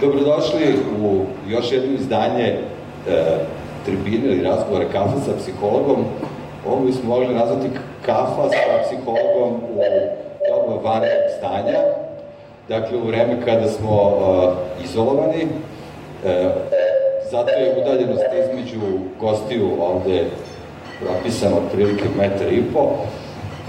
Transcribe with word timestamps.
Dobrodošli 0.00 0.74
u 1.02 1.20
još 1.48 1.72
jedno 1.72 1.94
izdanje 1.94 2.44
e, 2.44 2.58
tribine 3.84 4.26
ili 4.26 4.42
razgovora 4.42 4.84
kafa 4.92 5.20
sa 5.24 5.32
psihologom. 5.38 6.04
Ovo 6.68 6.80
bismo 6.80 7.08
mogli 7.08 7.34
nazvati 7.34 7.68
kafa 8.06 8.48
sa 8.50 8.82
psihologom 8.86 9.54
u 9.54 9.82
doba 10.48 10.90
vanrednog 10.90 11.30
stanja. 11.38 11.78
Dakle, 12.68 12.98
u 12.98 13.06
vreme 13.06 13.36
kada 13.44 13.68
smo 13.68 14.02
uh, 14.02 14.84
izolovani, 14.84 15.42
uh, 15.44 16.30
zato 17.30 17.50
je 17.50 17.82
udaljenost 17.82 18.24
između 18.44 18.80
gostiju 19.20 19.68
ovde 19.80 20.24
propisana 21.00 21.56
otprilike 21.56 22.04
metar 22.18 22.52
i 22.52 22.62
po. 22.74 22.90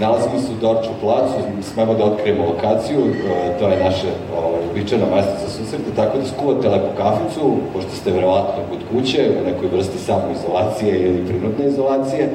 Nalazimo 0.00 0.38
se 0.38 0.52
u 0.52 0.60
Dorču 0.60 0.90
placu, 1.00 1.34
smemo 1.74 1.94
da 1.94 2.04
otkrijemo 2.04 2.44
lokaciju, 2.46 2.98
e, 3.00 3.58
to 3.58 3.68
je 3.68 3.84
naše 3.84 4.06
ovaj, 4.38 4.60
uobičajeno 4.66 5.06
mesto 5.14 5.32
za 5.42 5.48
susrete, 5.48 5.90
tako 5.96 6.18
da 6.18 6.24
skuvate 6.24 6.68
lepo 6.68 6.88
kaficu, 6.96 7.56
pošto 7.72 7.90
ste 7.90 8.10
verovatno 8.10 8.62
kod 8.70 8.78
kuće, 8.90 9.30
u 9.40 9.46
nekoj 9.46 9.68
vrsti 9.68 9.98
samoizolacije 9.98 11.00
ili 11.00 11.26
prinudne 11.26 11.66
izolacije. 11.66 12.28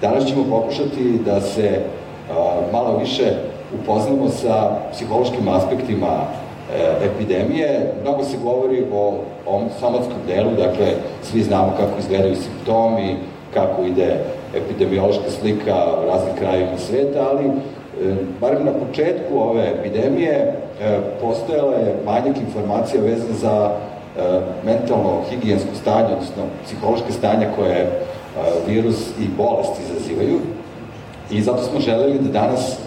Danas 0.00 0.26
ćemo 0.26 0.44
pokušati 0.50 1.20
da 1.24 1.40
se 1.40 1.80
a, 2.30 2.60
malo 2.72 2.98
više 2.98 3.24
upoznamo 3.82 4.28
sa 4.28 4.70
psihološkim 4.92 5.48
aspektima 5.48 6.12
e, 6.16 7.06
epidemije. 7.06 7.94
Mnogo 8.02 8.24
se 8.24 8.36
govori 8.42 8.84
o 8.92 9.14
ovom 9.46 9.68
somatskom 9.80 10.18
delu, 10.26 10.50
dakle, 10.50 10.86
svi 11.22 11.42
znamo 11.42 11.72
kako 11.76 11.98
izgledaju 11.98 12.36
simptomi, 12.36 13.16
kako 13.54 13.82
ide 13.82 14.16
epidemiološka 14.54 15.30
slika 15.40 15.74
u 16.02 16.06
raznim 16.06 16.36
krajima 16.38 16.78
sveta, 16.78 17.28
ali 17.30 17.44
e, 17.44 17.50
barem 18.40 18.64
na 18.64 18.72
početku 18.72 19.38
ove 19.38 19.72
epidemije 19.78 20.32
e, 20.32 20.54
postojala 21.20 21.74
je 21.74 21.96
manjak 22.04 22.36
informacija 22.36 23.02
vezan 23.02 23.32
za 23.32 23.70
e, 23.70 24.40
mentalno 24.64 25.22
higijensko 25.30 25.74
stanje, 25.80 26.12
odnosno 26.12 26.42
psihološke 26.64 27.12
stanja 27.12 27.46
koje 27.56 27.90
virus 28.66 29.08
i 29.20 29.28
bolest 29.36 29.72
izazivaju. 29.80 30.38
I 31.30 31.42
zato 31.42 31.62
smo 31.62 31.80
želeli 31.80 32.18
da 32.18 32.40
danas 32.40 32.78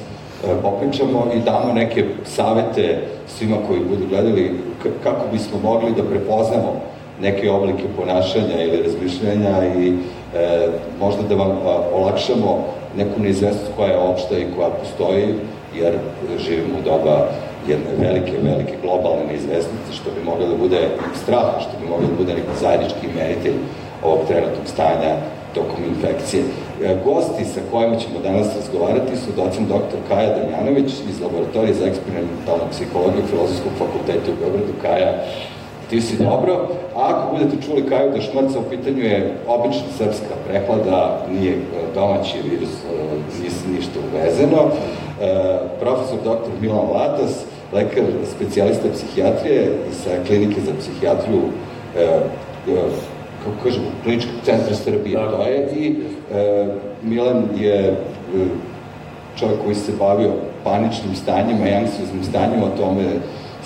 popričamo 0.61 1.27
i 1.35 1.39
damo 1.39 1.73
neke 1.73 2.05
savete 2.25 3.01
svima 3.27 3.55
koji 3.67 3.79
budu 3.79 4.07
gledali 4.09 4.59
kako 5.03 5.27
bismo 5.31 5.59
mogli 5.63 5.91
da 5.91 6.03
prepoznamo 6.03 6.81
neke 7.21 7.51
oblike 7.51 7.83
ponašanja 7.97 8.63
ili 8.63 8.83
razmišljanja 8.83 9.75
i 9.77 9.93
e, 10.35 10.67
možda 10.99 11.21
da 11.23 11.35
vam 11.35 11.51
a, 11.51 11.79
olakšamo 11.93 12.65
neku 12.97 13.21
neizvestnost 13.21 13.71
koja 13.75 13.89
je 13.89 13.97
opšta 13.97 14.37
i 14.37 14.47
koja 14.55 14.69
postoji, 14.69 15.35
jer 15.75 15.93
živimo 16.39 16.79
u 16.79 16.83
doba 16.83 17.27
jedne 17.67 17.91
velike, 18.07 18.31
velike 18.43 18.73
globalne 18.81 19.23
neizvestnosti, 19.27 19.93
što 19.93 20.09
bi 20.11 20.25
moglo 20.25 20.47
da 20.47 20.55
bude 20.55 20.81
strah, 21.23 21.49
što 21.59 21.73
bi 21.81 21.89
moglo 21.89 22.07
da 22.07 22.15
bude 22.17 22.33
neki 22.33 22.59
zajednički 22.61 23.07
imenitelj 23.13 23.57
ovog 24.03 24.19
trenutnog 24.27 24.67
stanja 24.67 25.11
tokom 25.53 25.83
infekcije. 25.93 26.43
E, 26.83 26.97
gosti 27.05 27.45
sa 27.45 27.61
kojima 27.71 27.95
ćemo 27.95 28.19
danas 28.23 28.47
razgovarati 28.55 29.15
su 29.17 29.29
docent 29.35 29.67
dr. 29.67 29.99
Kaja 30.09 30.35
Damjanović 30.35 30.91
iz 31.09 31.21
Laboratorije 31.21 31.73
za 31.73 31.85
eksperimentalnu 31.85 32.65
psihologiju 32.71 33.29
Filozofskog 33.29 33.73
fakulteta 33.77 34.31
u 34.31 34.39
Beogradu. 34.39 34.73
Kaja, 34.81 35.11
ti 35.89 36.01
si 36.01 36.17
dobro. 36.17 36.67
A 36.95 37.09
ako 37.09 37.37
budete 37.37 37.65
čuli 37.65 37.89
Kaju 37.89 38.11
da 38.11 38.21
šmrca, 38.21 38.59
u 38.59 38.69
pitanju 38.69 39.03
je 39.03 39.33
obična 39.47 39.87
srpska 39.97 40.35
prehlada, 40.47 41.25
nije 41.31 41.53
e, 41.53 41.57
domaći 41.95 42.37
virus, 42.49 42.69
e, 42.69 43.41
nije 43.41 43.77
ništa 43.77 43.99
uvezeno. 44.11 44.57
E, 45.21 45.57
profesor 45.79 46.17
dr. 46.23 46.51
Milan 46.61 46.89
Latas, 46.91 47.43
lekar 47.73 48.03
specijalista 48.35 48.87
psihijatrije 48.93 49.71
sa 50.03 50.09
klinike 50.27 50.61
za 50.61 50.71
psihijatriju 50.79 51.41
kako 53.43 53.63
kažem, 53.63 53.83
kliničkog 54.03 54.35
centra 54.45 54.75
Srbije, 54.75 55.19
da. 55.19 55.31
to 55.31 55.43
je, 55.43 55.69
i 55.75 55.95
e, 56.33 56.67
Milan 57.03 57.43
je 57.59 57.95
čovjek 59.35 59.59
koji 59.63 59.75
se 59.75 59.91
bavio 59.99 60.29
paničnim 60.63 61.15
stanjima 61.15 61.69
i 61.69 61.73
anksioznim 61.73 62.23
stanjima, 62.23 62.65
o 62.65 62.77
tome 62.77 63.03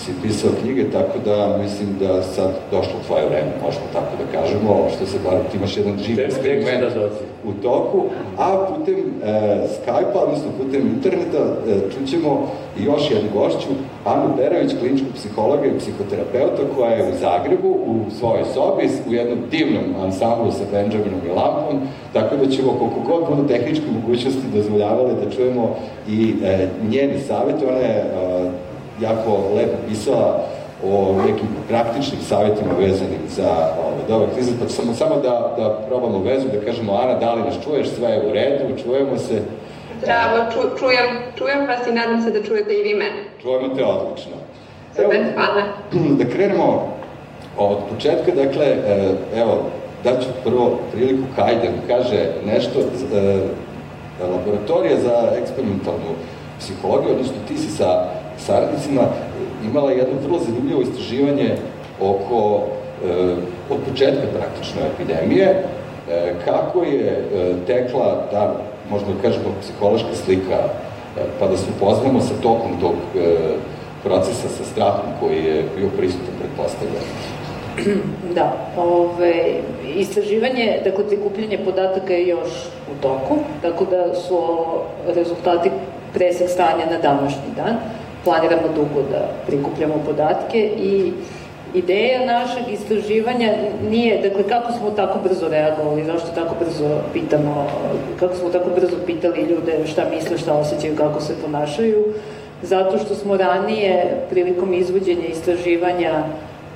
si 0.05 0.11
pisao 0.21 0.51
knjige, 0.61 0.91
tako 0.91 1.19
da 1.25 1.57
mislim 1.61 1.89
da 1.99 2.23
sad 2.23 2.51
došlo 2.71 2.93
tvoje 3.07 3.25
vreme, 3.25 3.51
možemo 3.65 3.85
tako 3.93 4.11
da 4.19 4.39
kažemo, 4.39 4.87
što 4.95 5.05
se 5.05 5.17
bar 5.23 5.37
ti 5.51 5.57
imaš 5.57 5.77
jedan 5.77 5.97
živ 5.97 6.19
eksperiment 6.19 6.81
da 6.95 7.09
u 7.45 7.53
toku, 7.61 8.03
a 8.37 8.65
putem 8.67 8.95
e, 8.95 9.67
Skype-a, 9.75 10.19
odnosno 10.19 10.49
putem 10.57 10.81
interneta, 10.81 11.37
e, 11.37 11.79
čućemo 11.93 12.47
i 12.79 12.83
još 12.83 13.11
jednu 13.11 13.29
gošću, 13.33 13.69
Anu 14.05 14.35
Berović, 14.37 14.71
kliničku 14.79 15.07
psihologa 15.15 15.65
i 15.65 15.79
psihoterapeuta, 15.79 16.61
koja 16.75 16.91
je 16.91 17.09
u 17.11 17.15
Zagrebu, 17.19 17.69
u 17.69 18.11
svojoj 18.19 18.43
sobi, 18.53 18.89
u 19.09 19.13
jednom 19.13 19.39
divnom 19.51 19.83
ansamblu 20.03 20.51
sa 20.51 20.63
Benjaminom 20.71 21.21
i 21.25 21.29
Lampom, 21.29 21.79
tako 22.13 22.35
da 22.35 22.51
ćemo 22.51 22.71
koliko 22.79 22.99
god 23.07 23.29
budu 23.29 23.47
tehničke 23.47 23.85
mogućnosti 24.01 24.41
dozvoljavali 24.53 25.13
da 25.23 25.31
čujemo 25.31 25.75
i 26.09 26.33
e, 26.43 26.67
njeni 26.89 27.19
savjet, 27.27 27.55
ona 27.69 27.77
je 27.77 27.97
e, 27.97 28.42
jako 29.01 29.55
lepo 29.55 29.77
pisala 29.89 30.45
o 30.85 31.15
nekim 31.27 31.47
praktičnim 31.67 32.21
savjetima 32.21 32.73
vezanim 32.79 33.19
za 33.29 33.49
ove, 33.87 34.01
dobar 34.07 34.27
krize, 34.33 34.51
pa 34.59 34.69
samo, 34.69 34.93
samo 34.93 35.15
da, 35.15 35.53
da 35.57 35.85
probamo 35.87 36.19
vezu, 36.19 36.47
da 36.47 36.65
kažemo, 36.65 36.93
Ana, 36.93 37.13
da 37.19 37.33
li 37.33 37.41
nas 37.41 37.55
čuješ, 37.63 37.87
sve 37.89 38.09
je 38.09 38.27
u 38.27 38.33
redu, 38.33 38.83
čujemo 38.83 39.17
se. 39.17 39.41
Zdravo, 40.01 40.51
ču, 40.53 40.59
čujem, 40.79 41.07
čujem 41.37 41.67
vas 41.67 41.87
i 41.87 41.91
nadam 41.91 42.21
se 42.21 42.31
da 42.31 42.43
čujete 42.43 42.73
i 42.73 42.83
vi 42.83 42.93
mene. 42.93 43.23
Čujemo 43.41 43.75
te 43.75 43.85
odlično. 43.85 44.35
Super, 44.95 45.23
hvala. 45.35 45.63
Da 46.19 46.25
krenemo 46.25 46.93
od 47.57 47.77
početka, 47.89 48.31
dakle, 48.35 48.65
e, 48.65 49.13
evo, 49.35 49.63
daću 50.03 50.27
prvo 50.43 50.79
priliku 50.91 51.23
Kaj 51.35 51.55
da 51.55 51.95
kaže 51.95 52.27
nešto, 52.45 52.79
e, 52.79 53.39
laboratorija 54.31 54.99
za 54.99 55.31
eksperimentalnu 55.41 56.11
psihologiju, 56.59 57.11
odnosno 57.11 57.35
ti 57.47 57.57
si 57.57 57.69
sa 57.69 58.09
saradnicima 58.45 59.01
imala 59.65 59.91
jedno 59.91 60.15
vrlo 60.25 60.39
zanimljivo 60.39 60.81
istraživanje 60.81 61.55
oko, 62.01 62.61
e, 63.05 63.35
od 63.69 63.77
početka 63.89 64.27
praktično 64.37 64.81
epidemije, 64.93 65.47
e, 65.47 66.33
kako 66.45 66.83
je 66.83 67.09
e, 67.09 67.53
tekla, 67.67 68.27
da, 68.31 68.55
možda 68.89 69.13
da 69.13 69.21
kažemo, 69.21 69.45
psihološka 69.61 70.15
slika, 70.25 70.59
e, 71.17 71.21
pa 71.39 71.47
da 71.47 71.57
se 71.57 71.65
upoznamo 71.77 72.21
sa 72.21 72.33
tokom 72.41 72.71
tog 72.81 72.95
e, 73.15 73.35
procesa 74.03 74.49
sa 74.49 74.63
strahom 74.63 75.09
koji 75.19 75.43
je 75.43 75.63
bio 75.77 75.89
prisutan, 75.97 76.33
pretpostavljen. 76.39 77.03
Da, 78.35 78.53
ove, 78.77 79.33
istraživanje, 79.95 80.81
dakle, 80.83 81.07
prikupljanje 81.07 81.57
podataka 81.65 82.13
je 82.13 82.27
još 82.27 82.49
u 82.91 83.01
toku, 83.01 83.35
tako 83.61 83.85
da 83.85 84.15
su 84.15 84.39
rezultati 85.15 85.69
presek 86.13 86.49
stanja 86.49 86.85
na 86.91 86.97
današnji 86.97 87.49
dan 87.55 87.75
planiramo 88.23 88.67
dugo 88.75 89.01
da 89.11 89.31
prikupljamo 89.47 89.93
podatke 90.05 90.71
i 90.77 91.11
ideja 91.73 92.25
našeg 92.25 92.63
istraživanja 92.73 93.53
nije, 93.89 94.21
dakle, 94.21 94.43
kako 94.49 94.71
smo 94.71 94.89
tako 94.91 95.19
brzo 95.23 95.47
reagovali, 95.47 96.05
zašto 96.05 96.27
tako 96.35 96.55
brzo 96.59 96.97
pitamo, 97.13 97.67
kako 98.19 98.35
smo 98.35 98.49
tako 98.49 98.69
brzo 98.75 98.95
pitali 99.05 99.41
ljude 99.41 99.87
šta 99.87 100.05
misle, 100.15 100.37
šta 100.37 100.53
osjećaju, 100.53 100.95
kako 100.95 101.21
se 101.21 101.33
ponašaju, 101.45 102.03
zato 102.61 102.97
što 102.97 103.15
smo 103.15 103.37
ranije 103.37 104.25
prilikom 104.29 104.73
izvođenja 104.73 105.25
istraživanja 105.25 106.23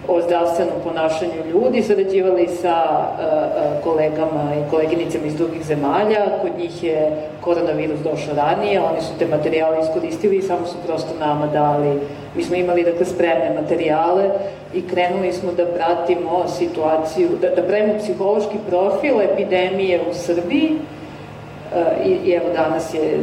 o 0.07 0.21
zdravstvenom 0.21 0.73
ponašanju 0.83 1.45
ljudi, 1.51 1.81
sarađivali 1.81 2.47
sa 2.47 2.83
uh, 2.87 3.83
kolegama 3.83 4.51
i 4.55 4.69
koleginicama 4.69 5.25
iz 5.25 5.35
drugih 5.35 5.63
zemalja, 5.65 6.25
kod 6.41 6.51
njih 6.57 6.83
je 6.83 7.11
koronavirus 7.41 7.99
došao 7.99 8.35
ranije, 8.35 8.81
oni 8.81 9.01
su 9.01 9.13
te 9.19 9.27
materijale 9.27 9.77
iskoristili 9.81 10.37
i 10.37 10.41
samo 10.41 10.65
su 10.65 10.75
prosto 10.85 11.09
nama 11.19 11.47
dali, 11.47 11.99
mi 12.35 12.43
smo 12.43 12.55
imali 12.55 12.83
dakle 12.83 13.05
spremne 13.05 13.61
materijale 13.61 14.29
i 14.73 14.87
krenuli 14.87 15.33
smo 15.33 15.51
da 15.51 15.65
pratimo 15.65 16.47
situaciju, 16.47 17.29
da, 17.41 17.49
da 17.49 17.67
pravimo 17.67 17.99
psihološki 17.99 18.57
profil 18.69 19.21
epidemije 19.21 20.01
u 20.09 20.13
Srbiji 20.13 20.71
uh, 20.71 22.07
i, 22.07 22.29
i 22.29 22.31
evo 22.31 22.45
danas 22.55 22.93
je 22.93 23.19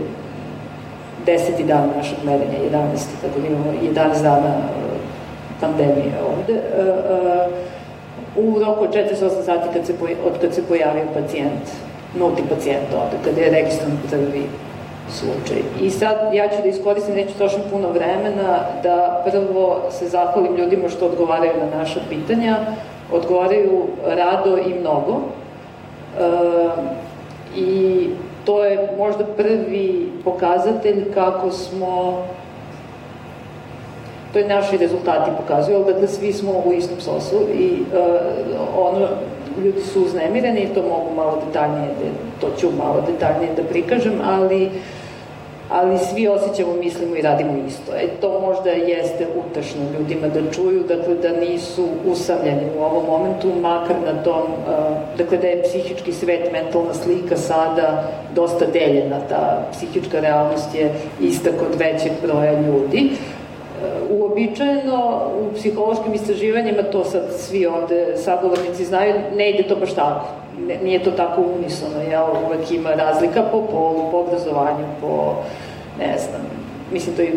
deseti 1.27 1.65
dan 1.65 1.91
našeg 1.97 2.19
merenja, 2.25 2.59
11. 2.73 2.79
tako 3.23 3.41
da 3.41 3.47
imamo 3.47 3.73
11 3.83 4.23
dana 4.23 4.55
pandemije 5.61 6.13
ovde, 6.29 6.53
e, 6.53 6.59
e, 6.59 7.49
u 8.37 8.59
roku 8.61 8.85
od 8.85 8.95
48 8.95 9.43
sati 9.45 9.69
kad 9.73 9.87
se, 9.87 9.93
od 10.27 10.41
kad 10.41 10.55
se 10.55 10.63
pojavio 10.63 11.05
pacijent, 11.15 11.63
nulti 12.19 12.43
pacijent 12.49 12.87
ovde, 12.95 13.17
kada 13.25 13.41
je 13.41 13.51
registran 13.51 13.99
prvi 14.11 14.47
slučaj. 15.11 15.63
I 15.81 15.91
sad 15.91 16.17
ja 16.33 16.49
ću 16.49 16.63
da 16.63 16.69
iskoristim, 16.69 17.15
neću 17.15 17.39
točno 17.39 17.59
puno 17.71 17.89
vremena, 17.89 18.59
da 18.83 19.25
prvo 19.31 19.81
se 19.91 20.09
zahvalim 20.09 20.57
ljudima 20.57 20.89
što 20.89 21.07
odgovaraju 21.07 21.53
na 21.61 21.79
naša 21.79 22.01
pitanja, 22.09 22.57
odgovaraju 23.13 23.87
rado 24.07 24.59
i 24.59 24.75
mnogo. 24.81 25.21
E, 26.19 26.95
I 27.57 28.09
to 28.45 28.65
je 28.65 28.89
možda 28.99 29.25
prvi 29.25 30.13
pokazatelj 30.25 31.13
kako 31.15 31.51
smo 31.51 32.25
to 34.35 34.39
je 34.39 34.49
naši 34.49 34.77
rezultati 34.77 35.31
pokazuju, 35.41 35.77
ali 35.77 35.93
dakle 35.93 36.09
svi 36.09 36.33
smo 36.33 36.53
u 36.65 36.73
istom 36.73 37.01
sosu 37.01 37.37
i 37.55 37.83
uh, 37.83 38.89
ono, 38.89 39.09
ljudi 39.65 39.81
su 39.81 40.03
uznemireni 40.03 40.61
i 40.61 40.75
to 40.75 40.83
mogu 40.83 41.15
malo 41.17 41.43
detaljnije, 41.47 41.89
to 42.41 42.47
ću 42.61 42.69
malo 42.79 43.05
detaljnije 43.07 43.55
da 43.57 43.63
prikažem, 43.63 44.13
ali 44.25 44.71
ali 45.71 45.99
svi 45.99 46.29
osjećamo, 46.29 46.73
mislimo 46.75 47.17
i 47.17 47.23
radimo 47.23 47.53
isto. 47.69 47.93
E, 47.97 48.07
to 48.21 48.41
možda 48.41 48.71
jeste 48.71 49.27
utešno 49.47 49.81
ljudima 49.99 50.29
da 50.29 50.51
čuju, 50.53 50.85
dakle 50.89 51.15
da 51.15 51.41
nisu 51.41 51.87
usamljeni 52.07 52.63
u 52.79 52.83
ovom 52.83 53.07
momentu, 53.07 53.49
makar 53.61 53.97
na 54.07 54.23
tom, 54.23 54.43
uh, 54.43 54.97
dakle 55.19 55.39
da 55.39 55.47
je 55.47 55.63
psihički 55.63 56.13
svet, 56.13 56.53
mentalna 56.53 56.95
slika 56.95 57.37
sada 57.37 58.11
dosta 58.35 58.67
deljena, 58.73 59.21
ta 59.29 59.67
psihička 59.73 60.21
realnost 60.21 60.75
je 60.75 60.95
ista 61.21 61.51
kod 61.51 61.79
većeg 61.79 62.13
broja 62.23 62.61
ljudi. 62.61 63.11
Uh, 63.13 63.34
uobičajeno 64.11 65.21
u 65.41 65.55
psihološkim 65.55 66.15
istraživanjima, 66.15 66.83
to 66.83 67.05
sad 67.05 67.23
svi 67.37 67.67
ovde 67.67 68.17
sagovornici 68.17 68.85
znaju, 68.85 69.15
ne 69.37 69.51
ide 69.51 69.69
to 69.69 69.77
baš 69.77 69.95
tako. 69.95 70.27
Ne, 70.67 70.79
nije 70.83 71.03
to 71.03 71.11
tako 71.11 71.43
unisono, 71.59 72.03
jel? 72.11 72.25
Uvek 72.47 72.71
ima 72.71 72.91
razlika 72.91 73.43
po 73.53 73.63
polu, 73.63 74.11
po 74.11 74.19
obrazovanju, 74.19 74.85
po 75.01 75.35
ne 75.99 76.19
znam, 76.19 76.43
mislim 76.93 77.17
to 77.17 77.23
i 77.23 77.33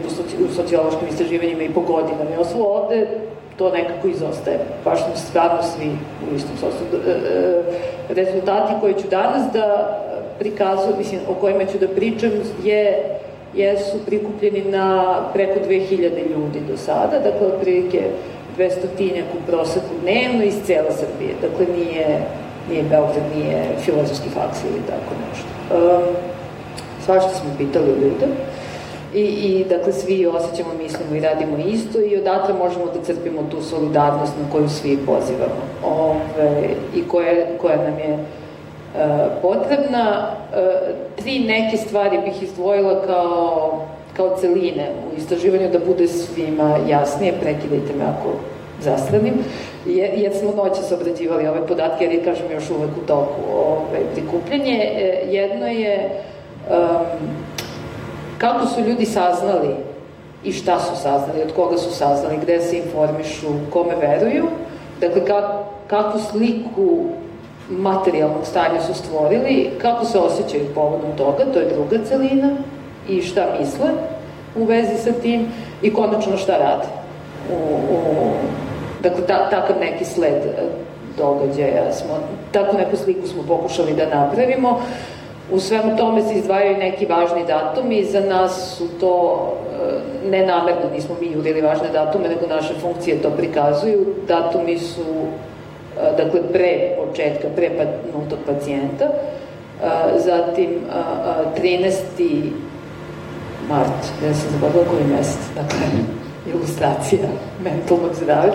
u 0.49 0.53
sociološkim 0.53 1.07
istraživanjima 1.07 1.63
i 1.63 1.73
po 1.73 1.81
godinama, 1.81 2.29
jer 2.37 2.45
su 2.45 2.71
ovde 2.71 3.07
to 3.57 3.71
nekako 3.71 4.07
izostaje. 4.07 4.59
Baš 4.85 5.05
smo 5.05 5.15
stvarno 5.15 5.63
svi 5.63 5.89
u 6.31 6.35
istom 6.35 6.57
sosu. 6.59 6.83
E, 7.07 7.11
e, 7.11 7.63
rezultati 8.09 8.73
koje 8.81 8.93
ću 8.93 9.07
danas 9.09 9.53
da 9.53 9.97
prikazu, 10.39 10.97
mislim, 10.97 11.19
o 11.29 11.33
kojima 11.33 11.65
ću 11.65 11.77
da 11.77 11.87
pričam, 11.87 12.31
je, 12.63 13.03
jesu 13.55 13.97
prikupljeni 14.05 14.63
na 14.71 15.17
preko 15.33 15.59
2000 15.69 15.99
ljudi 16.29 16.59
do 16.67 16.77
sada, 16.77 17.19
dakle, 17.19 17.47
otprilike 17.47 18.01
200 18.57 18.71
tinjak 18.97 19.25
u 19.37 19.51
proseku 19.51 19.85
dnevno 20.01 20.43
iz 20.43 20.55
cela 20.65 20.91
Srbije. 20.91 21.33
Dakle, 21.41 21.75
nije, 21.75 22.21
nije 22.69 22.83
Beograd, 22.83 23.23
nije 23.35 23.63
filozofski 23.85 24.29
faks 24.29 24.57
ili 24.63 24.81
tako 24.87 25.13
nešto. 25.29 25.47
Um, 25.75 26.03
svašta 27.05 27.29
smo 27.29 27.49
pitali 27.57 27.87
ljude. 27.87 28.27
I, 29.13 29.21
I, 29.21 29.65
dakle, 29.69 29.93
svi 29.93 30.25
osjećamo, 30.25 30.69
mislimo 30.83 31.15
i 31.15 31.19
radimo 31.19 31.57
isto 31.57 31.99
i 32.01 32.17
odatle 32.17 32.53
možemo 32.53 32.85
da 32.85 33.03
crpimo 33.03 33.41
tu 33.51 33.61
solidarnost 33.61 34.33
na 34.43 34.51
koju 34.51 34.69
svi 34.69 34.97
pozivamo 35.05 35.61
Ove, 35.85 36.69
i 36.95 37.07
koja, 37.07 37.45
koja 37.61 37.77
nam 37.77 37.99
je 37.99 38.17
potrebna. 39.41 40.31
E, 40.55 40.93
tri 41.15 41.39
neke 41.39 41.77
stvari 41.77 42.17
bih 42.25 42.43
izdvojila 42.43 43.01
kao, 43.07 43.81
kao 44.17 44.37
celine 44.39 44.89
u 45.11 45.17
istraživanju 45.17 45.69
da 45.69 45.79
bude 45.79 46.07
svima 46.07 46.77
jasnije, 46.89 47.33
prekidajte 47.41 47.93
me 47.97 48.05
ako 48.05 48.29
zastranim, 48.81 49.33
jer, 49.85 50.09
jer 50.15 50.33
smo 50.33 50.51
noće 50.51 50.81
obrađivali 50.95 51.47
ove 51.47 51.67
podatke, 51.67 52.03
jer 52.03 52.13
je, 52.13 52.23
kažem, 52.23 52.51
još 52.51 52.69
uvek 52.69 52.91
u 53.03 53.07
toku 53.07 53.41
ove, 53.55 53.99
prikupljanje. 54.13 54.77
E, 54.83 55.23
jedno 55.29 55.67
je 55.67 56.09
um, 56.69 57.27
kako 58.37 58.67
su 58.67 58.81
ljudi 58.81 59.05
saznali 59.05 59.75
i 60.43 60.51
šta 60.51 60.79
su 60.79 61.01
saznali, 61.01 61.41
od 61.41 61.53
koga 61.55 61.77
su 61.77 61.91
saznali, 61.91 62.37
gde 62.41 62.61
se 62.61 62.77
informišu, 62.77 63.47
kome 63.69 63.95
veruju, 63.95 64.45
dakle 65.01 65.25
ka, 65.25 65.63
kakvu 65.87 66.19
sliku 66.19 67.05
materijalnog 67.69 68.45
stanja 68.45 68.81
su 68.81 68.93
stvorili, 68.93 69.69
kako 69.81 70.05
se 70.05 70.19
osjećaju 70.19 70.73
povodom 70.75 71.11
toga, 71.17 71.45
to 71.53 71.59
je 71.59 71.73
druga 71.73 72.05
celina, 72.05 72.49
i 73.09 73.21
šta 73.21 73.45
misle 73.59 73.87
u 74.55 74.63
vezi 74.63 74.97
sa 74.97 75.11
tim, 75.11 75.47
i 75.81 75.93
konačno 75.93 76.37
šta 76.37 76.57
rade. 76.57 76.87
U, 77.51 77.75
u, 77.93 77.97
dakle, 79.03 79.27
ta, 79.27 79.49
takav 79.49 79.75
neki 79.79 80.05
sled 80.05 80.43
događaja 81.17 81.93
smo, 81.93 82.19
tako 82.51 82.77
neku 82.77 82.97
sliku 82.97 83.27
smo 83.27 83.43
pokušali 83.47 83.93
da 83.93 84.19
napravimo. 84.19 84.81
U 85.51 85.59
svemu 85.59 85.97
tome 85.97 86.21
se 86.21 86.33
izdvajaju 86.33 86.77
neki 86.77 87.05
važni 87.05 87.45
datumi, 87.47 88.03
za 88.03 88.19
nas 88.19 88.75
su 88.77 88.87
to 88.99 89.47
e, 90.25 90.29
nenamerno, 90.29 90.89
nismo 90.93 91.15
mi 91.21 91.31
jurili 91.31 91.61
važne 91.61 91.89
datume, 91.93 92.29
nego 92.29 92.47
naše 92.47 92.73
funkcije 92.81 93.21
to 93.21 93.29
prikazuju. 93.29 94.05
Datumi 94.27 94.79
su, 94.79 95.01
e, 95.01 95.56
dakle, 96.17 96.41
pre 96.53 96.95
početka, 96.97 97.47
pre 97.55 97.69
pa, 97.77 97.83
nultog 98.13 98.39
pacijenta, 98.45 99.07
zatim 100.17 100.69
13. 101.61 102.51
mart, 103.69 104.03
ja 104.25 104.33
sam 104.33 104.49
zaboravila 104.51 104.85
koji 104.85 105.03
mesec, 105.03 105.39
dakle, 105.55 105.79
ilustracija 106.53 107.27
mentalnog 107.63 108.11
zdravlja, 108.13 108.53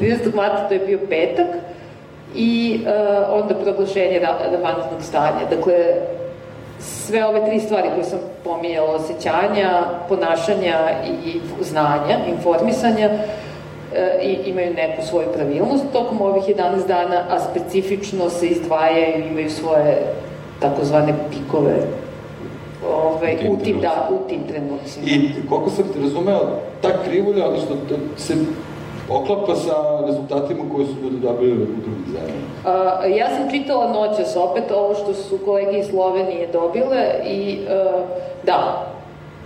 13. 0.00 0.34
marta 0.34 0.68
to 0.68 0.74
je 0.74 0.80
bio 0.80 0.98
petak, 1.08 1.46
i 2.36 2.80
uh, 2.82 3.42
onda 3.42 3.54
proglašenje 3.54 4.20
vanrednog 4.62 5.02
stanja. 5.02 5.44
Dakle, 5.50 5.74
sve 6.78 7.26
ove 7.26 7.46
tri 7.46 7.60
stvari 7.60 7.88
koje 7.94 8.04
sam 8.04 8.18
pominjala, 8.44 8.94
osjećanja, 8.94 9.82
ponašanja 10.08 10.90
i 11.24 11.40
znanja, 11.60 12.18
informisanja, 12.28 13.06
e, 13.06 13.18
i 14.22 14.50
imaju 14.50 14.74
neku 14.74 15.02
svoju 15.02 15.26
pravilnost 15.34 15.84
tokom 15.92 16.20
ovih 16.20 16.42
11 16.44 16.86
dana, 16.86 17.24
a 17.30 17.38
specifično 17.40 18.30
se 18.30 18.46
izdvajaju 18.46 19.24
i 19.24 19.28
imaju 19.28 19.50
svoje 19.50 20.14
takozvane 20.60 21.14
pikove 21.30 21.76
ove, 22.92 23.36
u, 23.50 23.56
tim, 23.64 23.80
da, 23.80 24.08
u 24.10 24.28
tim 24.28 24.40
trenucima. 24.48 25.06
I 25.06 25.48
koliko 25.48 25.70
sam 25.70 25.84
te 25.94 26.00
razumeo, 26.00 26.40
ta 26.82 27.02
krivulja, 27.04 27.46
odnosno 27.46 27.76
se 28.16 28.34
poklapa 29.08 29.54
sa 29.54 30.06
rezultatima 30.06 30.60
koje 30.74 30.86
su 30.86 30.92
ljudi 31.02 31.16
dobili 31.16 31.52
u 31.52 31.66
drugih 31.66 32.06
zemljama? 32.06 33.16
ja 33.16 33.28
sam 33.28 33.50
čitala 33.50 33.92
noćas 33.92 34.36
opet 34.36 34.64
ovo 34.70 34.94
što 34.94 35.14
su 35.14 35.38
kolege 35.44 35.78
iz 35.78 35.86
Slovenije 35.86 36.48
dobile 36.52 37.04
i 37.26 37.58
uh, 37.60 38.00
da, 38.46 38.86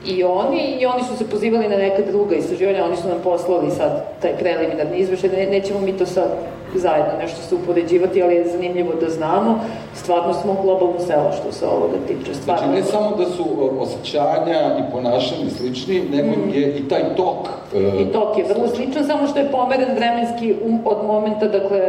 i 0.06 0.24
oni, 0.24 0.76
i 0.80 0.86
oni 0.86 1.02
su 1.04 1.16
se 1.16 1.30
pozivali 1.30 1.68
na 1.68 1.76
neka 1.76 2.02
druga 2.10 2.36
istraživanja, 2.36 2.84
oni 2.84 2.96
su 2.96 3.08
nam 3.08 3.18
poslali 3.24 3.70
sad 3.70 4.20
taj 4.22 4.36
preliminarni 4.38 4.98
izveštaj, 4.98 5.30
ne, 5.30 5.46
nećemo 5.46 5.80
mi 5.80 5.98
to 5.98 6.06
sad 6.06 6.28
zajedno 6.78 7.12
nešto 7.18 7.42
se 7.42 7.54
upoređivati, 7.54 8.22
ali 8.22 8.34
je 8.34 8.48
zanimljivo 8.48 8.92
da 9.00 9.10
znamo, 9.10 9.60
stvarno 9.94 10.34
smo 10.34 10.56
globalno 10.62 11.00
selo 11.06 11.32
što 11.40 11.52
se 11.52 11.66
ovoga 11.66 11.96
tiče. 12.08 12.34
Stvarno. 12.34 12.62
Znači 12.62 12.80
ne 12.80 12.82
samo 12.82 13.16
da 13.16 13.24
su 13.24 13.44
osjećanja 13.80 14.78
i 14.78 14.92
ponašanje 14.92 15.50
slični, 15.50 16.00
nego 16.10 16.28
mm. 16.28 16.50
je 16.54 16.76
i 16.78 16.88
taj 16.88 17.02
tok. 17.16 17.48
Uh, 17.74 18.00
I 18.00 18.12
tok 18.12 18.38
je 18.38 18.44
vrlo 18.44 18.68
sličan, 18.68 19.04
samo 19.06 19.26
što 19.26 19.38
je 19.38 19.50
pomeren 19.50 19.94
vremenski 19.94 20.54
um, 20.64 20.80
od 20.84 21.06
momenta, 21.06 21.48
dakle, 21.48 21.80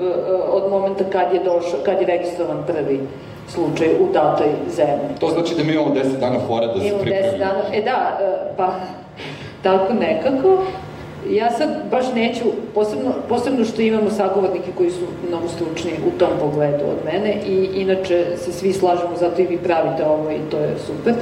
uh, 0.00 0.62
od 0.62 0.70
momenta 0.70 1.04
kad 1.12 1.34
je 1.34 1.40
došao, 1.44 1.80
kad 1.84 2.00
je 2.00 2.06
registrovan 2.06 2.64
prvi 2.66 3.00
slučaj 3.48 3.88
u 3.88 4.12
datoj 4.12 4.48
zemlji. 4.76 5.18
To 5.20 5.28
znači 5.28 5.54
da 5.54 5.64
mi 5.64 5.72
imamo 5.72 5.94
10 5.94 6.20
dana 6.20 6.38
fora 6.46 6.66
da 6.66 6.80
se 6.80 6.98
pripremimo. 7.00 7.36
Imamo 7.36 7.36
10 7.36 7.38
dana, 7.38 7.62
e 7.72 7.82
da, 7.82 8.18
pa 8.56 8.72
tako 9.62 9.92
nekako. 9.94 10.58
Ja 11.28 11.50
sad 11.50 11.68
baš 11.90 12.04
neću, 12.14 12.44
posebno, 12.74 13.12
posebno 13.28 13.64
što 13.64 13.82
imamo 13.82 14.10
sagovornike 14.10 14.70
koji 14.76 14.90
su 14.90 15.04
mnogo 15.28 15.48
stručni 15.48 15.90
u 16.06 16.18
tom 16.18 16.28
pogledu 16.40 16.84
od 16.84 17.04
mene 17.12 17.34
i 17.46 17.68
inače 17.74 18.26
se 18.36 18.52
svi 18.52 18.72
slažemo, 18.72 19.16
zato 19.20 19.42
i 19.42 19.46
vi 19.46 19.58
pravite 19.58 20.06
ovo 20.06 20.30
i 20.30 20.50
to 20.50 20.58
je 20.58 20.74
super. 20.86 21.14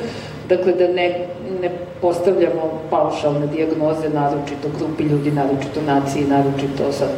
Dakle, 0.48 0.72
da 0.72 0.88
ne, 0.88 1.26
ne 1.62 1.70
postavljamo 2.00 2.80
paušalne 2.90 3.46
diagnoze, 3.46 4.08
naročito 4.08 4.68
grupi 4.78 5.02
ljudi, 5.02 5.30
naročito 5.30 5.80
naciji, 5.86 6.24
naročito 6.24 6.92
sad, 6.92 7.08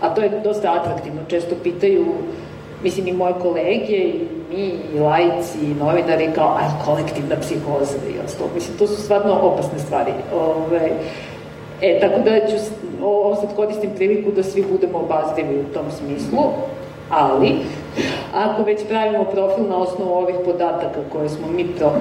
a 0.00 0.14
to 0.14 0.20
je 0.20 0.40
dosta 0.44 0.72
atraktivno. 0.80 1.20
Često 1.28 1.54
pitaju, 1.62 2.06
mislim 2.82 3.08
i 3.08 3.12
moje 3.12 3.34
kolege 3.42 3.96
i 3.96 4.28
mi, 4.50 4.72
i 4.94 4.98
lajci, 4.98 5.58
i 5.62 5.74
novinari, 5.74 6.28
kao, 6.34 6.56
aj, 6.56 6.84
kolektivna 6.84 7.36
psihoza 7.40 7.96
i 8.14 8.24
ostalo. 8.24 8.50
Mislim, 8.54 8.78
to 8.78 8.86
su 8.86 9.02
stvarno 9.02 9.32
opasne 9.32 9.78
stvari. 9.78 10.12
Ove, 10.34 10.90
E, 11.82 12.00
tako 12.00 12.20
da 12.20 12.46
ću, 12.46 12.56
ovo 13.02 13.36
sad 13.36 13.56
koristim 13.56 13.90
priliku 13.96 14.30
da 14.32 14.42
svi 14.42 14.64
budemo 14.72 14.98
obazrivi 14.98 15.60
u 15.60 15.74
tom 15.74 15.86
smislu, 15.90 16.42
ali 17.10 17.56
ako 18.34 18.62
već 18.62 18.80
pravimo 18.88 19.24
profil 19.24 19.64
na 19.68 19.76
osnovu 19.76 20.12
ovih 20.12 20.36
podataka 20.44 21.00
koje 21.12 21.28
smo 21.28 21.46
mi 21.56 21.66
pro, 21.78 21.92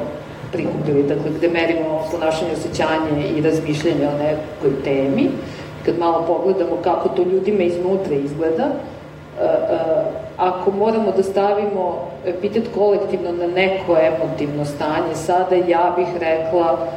prikupili, 0.51 1.03
dakle 1.03 1.31
gde 1.37 1.49
merimo 1.49 2.01
ponašanje, 2.11 2.51
osjećanje 2.51 3.29
i 3.37 3.41
razmišljanje 3.41 4.07
o 4.07 4.17
nekoj 4.17 4.83
temi, 4.83 5.29
kad 5.85 5.99
malo 5.99 6.23
pogledamo 6.27 6.77
kako 6.83 7.09
to 7.09 7.23
ljudima 7.23 7.63
iznutra 7.63 8.15
izgleda, 8.15 8.65
uh, 8.65 9.43
uh, 9.43 10.03
ako 10.37 10.71
moramo 10.71 11.11
da 11.17 11.23
stavimo 11.23 12.07
epitet 12.25 12.63
kolektivno 12.75 13.31
na 13.31 13.47
neko 13.47 13.97
emotivno 13.97 14.65
stanje, 14.65 15.15
sada 15.15 15.55
ja 15.55 15.93
bih 15.97 16.07
rekla 16.19 16.87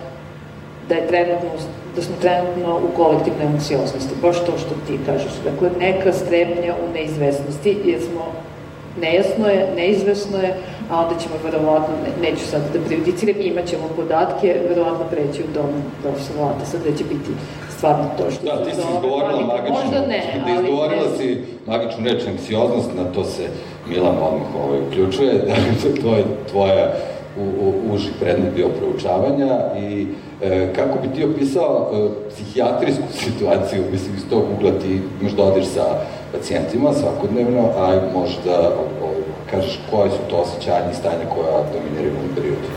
da 0.89 0.95
je 0.95 1.07
trenutno 1.07 1.49
da 1.97 2.03
smo 2.03 2.15
trenutno 2.21 2.77
u 2.77 2.97
kolektivnoj 2.97 3.47
anksioznosti, 3.47 4.15
baš 4.23 4.37
to 4.39 4.53
što 4.59 4.75
ti 4.87 4.99
kažeš. 5.07 5.33
Dakle, 5.45 5.71
neka 5.79 6.13
strepnja 6.13 6.75
u 6.85 6.93
neizvesnosti, 6.95 7.77
jer 7.85 8.01
smo 8.01 8.33
nejasno 9.01 9.49
je, 9.49 9.73
neizvesno 9.77 10.39
je, 10.39 10.55
a 10.91 11.01
onda 11.01 11.21
ćemo 11.21 11.35
verovatno, 11.45 11.95
ne, 12.05 12.31
neću 12.31 12.47
sad 12.47 12.63
da 12.73 12.81
prejudiciram, 12.87 13.37
imat 13.41 13.67
ćemo 13.67 13.83
podatke, 13.97 14.61
verovatno 14.69 15.05
preći 15.11 15.43
u 15.43 15.55
dom 15.55 15.71
profesora 16.03 16.45
Latasa, 16.45 16.79
gde 16.79 16.97
će 16.99 17.05
biti 17.05 17.31
stvarno 17.77 18.05
to 18.19 18.31
što 18.31 18.45
Da, 18.45 18.65
ti 18.65 18.75
si 18.75 18.81
izgovorila 18.95 19.41
magičnu, 19.47 19.77
možda 19.85 20.07
ne, 20.07 20.21
ti 20.45 20.53
ali... 20.57 20.65
izgovorila 20.65 21.17
si 21.19 21.39
magičnu 21.67 22.05
reč 22.05 22.23
anksioznost, 22.27 22.91
na 22.97 23.05
to 23.05 23.25
se 23.25 23.43
Milan 23.89 24.17
odmah 24.17 24.49
ovaj, 24.65 24.81
uključuje, 24.89 25.33
da 25.47 26.03
to 26.03 26.17
je 26.17 26.25
tvoja 26.51 26.95
u, 27.39 27.43
u, 27.43 27.95
uži 27.95 28.09
predmet 28.21 28.55
bio 28.55 28.69
proučavanja 28.69 29.59
i 29.79 30.07
e, 30.43 30.73
kako 30.77 30.99
bi 31.03 31.15
ti 31.15 31.25
opisao 31.25 31.91
e, 31.93 32.09
psihijatrijsku 32.31 33.03
situaciju, 33.25 33.83
mislim, 33.93 34.17
iz 34.17 34.23
tog 34.31 34.43
ugla 34.59 34.71
ti 34.71 35.01
imaš 35.21 35.33
da 35.33 35.43
odiš 35.43 35.67
sa 35.67 35.85
pacijentima 36.33 36.93
svakodnevno, 36.93 37.69
a 37.77 38.01
možda 38.15 38.59
o, 38.69 39.07
o, 39.07 39.11
kažeš 39.51 39.81
koje 39.91 40.11
su 40.11 40.19
to 40.31 40.37
osjećanje 40.37 40.91
i 40.93 40.95
stanje 40.95 41.25
koja 41.35 41.65
dominiraju 41.73 42.15
u 42.15 42.35
periodu. 42.35 42.69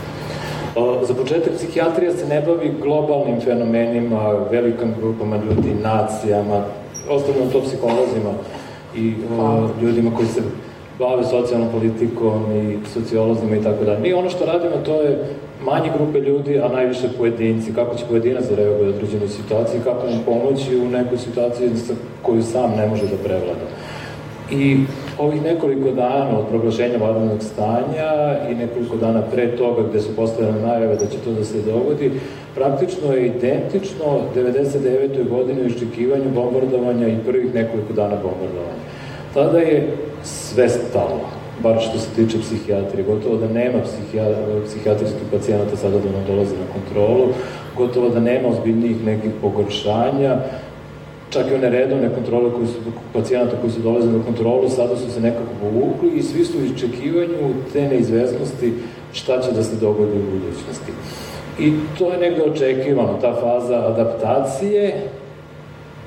Za 1.06 1.14
početak, 1.14 1.52
psihijatrija 1.56 2.12
se 2.12 2.26
ne 2.26 2.40
bavi 2.40 2.74
globalnim 2.82 3.40
fenomenima, 3.40 4.32
velikim 4.50 4.94
grupama 5.00 5.36
ljudi, 5.36 5.74
nacijama, 5.82 6.64
ostavljamo 7.10 7.50
to 7.50 7.60
psiholozima 7.60 8.32
i 8.96 9.14
o, 9.40 9.68
ljudima 9.82 10.10
koji 10.16 10.28
se 10.28 10.40
bave 10.98 11.24
socijalnom 11.24 11.68
politikom 11.72 12.42
i 12.52 12.88
sociolozima 12.88 13.56
i 13.56 13.62
tako 13.62 13.84
dalje. 13.84 14.00
Mi 14.00 14.12
ono 14.12 14.30
što 14.30 14.46
radimo 14.46 14.76
to 14.84 15.02
je 15.02 15.18
manje 15.64 15.90
grupe 15.96 16.20
ljudi, 16.20 16.58
a 16.58 16.68
najviše 16.68 17.08
pojedinci, 17.18 17.74
kako 17.74 17.96
će 17.96 18.04
pojedinac 18.08 18.44
da 18.44 18.56
reaguje 18.56 18.90
u 18.90 18.94
određenoj 18.94 19.28
situaciji, 19.28 19.80
kako 19.84 20.06
mu 20.06 20.24
pomoći 20.24 20.76
u 20.76 20.88
nekoj 20.88 21.18
situaciji 21.18 21.70
koju 22.22 22.42
sam 22.42 22.70
ne 22.76 22.86
može 22.86 23.02
da 23.02 23.16
prevlada. 23.24 23.66
I 24.50 24.76
ovih 25.18 25.42
nekoliko 25.42 25.90
dana 25.90 26.38
od 26.38 26.46
proglašenja 26.48 26.98
vanrednog 26.98 27.42
stanja 27.42 28.38
i 28.50 28.54
nekoliko 28.54 28.96
dana 28.96 29.22
pre 29.22 29.56
toga 29.56 29.82
gde 29.88 30.00
su 30.00 30.16
postavljene 30.16 30.60
najave 30.60 30.96
da 30.96 31.06
će 31.06 31.18
to 31.24 31.32
da 31.32 31.44
se 31.44 31.62
dogodi, 31.62 32.10
praktično 32.54 33.12
je 33.12 33.26
identično 33.26 34.20
99. 34.36 35.28
godini 35.28 35.62
u 35.62 35.66
iščekivanju 35.66 36.30
bombardovanja 36.34 37.08
i 37.08 37.18
prvih 37.26 37.54
nekoliko 37.54 37.92
dana 37.92 38.16
bombardovanja. 38.22 38.82
Tada 39.34 39.58
je 39.58 39.96
sve 40.56 40.68
stalo, 40.68 41.20
bar 41.62 41.76
što 41.80 41.98
se 41.98 42.08
tiče 42.16 42.38
psihijatrije. 42.40 43.04
Gotovo 43.04 43.36
da 43.36 43.48
nema 43.48 43.78
psihijatrijskih 44.66 45.26
pacijenata 45.32 45.76
sada 45.76 45.98
da 45.98 46.10
nam 46.10 46.24
dolaze 46.26 46.54
na 46.56 46.66
kontrolu, 46.72 47.28
gotovo 47.76 48.08
da 48.08 48.20
nema 48.20 48.48
ozbiljnijih 48.48 49.04
nekih 49.04 49.30
pogoršanja, 49.40 50.36
čak 51.30 51.50
i 51.50 51.54
one 51.54 51.70
redovne 51.70 52.14
kontrole 52.14 52.52
koji 52.52 52.66
su, 52.66 52.74
pacijenata 53.12 53.56
koji 53.60 53.72
su 53.72 53.80
dolazili 53.80 54.18
na 54.18 54.24
kontrolu, 54.24 54.68
sada 54.68 54.96
su 54.96 55.10
se 55.10 55.20
nekako 55.20 55.52
povukli 55.60 56.18
i 56.18 56.22
svi 56.22 56.44
su 56.44 56.58
u 56.58 56.64
iščekivanju 56.64 57.54
te 57.72 57.88
neizvesnosti 57.88 58.72
šta 59.12 59.40
će 59.42 59.52
da 59.52 59.62
se 59.62 59.76
dogodi 59.76 60.18
u 60.18 60.30
budućnosti. 60.30 60.92
I 61.58 61.72
to 61.98 62.12
je 62.12 62.18
negde 62.18 62.42
očekivano, 62.42 63.18
ta 63.20 63.34
faza 63.34 63.86
adaptacije, 63.86 65.08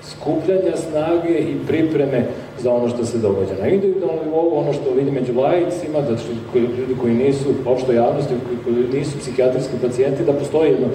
skupljanja 0.04 0.78
snage 0.78 1.40
i 1.40 1.56
pripreme 1.68 2.26
za 2.62 2.74
ono 2.74 2.90
što 2.90 3.06
se 3.06 3.18
događa. 3.18 3.54
Na 3.62 3.68
individualnom 3.68 4.26
nivou, 4.26 4.58
ono 4.58 4.74
što 4.74 4.94
vidim 4.96 5.14
među 5.14 5.34
lajicima, 5.40 6.02
da 6.02 6.18
su 6.18 6.32
ljudi 6.56 6.96
koji 7.02 7.14
nisu, 7.14 7.50
opšto 7.66 7.92
javnosti, 7.92 8.34
koji 8.64 9.00
nisu 9.00 9.20
psihijatrijski 9.20 9.74
pacijenti, 9.82 10.26
da 10.26 10.34
postoji 10.34 10.72
jedno 10.72 10.88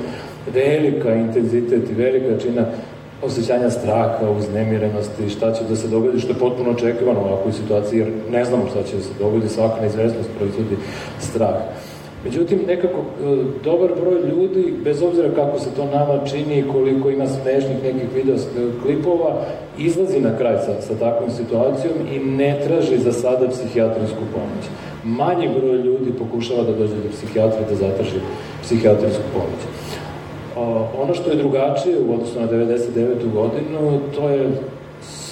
velika 0.55 1.15
intenzitet 1.15 1.91
i 1.91 1.95
velika 1.95 2.41
čina 2.41 2.67
osjećanja 3.23 3.71
straha, 3.71 4.31
uznemirenosti, 4.39 5.31
šta 5.31 5.53
će 5.53 5.65
da 5.65 5.77
se 5.77 5.89
dogodi, 5.89 6.21
što 6.21 6.33
je 6.33 6.39
potpuno 6.39 6.71
očekivano 6.71 7.21
u 7.21 7.25
ovakvoj 7.25 7.53
situaciji, 7.53 7.99
jer 7.99 8.09
ne 8.31 8.45
znamo 8.45 8.67
šta 8.71 8.83
će 8.83 8.97
da 8.97 9.03
se 9.03 9.11
dogodi, 9.19 9.49
svaka 9.49 9.81
neizvestnost 9.81 10.31
proizvodi 10.39 10.77
strah. 11.21 11.57
Međutim, 12.25 12.61
nekako 12.67 12.99
e, 12.99 13.37
dobar 13.65 13.91
broj 14.01 14.21
ljudi, 14.31 14.75
bez 14.85 15.03
obzira 15.03 15.29
kako 15.35 15.59
se 15.59 15.71
to 15.77 15.85
nama 15.85 16.27
čini, 16.27 16.65
koliko 16.73 17.11
ima 17.11 17.27
smešnih 17.27 17.83
nekih 17.83 18.09
video 18.15 18.37
klipova, 18.83 19.45
izlazi 19.79 20.21
na 20.21 20.37
kraj 20.39 20.57
sa, 20.67 20.83
sa 20.83 20.95
takvom 20.95 21.31
situacijom 21.31 21.95
i 22.13 22.19
ne 22.19 22.61
traži 22.67 22.99
za 22.99 23.13
sada 23.13 23.49
psihijatrijsku 23.49 24.23
pomoć. 24.33 24.65
Manji 25.05 25.49
broj 25.59 25.77
ljudi 25.77 26.13
pokušava 26.19 26.63
da 26.63 26.73
dođe 26.73 26.95
do 26.95 27.11
psihijatra 27.13 27.61
da 27.71 27.75
zatraži 27.75 28.19
psihijatrijsku 28.63 29.23
pomoć. 29.33 29.61
Ono 31.03 31.15
što 31.15 31.31
je 31.31 31.37
drugačije 31.37 31.99
u 32.01 32.15
odnosu 32.15 32.41
na 32.41 32.49
99. 32.49 33.33
godinu, 33.33 34.01
to 34.17 34.29
je 34.29 34.51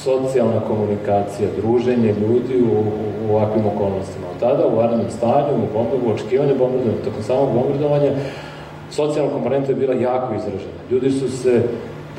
socijalna 0.05 0.61
komunikacija, 0.61 1.49
druženje 1.57 2.15
ljudi 2.21 2.63
u, 2.63 2.85
u 3.25 3.35
ovakvim 3.35 3.67
okolnostima. 3.67 4.27
Od 4.35 4.41
tada 4.41 4.67
u 4.67 4.77
vanrednom 4.77 5.11
stanju, 5.11 5.55
u, 5.55 5.73
bombe, 5.75 5.97
u 6.07 6.13
očekivanju 6.15 6.55
bombardovanja, 6.59 7.05
tako 7.05 7.23
samog 7.23 7.49
bombardovanja, 7.55 8.13
socijalna 8.91 9.33
komponenta 9.33 9.73
je 9.73 9.75
bila 9.75 9.95
jako 9.95 10.35
izražena. 10.35 10.79
Ljudi 10.91 11.11
su 11.11 11.29
se 11.29 11.63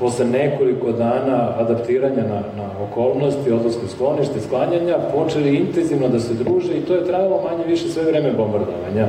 posle 0.03 0.25
nekoliko 0.25 0.91
dana 0.91 1.53
adaptiranja 1.60 2.24
na, 2.29 2.39
na 2.57 2.67
okolnosti, 2.89 3.51
odlasku 3.51 3.88
sklonište, 3.88 4.41
sklanjanja, 4.48 4.98
počeli 5.15 5.55
intenzivno 5.55 6.07
da 6.07 6.19
se 6.19 6.33
druže 6.33 6.74
i 6.77 6.81
to 6.81 6.95
je 6.95 7.05
trajalo 7.05 7.41
manje 7.43 7.63
više 7.67 7.88
sve 7.89 8.03
vreme 8.03 8.31
bombardovanja. 8.31 9.07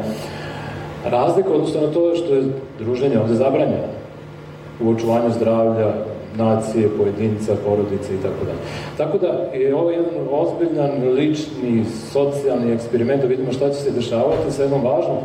Razlika 1.04 1.50
odnosno 1.52 1.80
na 1.80 1.92
to 1.92 2.14
što 2.14 2.34
je 2.34 2.44
druženje 2.78 3.18
ovde 3.18 3.34
zabranjeno 3.34 3.90
u 4.80 4.90
očuvanju 4.90 5.30
zdravlja, 5.30 5.92
nacije, 6.36 6.88
pojedinca, 6.98 7.56
porodice 7.66 8.14
i 8.14 8.22
tako 8.22 8.44
dalje. 8.44 8.58
Tako 8.96 9.18
da 9.18 9.58
je 9.58 9.74
ovo 9.74 9.90
jedan 9.90 10.14
ozbiljan 10.30 11.14
lični, 11.14 11.84
socijalni 12.12 12.72
eksperiment 12.72 13.22
da 13.22 13.28
vidimo 13.28 13.52
šta 13.52 13.70
će 13.70 13.76
se 13.76 13.90
dešavati 13.90 14.50
sa 14.50 14.62
jednom 14.62 14.84
važnom 14.84 15.18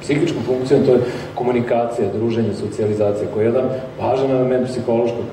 psihičkom 0.00 0.42
funkcijom, 0.46 0.86
to 0.86 0.92
je 0.92 1.00
komunikacija, 1.34 2.12
druženje, 2.12 2.54
socijalizacija, 2.54 3.28
koja 3.34 3.42
je 3.42 3.48
jedan 3.48 3.68
važan 4.00 4.30
element 4.30 4.68
psihološkog 4.68 5.24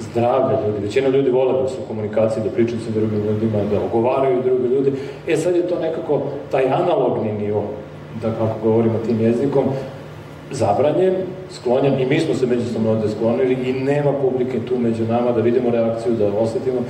zdravlja 0.00 0.58
ljudi. 0.66 0.82
Većina 0.82 1.08
ljudi 1.08 1.30
vole 1.30 1.62
da 1.62 1.68
su 1.68 1.76
u 1.84 1.88
komunikaciji, 1.88 2.44
da 2.44 2.50
pričaju 2.50 2.80
sa 2.80 2.90
drugim 2.90 3.24
ljudima, 3.24 3.58
da 3.70 3.80
ogovaraju 3.80 4.42
druge 4.42 4.68
ljudi. 4.68 4.92
E 5.28 5.36
sad 5.36 5.56
je 5.56 5.68
to 5.68 5.78
nekako 5.78 6.22
taj 6.50 6.64
analogni 6.66 7.32
nivo 7.32 7.64
da 8.22 8.30
kako 8.30 8.54
govorimo 8.62 8.98
tim 9.06 9.20
jezikom, 9.20 9.64
zabranjen, 10.50 11.14
sklonjen 11.50 12.00
i 12.00 12.06
mi 12.06 12.20
smo 12.20 12.34
se 12.34 12.46
međusobno 12.46 12.90
ovde 12.90 13.08
sklonili 13.08 13.54
i 13.54 13.72
nema 13.72 14.12
publike 14.12 14.60
tu 14.68 14.78
među 14.78 15.04
nama 15.04 15.32
da 15.32 15.40
vidimo 15.40 15.70
reakciju, 15.70 16.12
da 16.12 16.26
osetimo 16.26 16.80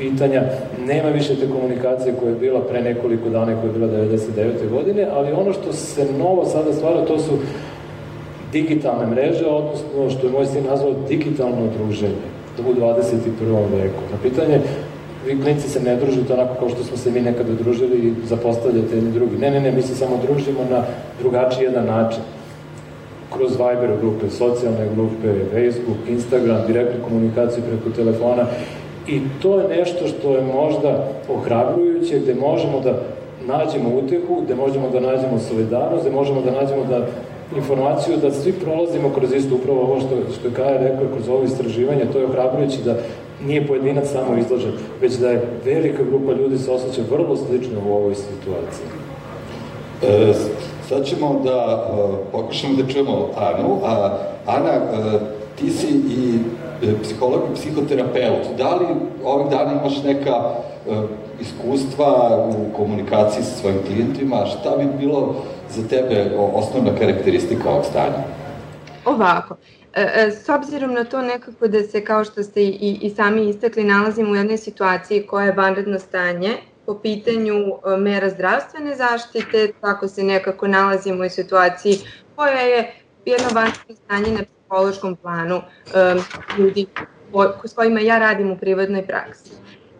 pitanja. 0.00 0.42
Nema 0.86 1.08
više 1.08 1.36
te 1.36 1.50
komunikacije 1.50 2.14
koja 2.20 2.30
je 2.30 2.38
bila 2.38 2.60
pre 2.60 2.82
nekoliko 2.82 3.28
dana 3.28 3.60
koja 3.60 3.66
je 3.72 3.78
bila 3.78 3.88
99. 3.88 4.70
godine, 4.70 5.06
ali 5.12 5.32
ono 5.32 5.52
što 5.52 5.72
se 5.72 6.06
novo 6.18 6.44
sada 6.44 6.72
stvara 6.72 7.04
to 7.04 7.18
su 7.18 7.32
digitalne 8.52 9.06
mreže, 9.06 9.46
odnosno 9.46 10.10
što 10.10 10.26
je 10.26 10.32
moj 10.32 10.46
sin 10.46 10.64
nazvao 10.64 10.94
digitalno 11.08 11.66
druženje 11.78 12.30
u 12.68 12.74
21. 12.74 13.16
veku. 13.82 14.02
Na 14.12 14.18
pitanje 14.22 14.60
vi 15.26 15.42
klinci 15.42 15.68
se 15.68 15.80
ne 15.80 15.96
družite 15.96 16.34
onako 16.34 16.54
kao 16.54 16.68
što 16.68 16.84
smo 16.84 16.96
se 16.96 17.10
mi 17.10 17.20
nekada 17.20 17.52
družili 17.52 17.96
i 17.98 18.12
zapostavljate 18.26 18.94
jedni 18.94 19.12
drugi. 19.12 19.36
Ne, 19.36 19.50
ne, 19.50 19.60
ne, 19.60 19.72
mi 19.72 19.82
se 19.82 19.94
samo 19.94 20.18
družimo 20.26 20.60
na 20.70 20.84
drugačiji 21.20 21.64
jedan 21.64 21.86
način. 21.86 22.22
Kroz 23.34 23.52
Viber 23.52 23.96
grupe, 24.00 24.30
socijalne 24.30 24.88
grupe, 24.94 25.28
Facebook, 25.52 25.98
Instagram, 26.08 26.66
direktnu 26.66 27.04
komunikaciju 27.04 27.64
preko 27.68 27.96
telefona. 27.96 28.46
I 29.10 29.20
to 29.42 29.60
je 29.60 29.68
nešto 29.68 30.06
što 30.08 30.34
je 30.36 30.42
možda 30.42 31.08
ohrabrujuće, 31.28 32.18
gde 32.18 32.34
možemo 32.34 32.80
da 32.80 33.02
nađemo 33.46 33.88
utehu, 33.98 34.40
gde 34.44 34.54
možemo 34.54 34.90
da 34.90 35.00
nađemo 35.00 35.38
solidarnost, 35.48 36.04
gde 36.04 36.16
možemo 36.16 36.40
da 36.42 36.50
nađemo 36.50 36.84
da 36.84 37.06
informaciju 37.56 38.16
da 38.16 38.30
svi 38.30 38.52
prolazimo 38.52 39.10
kroz 39.14 39.32
isto 39.32 39.54
upravo 39.54 39.80
ovo 39.80 40.00
što, 40.00 40.32
što 40.38 40.48
je 40.48 40.54
Kaja 40.54 40.78
rekao 40.78 41.06
kroz 41.14 41.28
ovo 41.28 41.44
istraživanje, 41.44 42.04
to 42.12 42.18
je 42.18 42.26
ohrabrujuće 42.26 42.78
da 42.84 42.96
nije 43.46 43.66
pojedinac 43.66 44.08
samo 44.08 44.36
izložen, 44.38 44.72
već 45.00 45.12
da 45.12 45.30
je 45.30 45.42
velika 45.64 46.02
grupa 46.02 46.32
ljudi 46.32 46.58
se 46.58 46.70
osjeća 46.70 47.02
vrlo 47.10 47.36
slično 47.36 47.80
u 47.88 47.92
ovoj 47.92 48.14
situaciji. 48.14 48.86
E, 50.02 50.32
sad 50.88 51.04
ćemo 51.04 51.40
da 51.44 51.86
uh, 51.92 52.14
pokušamo 52.32 52.74
da 52.74 52.92
čujemo 52.92 53.28
Anu, 53.36 53.78
a 53.84 54.18
Ana, 54.46 54.72
uh, 54.74 55.20
ti 55.58 55.70
si 55.70 55.86
i 55.88 56.34
e, 56.34 56.59
psiholog 57.02 57.40
i 57.50 57.54
psihoterapeut. 57.54 58.56
Da 58.58 58.74
li 58.74 58.86
ovih 59.24 59.50
dana 59.50 59.72
imaš 59.72 60.02
neka 60.02 60.36
uh, 60.36 60.96
iskustva 61.40 62.38
u 62.48 62.76
komunikaciji 62.76 63.42
sa 63.42 63.56
svojim 63.60 63.78
klijentima? 63.86 64.46
Šta 64.46 64.76
bi 64.76 64.84
bilo 64.98 65.34
za 65.70 65.88
tebe 65.88 66.36
osnovna 66.52 66.90
karakteristika 66.98 67.70
ovog 67.70 67.84
stanja? 67.84 68.22
Ovako, 69.04 69.56
E, 69.92 70.02
e, 70.02 70.30
s 70.30 70.48
obzirom 70.48 70.94
na 70.94 71.04
to 71.04 71.22
nekako 71.22 71.68
da 71.68 71.82
se, 71.82 72.04
kao 72.04 72.24
što 72.24 72.42
ste 72.42 72.62
i, 72.62 72.98
i 73.02 73.10
sami 73.10 73.48
istakli, 73.48 73.84
nalazimo 73.84 74.30
u 74.30 74.36
jednoj 74.36 74.56
situaciji 74.56 75.26
koja 75.26 75.46
je 75.46 75.52
vanredno 75.52 75.98
stanje 75.98 76.56
po 76.86 76.98
pitanju 76.98 77.54
e, 77.54 77.96
mera 77.96 78.30
zdravstvene 78.30 78.96
zaštite, 78.96 79.72
tako 79.80 80.08
se 80.08 80.22
nekako 80.22 80.68
nalazimo 80.68 81.26
u 81.26 81.28
situaciji 81.28 81.98
koja 82.36 82.60
je 82.60 82.94
jedno 83.24 83.48
vanredno 83.54 83.96
stanje 84.04 84.30
na 84.30 84.44
psihološkom 84.44 85.16
planu 85.16 85.56
um, 85.56 86.22
ljudi 86.58 86.86
s 87.64 87.74
kojima 87.74 88.00
ja 88.00 88.18
radim 88.18 88.50
u 88.50 88.58
privatnoj 88.58 89.06
praksi. 89.06 89.50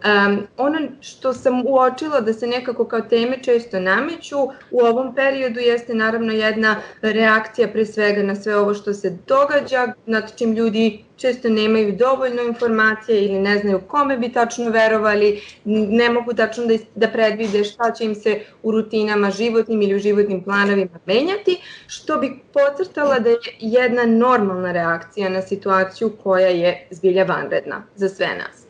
Um, 0.05 0.47
ono 0.57 0.79
što 1.01 1.33
sam 1.33 1.65
uočila 1.65 2.21
da 2.21 2.33
se 2.33 2.47
nekako 2.47 2.85
kao 2.85 3.01
teme 3.01 3.43
često 3.43 3.79
nameću 3.79 4.37
u 4.71 4.79
ovom 4.81 5.15
periodu 5.15 5.59
jeste 5.59 5.93
naravno 5.93 6.33
jedna 6.33 6.75
reakcija 7.01 7.67
pre 7.67 7.85
svega 7.85 8.23
na 8.23 8.35
sve 8.35 8.55
ovo 8.55 8.73
što 8.73 8.93
se 8.93 9.17
događa, 9.27 9.93
nad 10.05 10.37
čim 10.37 10.53
ljudi 10.53 11.03
često 11.15 11.49
nemaju 11.49 11.95
dovoljno 11.95 12.41
informacije 12.41 13.25
ili 13.25 13.39
ne 13.39 13.57
znaju 13.57 13.81
kome 13.87 14.17
bi 14.17 14.33
tačno 14.33 14.69
verovali, 14.69 15.41
ne 15.65 16.09
mogu 16.09 16.33
tačno 16.33 16.65
da, 16.65 16.77
da 16.95 17.07
predvide 17.07 17.63
šta 17.63 17.91
će 17.91 18.05
im 18.05 18.15
se 18.15 18.39
u 18.63 18.71
rutinama 18.71 19.31
životnim 19.31 19.81
ili 19.81 19.95
u 19.95 19.99
životnim 19.99 20.43
planovima 20.43 20.99
menjati, 21.05 21.61
što 21.87 22.17
bi 22.17 22.39
pocrtala 22.53 23.19
da 23.19 23.29
je 23.29 23.37
jedna 23.59 24.05
normalna 24.05 24.71
reakcija 24.71 25.29
na 25.29 25.41
situaciju 25.41 26.11
koja 26.23 26.47
je 26.47 26.87
zbilja 26.91 27.23
vanredna 27.23 27.83
za 27.95 28.09
sve 28.09 28.27
nas. 28.27 28.60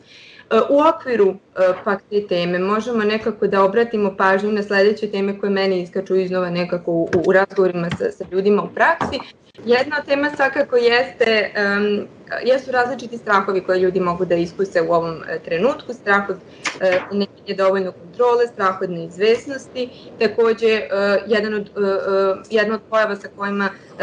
U 0.70 0.80
okviru 0.88 1.28
e, 1.28 1.72
pak 1.84 2.02
te 2.10 2.26
teme 2.26 2.58
možemo 2.58 3.04
nekako 3.04 3.46
da 3.46 3.64
obratimo 3.64 4.16
pažnju 4.16 4.52
na 4.52 4.62
sledeće 4.62 5.10
teme 5.10 5.38
koje 5.38 5.50
meni 5.50 5.82
iskaču 5.82 6.16
iznova 6.16 6.50
nekako 6.50 6.92
u, 6.92 7.08
u 7.26 7.32
razgovorima 7.32 7.88
sa, 7.90 8.10
sa 8.10 8.24
ljudima 8.32 8.62
u 8.62 8.68
praksi. 8.74 9.18
Jedna 9.64 9.96
od 9.98 10.06
tema 10.06 10.30
svakako 10.36 10.76
jeste, 10.76 11.50
um, 11.56 12.06
jesu 12.44 12.72
različiti 12.72 13.18
strahovi 13.18 13.60
koje 13.60 13.80
ljudi 13.80 14.00
mogu 14.00 14.24
da 14.24 14.34
iskuse 14.34 14.82
u 14.82 14.92
ovom 14.92 15.16
e, 15.28 15.38
trenutku, 15.38 15.92
strah 15.92 16.28
od 16.28 16.36
uh, 16.36 17.18
neće 17.18 17.54
dovoljno 17.56 17.92
kontrole, 17.92 18.46
strah 18.46 18.82
od 18.82 18.90
neizvesnosti, 18.90 19.88
takođe 20.18 20.80
uh, 20.80 21.30
jedan 21.32 21.54
od, 21.54 21.70
uh, 21.76 21.82
uh, 21.82 22.38
jedna 22.50 22.74
od 22.74 22.80
pojava 22.90 23.16
sa 23.16 23.28
kojima 23.36 23.68
uh, 23.74 23.98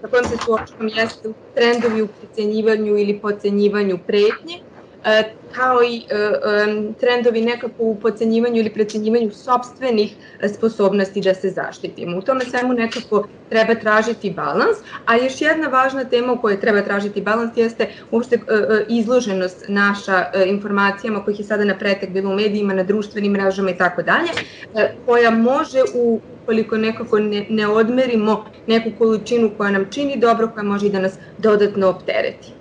sa 0.00 0.08
kojom 0.08 0.24
se 0.24 0.36
suočavam 0.44 0.88
jeste 0.88 1.28
trendovi 1.54 2.02
u 2.02 2.06
precenjivanju 2.06 2.98
ili 2.98 3.18
pocenjivanju 3.20 3.98
pretnje, 4.06 4.60
E, 4.75 4.75
kao 5.52 5.82
i 5.82 5.96
e, 5.96 6.04
trendovi 7.00 7.40
nekako 7.40 7.74
u 7.78 7.96
pocenjivanju 8.00 8.56
ili 8.56 8.70
precenjivanju 8.70 9.30
sobstvenih 9.30 10.14
sposobnosti 10.54 11.20
da 11.20 11.34
se 11.34 11.50
zaštitimo. 11.50 12.18
U 12.18 12.22
tome 12.22 12.44
svemu 12.44 12.72
nekako 12.72 13.26
treba 13.48 13.74
tražiti 13.74 14.30
balans, 14.30 14.76
a 15.06 15.16
još 15.16 15.40
jedna 15.40 15.68
važna 15.68 16.04
tema 16.04 16.32
u 16.32 16.40
kojoj 16.40 16.60
treba 16.60 16.82
tražiti 16.82 17.20
balans 17.20 17.56
jeste 17.56 17.88
uopšte 18.10 18.36
e, 18.36 18.40
izloženost 18.88 19.64
naša 19.68 20.24
informacijama 20.46 21.24
kojih 21.24 21.40
je 21.40 21.46
sada 21.46 21.64
na 21.64 21.78
pretek 21.78 22.10
bilo 22.10 22.30
u 22.30 22.34
medijima, 22.34 22.74
na 22.74 22.82
društvenim 22.82 23.32
mrežama 23.32 23.70
i 23.70 23.78
tako 23.78 24.02
dalje, 24.02 24.30
koja 25.06 25.30
može 25.30 25.82
u 25.94 26.20
koliko 26.46 26.76
nekako 26.76 27.18
ne, 27.18 27.46
ne 27.48 27.68
odmerimo 27.68 28.44
neku 28.66 28.90
količinu 28.98 29.50
koja 29.56 29.70
nam 29.70 29.86
čini 29.90 30.16
dobro, 30.16 30.48
koja 30.48 30.64
može 30.64 30.86
i 30.86 30.90
da 30.90 31.00
nas 31.00 31.12
dodatno 31.38 31.88
optereti 31.88 32.55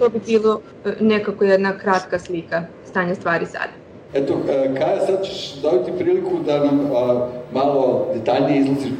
to 0.00 0.08
bi 0.08 0.20
bilo 0.26 0.60
e, 0.84 0.92
nekako 1.00 1.44
jedna 1.44 1.78
kratka 1.78 2.18
slika 2.18 2.62
stanja 2.84 3.14
stvari 3.14 3.46
sada. 3.46 3.72
Eto, 4.14 4.34
e, 4.48 4.74
Kaja, 4.78 5.06
sad 5.06 5.24
ćeš 5.24 5.54
dobiti 5.62 5.92
priliku 5.98 6.30
da 6.46 6.64
nam 6.64 6.90
a, 6.96 7.26
malo 7.52 8.06
detaljnije 8.14 8.60
izložiš, 8.60 8.92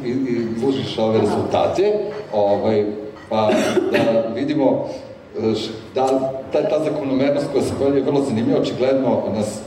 izložiš 0.57 0.97
ove 0.97 1.19
rezultate, 1.19 1.93
ovaj, 2.33 2.85
pa 3.29 3.51
da 3.91 4.33
vidimo 4.35 4.85
e, 5.37 5.53
da 5.95 6.07
ta, 6.51 6.69
ta 6.69 6.83
zakonomernost 6.83 7.47
koja 7.51 7.63
se 7.63 7.73
pojavlja 7.77 7.97
je 7.97 8.03
vrlo 8.03 8.21
zanimljiva, 8.21 8.59
očigledno 8.59 9.23
nas, 9.35 9.59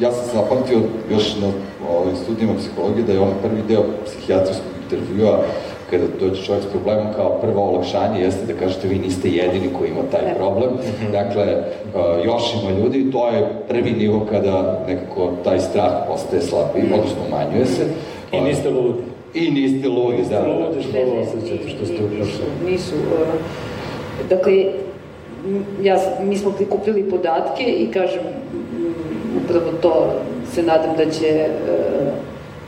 ja 0.00 0.12
sam 0.12 0.24
zapamtio 0.34 0.78
još 1.10 1.36
na 1.36 1.52
ovim 1.90 2.16
studijima 2.16 2.54
psihologije 2.58 3.04
da 3.06 3.12
je 3.12 3.20
on 3.20 3.32
prvi 3.42 3.62
deo 3.68 3.84
psihijatrijskog 4.06 4.72
intervjua 4.82 5.44
kada 5.90 6.04
dođe 6.20 6.42
čovjek 6.42 6.64
s 6.64 6.66
problemom 6.66 7.06
kao 7.16 7.38
prvo 7.40 7.62
olakšanje 7.62 8.20
jeste 8.20 8.52
da 8.52 8.58
kažete 8.58 8.88
vi 8.88 8.98
niste 8.98 9.28
jedini 9.28 9.68
koji 9.78 9.90
ima 9.90 10.02
taj 10.10 10.34
problem. 10.34 10.70
Mhm. 10.74 11.12
Dakle, 11.12 11.44
uh, 11.54 12.24
još 12.24 12.42
ima 12.62 12.78
ljudi, 12.78 13.10
to 13.12 13.28
je 13.28 13.48
prvi 13.68 13.90
nivo 13.90 14.26
kada 14.30 14.84
nekako 14.88 15.32
taj 15.44 15.60
strah 15.60 15.92
postaje 16.08 16.42
slabiji, 16.42 16.84
odnosno 16.84 17.18
umanjuje 17.28 17.66
se. 17.66 17.82
I 18.32 18.40
niste 18.40 18.70
ludi. 18.70 19.02
I 19.34 19.50
niste 19.50 19.88
ludi, 19.88 20.22
da. 20.30 20.46
Ludi 20.46 20.82
što 20.82 20.98
ovo 20.98 21.20
osjećate 21.20 21.68
što 21.68 21.86
ste 21.86 22.04
uprašali. 22.04 22.72
Nisu. 22.72 22.94
Uh, 22.94 23.28
dakle, 24.28 24.64
ja, 25.82 25.98
mi 26.22 26.38
smo 26.38 26.50
prikupili 26.50 27.10
podatke 27.10 27.64
i 27.64 27.90
kažem, 27.92 28.22
upravo 29.44 29.72
to 29.82 30.12
se 30.54 30.62
nadam 30.62 30.96
da 30.96 31.10
će 31.10 31.46
uh, 31.48 32.06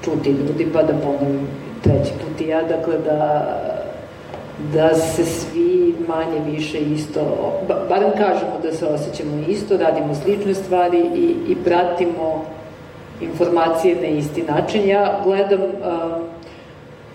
čuti 0.05 0.31
ljudi, 0.31 0.67
pa 0.73 0.83
da 0.83 0.93
ponovim 0.93 1.49
treći 1.83 2.13
put 2.13 2.41
i 2.41 2.49
ja, 2.49 2.63
dakle 2.63 2.99
da, 2.99 3.47
da 4.75 4.95
se 4.95 5.25
svi 5.25 5.95
manje 6.09 6.41
više 6.51 6.79
isto, 6.79 7.21
barem 7.89 8.11
kažemo 8.11 8.59
da 8.63 8.73
se 8.73 8.87
osjećamo 8.87 9.45
isto, 9.49 9.77
radimo 9.77 10.15
slične 10.15 10.55
stvari 10.55 10.99
i, 11.15 11.35
i 11.49 11.57
pratimo 11.65 12.45
informacije 13.21 13.97
na 14.01 14.07
isti 14.07 14.43
način. 14.43 14.89
Ja 14.89 15.21
gledam, 15.25 15.61
uh, 15.61 16.23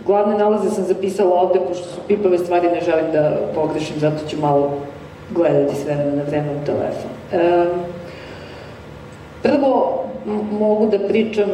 glavne 0.05 0.37
nalaze 0.37 0.69
sam 0.69 0.83
zapisala 0.83 1.41
ovde, 1.41 1.59
pošto 1.67 1.83
su 1.83 1.99
pipave 2.07 2.37
stvari, 2.37 2.67
ne 2.67 2.81
želim 2.81 3.11
da 3.11 3.37
pogrešim, 3.55 3.99
zato 3.99 4.27
ću 4.27 4.37
malo 4.41 4.73
gledati 5.31 5.75
sve 5.75 5.95
na 5.95 6.23
vreme 6.23 6.47
u 6.61 6.65
telefon. 6.65 7.11
Uh, 7.33 7.77
prvo, 9.43 10.03
mogu 10.59 10.85
da 10.85 11.07
pričam 11.07 11.49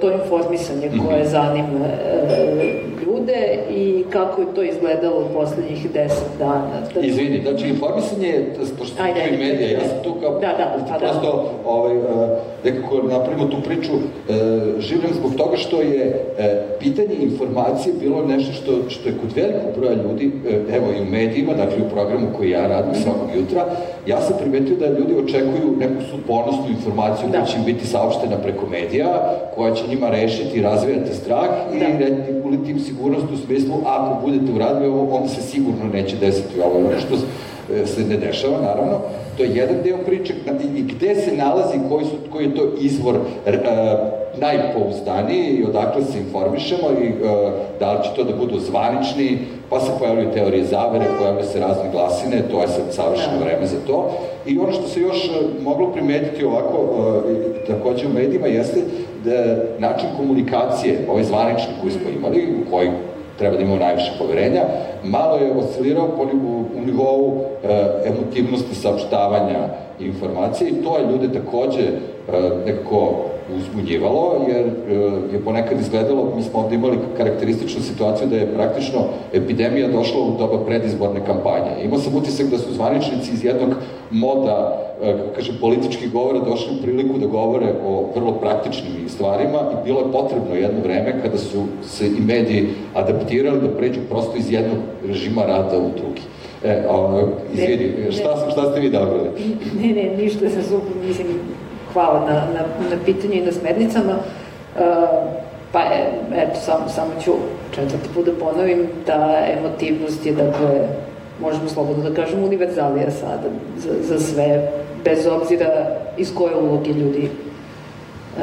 to 0.00 0.12
informisanje 0.12 0.90
koje 1.06 1.20
mhm. 1.20 1.30
zanima 1.30 1.84
uh, 1.84 3.06
ljude 3.06 3.58
i 3.70 4.04
kako 4.10 4.40
je 4.40 4.54
to 4.54 4.62
izgledalo 4.62 5.20
u 5.20 5.34
poslednjih 5.34 5.90
deset 5.90 6.28
dana. 6.38 6.80
Da... 6.94 7.00
Izvini, 7.00 7.40
znači 7.42 7.68
informisanje 7.68 8.28
je, 8.28 8.54
pošto 8.78 9.02
ajde, 9.02 9.20
ajde, 9.20 9.36
medija, 9.36 9.70
ja 9.70 9.80
sam 9.80 10.02
tu 10.04 10.14
kao, 10.20 10.34
da, 10.34 10.40
da, 10.40 10.76
pa, 10.88 10.92
da. 10.92 10.98
prosto 10.98 11.22
da. 11.22 11.70
ovaj, 11.70 11.96
uh, 11.96 12.04
nekako 12.64 12.96
napravimo 12.96 13.46
tu 13.46 13.56
priču, 13.64 13.92
živim 14.78 15.10
zbog 15.14 15.32
toga 15.36 15.56
što 15.56 15.80
je 15.80 16.24
pitanje 16.80 17.14
informacije 17.20 17.94
bilo 18.00 18.26
nešto 18.26 18.52
što, 18.52 18.72
što 18.88 19.08
je 19.08 19.14
kod 19.20 19.32
velikog 19.36 19.78
broja 19.78 19.94
ljudi, 19.94 20.32
evo 20.72 20.86
i 20.98 21.02
u 21.02 21.04
medijima, 21.04 21.54
dakle 21.54 21.76
u 21.86 21.90
programu 21.90 22.26
koji 22.36 22.50
ja 22.50 22.66
radim 22.66 22.94
svakog 22.94 23.28
jutra, 23.36 23.66
ja 24.06 24.20
sam 24.20 24.36
primetio 24.40 24.76
da 24.76 24.86
ljudi 24.86 25.14
očekuju 25.24 25.76
neku 25.78 26.02
suponosnu 26.10 26.66
informaciju 26.68 27.28
da. 27.28 27.38
koja 27.38 27.46
će 27.46 27.58
im 27.58 27.64
biti 27.64 27.86
saopštena 27.86 28.36
preko 28.36 28.66
medija, 28.66 29.08
koja 29.54 29.74
će 29.74 29.88
njima 29.88 30.10
rešiti 30.10 30.58
i 30.58 30.62
razvijati 30.62 31.14
strah 31.14 31.48
da. 31.72 31.88
i 31.98 32.42
uliti 32.44 32.70
im 32.70 32.80
sigurnost 32.80 33.26
u 33.32 33.36
smislu 33.36 33.74
ako 33.86 34.26
budete 34.26 34.52
uradili 34.52 34.86
ovo, 34.86 35.16
onda 35.16 35.28
se 35.28 35.42
sigurno 35.42 35.84
neće 35.92 36.16
desiti 36.16 36.60
ovo, 36.60 36.78
ono 36.78 37.00
što 37.00 37.14
e, 37.74 37.86
se 37.86 38.00
ne 38.00 38.16
dešava, 38.16 38.60
naravno. 38.60 38.98
To 39.36 39.42
je 39.42 39.50
jedan 39.54 39.76
deo 39.84 39.98
priče 40.06 40.34
i 40.76 40.82
gde 40.82 41.14
se 41.14 41.36
nalazi, 41.36 41.78
koji, 41.88 42.04
su, 42.04 42.16
koji 42.32 42.44
je 42.44 42.54
to 42.54 42.72
izvor 42.80 43.14
uh, 43.14 43.52
najpouzdaniji 44.40 45.48
i 45.48 45.64
odakle 45.64 46.04
se 46.04 46.18
informišemo 46.18 46.88
i 47.02 47.08
uh, 47.08 47.52
da 47.80 47.92
li 47.92 48.04
će 48.04 48.10
to 48.16 48.24
da 48.24 48.36
budu 48.36 48.58
zvanični, 48.58 49.38
pa 49.70 49.80
se 49.80 49.90
pojavljaju 49.98 50.32
teorije 50.34 50.64
zavere, 50.64 51.04
pojavljaju 51.18 51.46
se 51.46 51.60
razne 51.60 51.90
glasine, 51.92 52.42
to 52.50 52.60
je 52.60 52.68
sad 52.68 52.84
savršeno 52.90 53.38
da. 53.38 53.44
vreme 53.44 53.66
za 53.66 53.76
to. 53.86 54.10
I 54.46 54.58
ono 54.58 54.72
što 54.72 54.88
se 54.88 55.00
još 55.00 55.30
moglo 55.62 55.92
primetiti 55.92 56.44
ovako, 56.44 56.78
uh, 56.82 57.22
takođe 57.66 58.06
u 58.06 58.12
medijima, 58.12 58.46
jeste 58.46 58.80
da 59.24 59.56
način 59.78 60.08
komunikacije, 60.16 60.98
ovaj 61.10 61.24
zvanični 61.24 61.72
koji 61.80 61.92
smo 61.92 62.10
imali, 62.18 62.46
u 62.60 62.70
koji 62.70 62.90
treba 63.38 63.56
da 63.56 63.62
imamo 63.62 63.78
najviše 63.78 64.12
poverenja, 64.18 64.62
malo 65.04 65.36
je 65.36 65.52
oscilirao 65.52 66.08
po, 66.08 66.22
u, 66.22 66.64
u 66.78 66.86
nivou 66.86 67.44
e, 67.64 67.68
emotivnosti 68.04 68.74
saopštavanja 68.74 69.68
informacije 70.00 70.70
i 70.70 70.82
to 70.84 70.98
je 70.98 71.06
ljude 71.12 71.40
takođe 71.40 71.82
e, 71.82 71.92
nekako 72.66 73.14
uzbunjivalo, 73.56 74.44
jer 74.48 74.66
e, 74.66 74.94
je 75.32 75.44
ponekad 75.44 75.80
izgledalo, 75.80 76.32
mi 76.36 76.42
smo 76.42 76.60
ovde 76.60 76.74
imali 76.74 76.98
karakterističnu 77.16 77.82
situaciju 77.82 78.28
da 78.28 78.36
je 78.36 78.54
praktično 78.54 79.00
epidemija 79.32 79.88
došla 79.88 80.20
u 80.20 80.38
doba 80.38 80.64
predizborne 80.64 81.20
kampanje. 81.26 81.84
Imao 81.84 81.98
sam 81.98 82.16
utisak 82.16 82.46
da 82.46 82.58
su 82.58 82.74
zvaničnici 82.74 83.32
iz 83.32 83.44
jednog 83.44 83.68
moda, 84.12 84.82
e, 85.02 85.12
kako 85.12 85.34
kažem, 85.34 85.54
političkih 85.60 86.12
govora 86.12 86.38
došli 86.38 86.74
u 86.78 86.82
priliku 86.82 87.18
da 87.18 87.26
govore 87.26 87.66
o 87.86 88.08
vrlo 88.14 88.32
praktičnim 88.32 89.08
stvarima 89.08 89.58
i 89.58 89.84
bilo 89.84 90.00
je 90.00 90.12
potrebno 90.12 90.54
jedno 90.54 90.80
vreme 90.82 91.22
kada 91.22 91.38
su 91.38 91.64
se 91.82 92.06
i 92.06 92.20
mediji 92.20 92.68
adaptirali 92.94 93.60
da 93.60 93.76
pređu 93.76 94.00
prosto 94.10 94.36
iz 94.36 94.52
jednog 94.52 94.78
režima 95.06 95.42
rada 95.42 95.78
u 95.78 95.90
drugi. 95.96 96.22
E, 96.64 96.84
o, 96.88 97.28
izvini, 97.52 98.12
šta, 98.12 98.50
šta 98.50 98.70
ste 98.70 98.80
vi 98.80 98.90
dobrali? 98.90 99.28
Ne, 99.80 99.88
ne, 99.88 100.16
ništa 100.16 100.50
sa 100.50 100.62
super, 100.62 100.92
mislim, 101.06 101.26
hvala 101.92 102.20
na, 102.20 102.34
na, 102.34 102.60
na 102.90 103.04
pitanju 103.04 103.34
i 103.34 103.40
na 103.40 103.52
smernicama. 103.52 104.14
Uh, 104.76 104.82
pa 105.72 105.80
je, 105.80 106.12
eto, 106.36 106.60
samo, 106.60 106.88
samo 106.88 107.10
ću 107.24 107.32
četvrti 107.74 108.08
put 108.14 108.26
da 108.26 108.32
ponovim 108.32 108.86
da 109.06 109.46
emotivnost 109.58 110.26
je, 110.26 110.32
dakle, 110.32 110.88
možemo 111.42 111.68
slobodno 111.68 112.10
da 112.10 112.14
kažemo, 112.14 112.46
univerzalija 112.46 113.10
sada 113.10 113.48
za, 113.76 113.90
za 114.02 114.20
sve, 114.20 114.70
bez 115.04 115.26
obzira 115.26 115.86
iz 116.18 116.34
koje 116.34 116.56
uloge 116.56 116.90
ljudi 116.90 117.28
uh, 118.36 118.42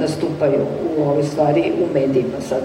nastupaju 0.00 0.60
u 0.98 1.02
ove 1.02 1.22
stvari 1.22 1.72
u 1.82 1.94
medijima. 1.94 2.40
Sad, 2.48 2.62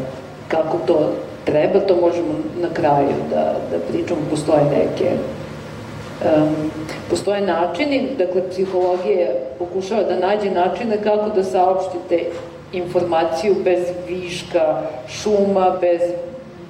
kako 0.48 0.78
to 0.88 1.12
treba, 1.46 1.80
to 1.80 1.96
možemo 2.02 2.34
na 2.62 2.70
kraju 2.74 3.16
da, 3.30 3.56
da 3.72 3.78
pričamo, 3.92 4.22
postoje 4.30 4.64
neke 4.64 5.12
Um, 6.26 6.72
postoje 7.10 7.42
načini, 7.42 8.10
dakle, 8.18 8.42
psihologija 8.50 9.28
pokušava 9.60 10.04
da 10.04 10.20
nađe 10.20 10.52
načine 10.52 10.98
kako 11.04 11.30
da 11.36 11.44
saopštite 11.44 12.26
informaciju 12.74 13.56
bez 13.64 13.80
viška 14.08 14.82
šuma, 15.08 15.78
bez 15.82 16.02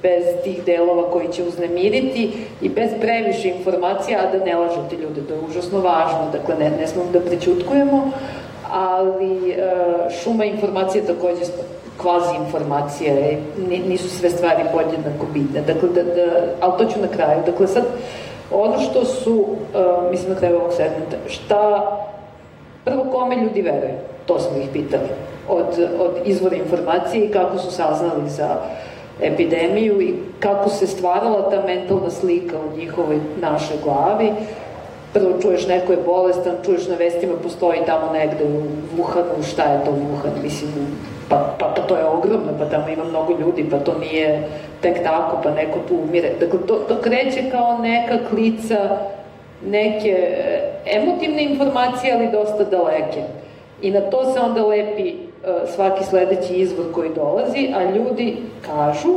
bez 0.02 0.24
tih 0.44 0.64
delova 0.64 1.10
koji 1.10 1.28
će 1.28 1.42
uznemiriti 1.42 2.32
i 2.62 2.68
bez 2.68 2.90
previše 3.00 3.48
informacija, 3.48 4.18
a 4.20 4.38
da 4.38 4.44
ne 4.44 4.56
lažete 4.56 4.96
ljude, 4.96 5.20
to 5.28 5.34
je 5.34 5.40
užasno 5.48 5.80
važno, 5.80 6.28
dakle 6.32 6.54
ne, 6.58 6.70
ne 6.80 6.86
smemo 6.86 7.10
da 7.12 7.20
prećutkujemo, 7.20 8.10
ali 8.72 9.50
e, 9.50 9.56
šuma 10.22 10.44
informacije 10.44 11.06
takođe 11.06 11.44
kvazi 11.96 12.36
informacije, 12.46 13.38
nisu 13.88 14.08
sve 14.08 14.30
stvari 14.30 14.62
podjednako 14.72 15.26
bitne, 15.32 15.60
dakle, 15.60 15.88
da, 15.88 16.02
da, 16.02 16.22
ali 16.60 16.72
to 16.78 16.84
ću 16.84 17.00
na 17.00 17.08
kraju, 17.08 17.42
dakle 17.46 17.66
sad, 17.66 17.84
ono 18.50 18.80
što 18.80 19.04
su, 19.04 19.32
uh, 19.34 20.10
mislim 20.10 20.32
na 20.32 20.38
kraju 20.38 20.56
ovog 20.56 20.72
segmenta, 20.72 21.16
šta, 21.26 21.96
prvo 22.84 23.04
kome 23.12 23.36
ljudi 23.36 23.62
veruju, 23.62 23.98
to 24.26 24.38
smo 24.38 24.56
ih 24.58 24.68
pitali, 24.72 25.08
od, 25.48 25.88
od 25.98 26.12
izvora 26.24 26.56
informacije 26.56 27.24
i 27.24 27.32
kako 27.32 27.58
su 27.58 27.70
saznali 27.70 28.30
za 28.30 28.56
epidemiju 29.22 30.00
i 30.00 30.14
kako 30.40 30.68
se 30.68 30.86
stvarala 30.86 31.50
ta 31.50 31.62
mentalna 31.66 32.10
slika 32.10 32.56
u 32.58 32.78
njihovoj 32.78 33.18
našoj 33.40 33.76
glavi. 33.84 34.32
Prvo 35.12 35.42
čuješ 35.42 35.66
neko 35.66 35.92
je 35.92 35.98
bolestan, 36.06 36.54
čuješ 36.64 36.88
na 36.88 36.94
vestima 36.94 37.32
postoji 37.42 37.80
tamo 37.86 38.12
negde 38.12 38.44
u 38.44 38.62
Wuhanu, 38.98 39.52
šta 39.52 39.62
je 39.62 39.84
to 39.84 39.90
Wuhan, 39.90 40.42
mislim, 40.42 40.70
pa, 41.28 41.54
pa, 41.58 41.72
pa 41.76 41.82
to 41.82 41.96
je 41.96 42.04
ogromno, 42.04 42.52
pa 42.58 42.64
tamo 42.64 42.88
ima 42.88 43.04
mnogo 43.04 43.32
ljudi, 43.40 43.66
pa 43.70 43.78
to 43.78 43.98
nije 43.98 44.48
tek 44.80 45.02
tako, 45.02 45.40
pa 45.42 45.50
neko 45.50 45.78
tu 45.88 45.94
umire. 45.94 46.30
Dakle, 46.40 46.58
to, 46.66 46.74
to 46.74 47.00
kreće 47.00 47.50
kao 47.50 47.78
neka 47.78 48.18
klica 48.30 48.98
neke 49.66 50.08
e, 50.08 50.72
emotivne 50.86 51.44
informacije, 51.44 52.14
ali 52.14 52.32
dosta 52.32 52.64
daleke. 52.64 53.22
I 53.82 53.90
na 53.90 54.00
to 54.00 54.32
se 54.32 54.40
onda 54.40 54.66
lepi 54.66 55.14
svaki 55.74 56.04
sledeći 56.04 56.54
izvor 56.54 56.86
koji 56.94 57.10
dolazi, 57.14 57.72
a 57.74 57.90
ljudi 57.90 58.36
kažu 58.66 59.14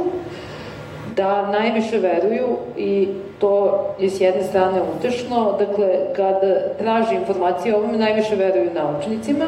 da 1.16 1.52
najviše 1.52 1.98
veruju 1.98 2.48
i 2.78 3.08
to 3.40 3.86
je 4.00 4.10
s 4.10 4.22
jedne 4.22 4.44
strane 4.44 4.82
utešno, 4.98 5.56
dakle, 5.60 5.88
kada 6.16 6.56
traži 6.80 7.16
informacije 7.16 7.76
o 7.76 7.78
ovome, 7.78 7.98
najviše 7.98 8.36
veruju 8.36 8.70
naučnicima, 8.74 9.46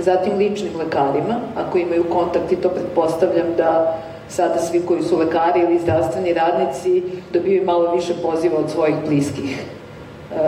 zatim 0.00 0.38
ličnim 0.38 0.72
lekarima, 0.78 1.36
ako 1.56 1.78
imaju 1.78 2.04
kontakt 2.04 2.52
i 2.52 2.56
to 2.56 2.68
pretpostavljam 2.68 3.46
da 3.56 3.98
sada 4.28 4.58
svi 4.58 4.80
koji 4.86 5.02
su 5.02 5.18
lekari 5.18 5.60
ili 5.60 5.78
zdravstveni 5.78 6.34
radnici 6.34 7.02
dobiju 7.32 7.64
malo 7.64 7.94
više 7.94 8.14
poziva 8.22 8.58
od 8.58 8.70
svojih 8.70 8.96
bliskih 9.08 9.58
e, 9.58 10.40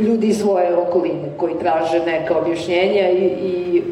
ljudi 0.00 0.26
iz 0.26 0.38
svoje 0.38 0.76
okoline 0.76 1.28
koji 1.36 1.54
traže 1.58 2.04
neka 2.06 2.38
objašnjenja 2.38 3.10
i, 3.10 3.24
i 3.24 3.82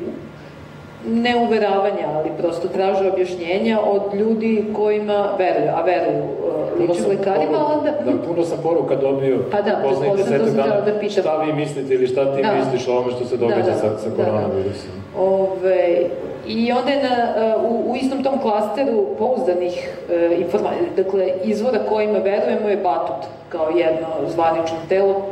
ne 1.06 1.36
uveravanja, 1.36 2.08
ali 2.14 2.30
prosto 2.38 2.68
traže 2.68 3.10
objašnjenja 3.10 3.80
od 3.80 4.14
ljudi 4.14 4.64
kojima 4.76 5.28
veruju, 5.38 5.70
a 5.74 5.82
veruju 5.82 6.22
uh, 6.22 6.80
ličnim 6.80 7.08
lekarima, 7.08 7.66
onda... 7.74 7.90
Da, 7.90 8.28
puno 8.28 8.44
sam 8.44 8.58
poruka 8.62 8.96
dobio, 8.96 9.38
pa 9.50 9.62
da, 9.62 9.80
poznajte 9.82 10.16
desetak 10.16 10.54
dana, 10.54 10.80
da 10.80 10.98
pitam. 11.00 11.22
šta 11.22 11.42
vi 11.42 11.52
mislite 11.52 11.94
ili 11.94 12.06
šta 12.06 12.36
ti 12.36 12.42
da. 12.42 12.54
misliš 12.54 12.88
o 12.88 12.92
ovome 12.92 13.12
što 13.12 13.24
se 13.24 13.36
događa 13.36 13.62
da, 13.62 13.70
da, 13.70 13.76
sa, 13.76 13.98
sa 13.98 14.10
koronavirusom. 14.16 14.90
Da, 14.90 15.18
da. 15.18 15.24
Ove, 15.24 16.06
I 16.46 16.72
onda 16.72 16.90
je 16.90 17.02
na, 17.02 17.34
uh, 17.56 17.70
u, 17.70 17.92
u 17.92 17.96
istom 17.96 18.22
tom 18.22 18.38
klasteru 18.40 19.06
pouzdanih 19.18 19.90
uh, 20.08 20.40
informacija, 20.40 20.82
dakle, 20.96 21.32
izvora 21.44 21.78
kojima 21.88 22.18
verujemo 22.18 22.68
je 22.68 22.76
Batut, 22.76 23.30
kao 23.48 23.68
jedno 23.68 24.08
zvanično 24.28 24.78
telo 24.88 25.22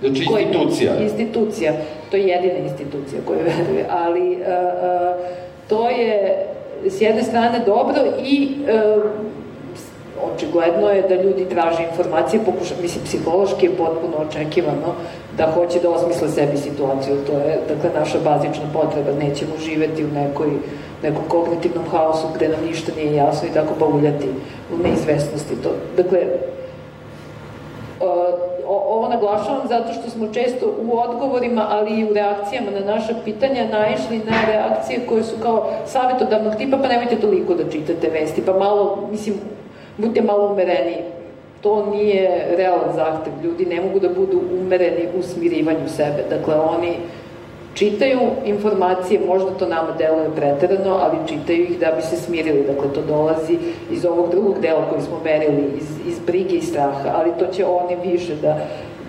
Znači 0.00 0.22
institucija. 0.22 0.94
Koji, 0.94 1.04
institucija. 1.04 1.72
To 2.10 2.16
je 2.16 2.26
jedina 2.26 2.58
institucija 2.58 3.20
koju 3.26 3.38
veruje, 3.38 3.86
ali 3.90 4.30
uh, 4.30 4.38
uh, 4.38 5.26
to 5.68 5.90
je 5.90 6.46
s 6.86 7.00
jedne 7.00 7.22
strane 7.22 7.60
dobro 7.66 7.96
i 8.24 8.56
uh, 8.96 9.04
očigledno 10.34 10.88
je 10.90 11.02
da 11.02 11.14
ljudi 11.14 11.44
traže 11.48 11.82
informacije, 11.82 12.42
pokuša, 12.44 12.74
mislim, 12.82 13.04
psihološki 13.04 13.66
je 13.66 13.76
potpuno 13.76 14.16
očekivano 14.28 14.94
da 15.36 15.52
hoće 15.52 15.80
da 15.80 15.90
osmisle 15.90 16.28
sebi 16.28 16.56
situaciju, 16.56 17.16
to 17.26 17.32
je, 17.32 17.58
dakle, 17.68 18.00
naša 18.00 18.18
bazična 18.18 18.64
potreba, 18.72 19.12
nećemo 19.12 19.52
živeti 19.64 20.04
u 20.04 20.08
nekoj, 20.08 20.50
nekom 21.02 21.24
kognitivnom 21.28 21.84
haosu 21.90 22.26
gde 22.34 22.48
nam 22.48 22.64
ništa 22.66 22.92
nije 22.96 23.14
jasno 23.14 23.48
i 23.48 23.54
tako 23.54 23.74
bauljati 23.80 24.28
u 24.74 24.82
neizvesnosti. 24.82 25.62
To, 25.62 25.70
dakle, 25.96 26.18
ovo 28.76 29.08
naglašavam 29.08 29.68
zato 29.68 29.92
što 29.92 30.10
smo 30.10 30.32
često 30.34 30.66
u 30.66 30.98
odgovorima, 30.98 31.66
ali 31.70 32.00
i 32.00 32.10
u 32.10 32.14
reakcijama 32.14 32.70
na 32.70 32.94
naša 32.94 33.14
pitanja 33.24 33.68
naišli 33.72 34.18
na 34.18 34.52
reakcije 34.52 35.00
koje 35.08 35.24
su 35.24 35.36
kao 35.42 35.70
savjetodavnog 35.86 36.54
tipa, 36.56 36.76
pa 36.76 36.88
nemojte 36.88 37.16
toliko 37.16 37.54
da 37.54 37.70
čitate 37.70 38.08
vesti, 38.08 38.42
pa 38.46 38.58
malo, 38.58 39.08
mislim, 39.10 39.36
budite 39.96 40.22
malo 40.22 40.52
umereni. 40.52 40.96
To 41.60 41.86
nije 41.86 42.46
realan 42.56 42.92
zahtev. 42.94 43.32
Ljudi 43.44 43.66
ne 43.66 43.80
mogu 43.80 43.98
da 44.00 44.08
budu 44.08 44.40
umereni 44.60 45.08
u 45.18 45.22
smirivanju 45.22 45.88
sebe. 45.88 46.24
Dakle, 46.30 46.54
oni 46.54 46.96
čitaju 47.74 48.20
informacije, 48.44 49.20
možda 49.26 49.50
to 49.50 49.66
nama 49.66 49.88
deluje 49.98 50.28
preterano, 50.36 50.94
ali 50.94 51.28
čitaju 51.28 51.62
ih 51.62 51.78
da 51.78 51.92
bi 51.96 52.02
se 52.02 52.16
smirili. 52.16 52.66
Dakle, 52.66 52.92
to 52.94 53.02
dolazi 53.02 53.58
iz 53.90 54.04
ovog 54.04 54.30
drugog 54.30 54.60
dela 54.60 54.88
koji 54.90 55.02
smo 55.02 55.20
merili, 55.24 55.64
iz, 55.76 56.06
iz 56.06 56.18
brige 56.26 56.56
i 56.56 56.62
straha, 56.62 57.10
ali 57.14 57.30
to 57.38 57.46
će 57.46 57.64
oni 57.64 58.10
više 58.12 58.34
da, 58.34 58.56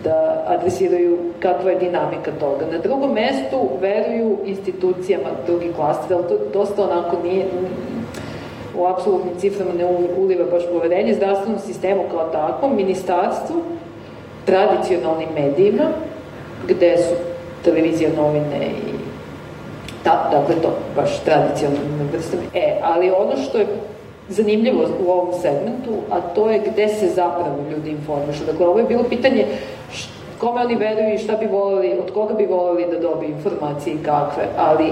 da 0.04 0.46
adresiraju 0.48 1.20
kakva 1.40 1.72
je 1.72 1.80
dinamika 1.80 2.32
toga. 2.40 2.66
Na 2.72 2.78
drugom 2.78 3.14
mestu 3.14 3.70
veruju 3.82 4.38
institucijama 4.46 5.30
drugi 5.46 5.72
klaster, 5.76 6.18
ali 6.18 6.28
to 6.28 6.38
dosta 6.54 6.84
onako 6.84 7.18
nije, 7.24 7.46
u 8.78 8.86
apsolutnim 8.86 9.36
ciframa 9.38 9.72
ne 9.74 9.86
uliva 10.18 10.46
baš 10.52 10.64
poverenje 10.72 11.14
zdravstvenom 11.14 11.60
sistemu 11.60 12.04
kao 12.12 12.30
takvom, 12.30 12.76
ministarstvu, 12.76 13.56
tradicionalnim 14.46 15.30
medijima, 15.36 15.84
gde 16.68 16.98
su 16.98 17.35
televizija, 17.66 18.10
novine 18.18 18.66
i 18.66 18.96
da, 20.04 20.30
dakle 20.32 20.62
to 20.62 20.70
baš 20.96 21.20
tradicionalnim 21.20 22.10
vrstama. 22.14 22.44
E, 22.54 22.80
ali 22.84 23.12
ono 23.12 23.38
što 23.38 23.58
je 23.58 23.68
zanimljivo 24.30 24.86
u 25.06 25.12
ovom 25.12 25.34
segmentu, 25.34 25.92
a 26.12 26.22
to 26.22 26.50
je 26.50 26.62
gde 26.72 26.88
se 26.88 27.08
zapravo 27.08 27.58
ljudi 27.72 27.90
informišu. 27.90 28.46
Dakle, 28.46 28.68
ovo 28.68 28.80
je 28.80 28.86
bilo 28.86 29.04
pitanje 29.04 29.46
kome 30.40 30.62
oni 30.62 30.76
veruju 30.76 31.14
i 31.14 31.18
šta 31.18 31.34
bi 31.38 31.46
voleli, 31.46 31.94
od 32.00 32.14
koga 32.14 32.34
bi 32.34 32.46
voleli 32.46 32.86
da 32.92 33.00
dobiju 33.00 33.30
informacije 33.30 33.96
i 33.96 34.04
kakve, 34.04 34.44
ali 34.58 34.92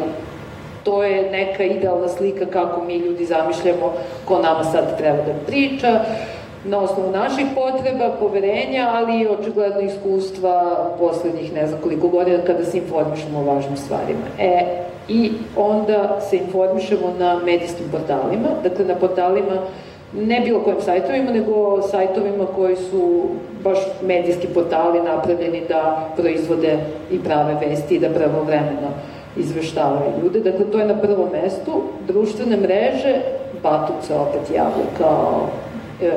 to 0.83 1.03
je 1.03 1.31
neka 1.31 1.63
idealna 1.63 2.07
slika 2.07 2.45
kako 2.45 2.81
mi 2.83 2.97
ljudi 2.97 3.25
zamišljamo 3.25 3.93
ko 4.25 4.39
nama 4.39 4.63
sad 4.63 4.97
treba 4.97 5.17
da 5.17 5.33
priča, 5.47 5.99
na 6.65 6.79
osnovu 6.79 7.11
naših 7.11 7.45
potreba, 7.55 8.09
poverenja, 8.19 8.89
ali 8.93 9.19
i 9.19 9.27
očigledno 9.27 9.81
iskustva 9.81 10.89
poslednjih 10.99 11.53
ne 11.53 11.67
znam 11.67 11.79
koliko 11.81 12.07
godina 12.07 12.37
kada 12.47 12.65
se 12.65 12.77
informišemo 12.77 13.39
o 13.39 13.43
važnim 13.43 13.77
stvarima. 13.77 14.25
E, 14.39 14.83
i 15.07 15.31
onda 15.57 16.19
se 16.29 16.37
informišemo 16.37 17.13
na 17.19 17.39
medijskim 17.45 17.85
portalima, 17.91 18.47
dakle 18.63 18.85
na 18.85 18.95
portalima 18.95 19.57
ne 20.13 20.39
bilo 20.39 20.59
kojim 20.59 20.81
sajtovima, 20.81 21.31
nego 21.31 21.81
sajtovima 21.81 22.45
koji 22.55 22.75
su 22.75 23.23
baš 23.63 23.77
medijski 24.01 24.47
portali 24.47 25.01
napravljeni 25.01 25.61
da 25.69 26.09
proizvode 26.17 26.77
i 27.11 27.19
prave 27.19 27.55
vesti 27.67 27.95
i 27.95 27.99
da 27.99 28.09
pravovremeno 28.09 28.89
izveštavaju 29.37 30.11
ljude. 30.23 30.39
Dakle, 30.39 30.65
to 30.71 30.79
je 30.79 30.85
na 30.85 30.97
prvom 31.01 31.29
mestu. 31.31 31.71
Društvene 32.07 32.57
mreže, 32.57 33.15
Batut 33.63 33.95
se 34.07 34.15
opet 34.15 34.55
javlja 34.55 34.85
kao 34.97 35.47
e, 36.01 36.11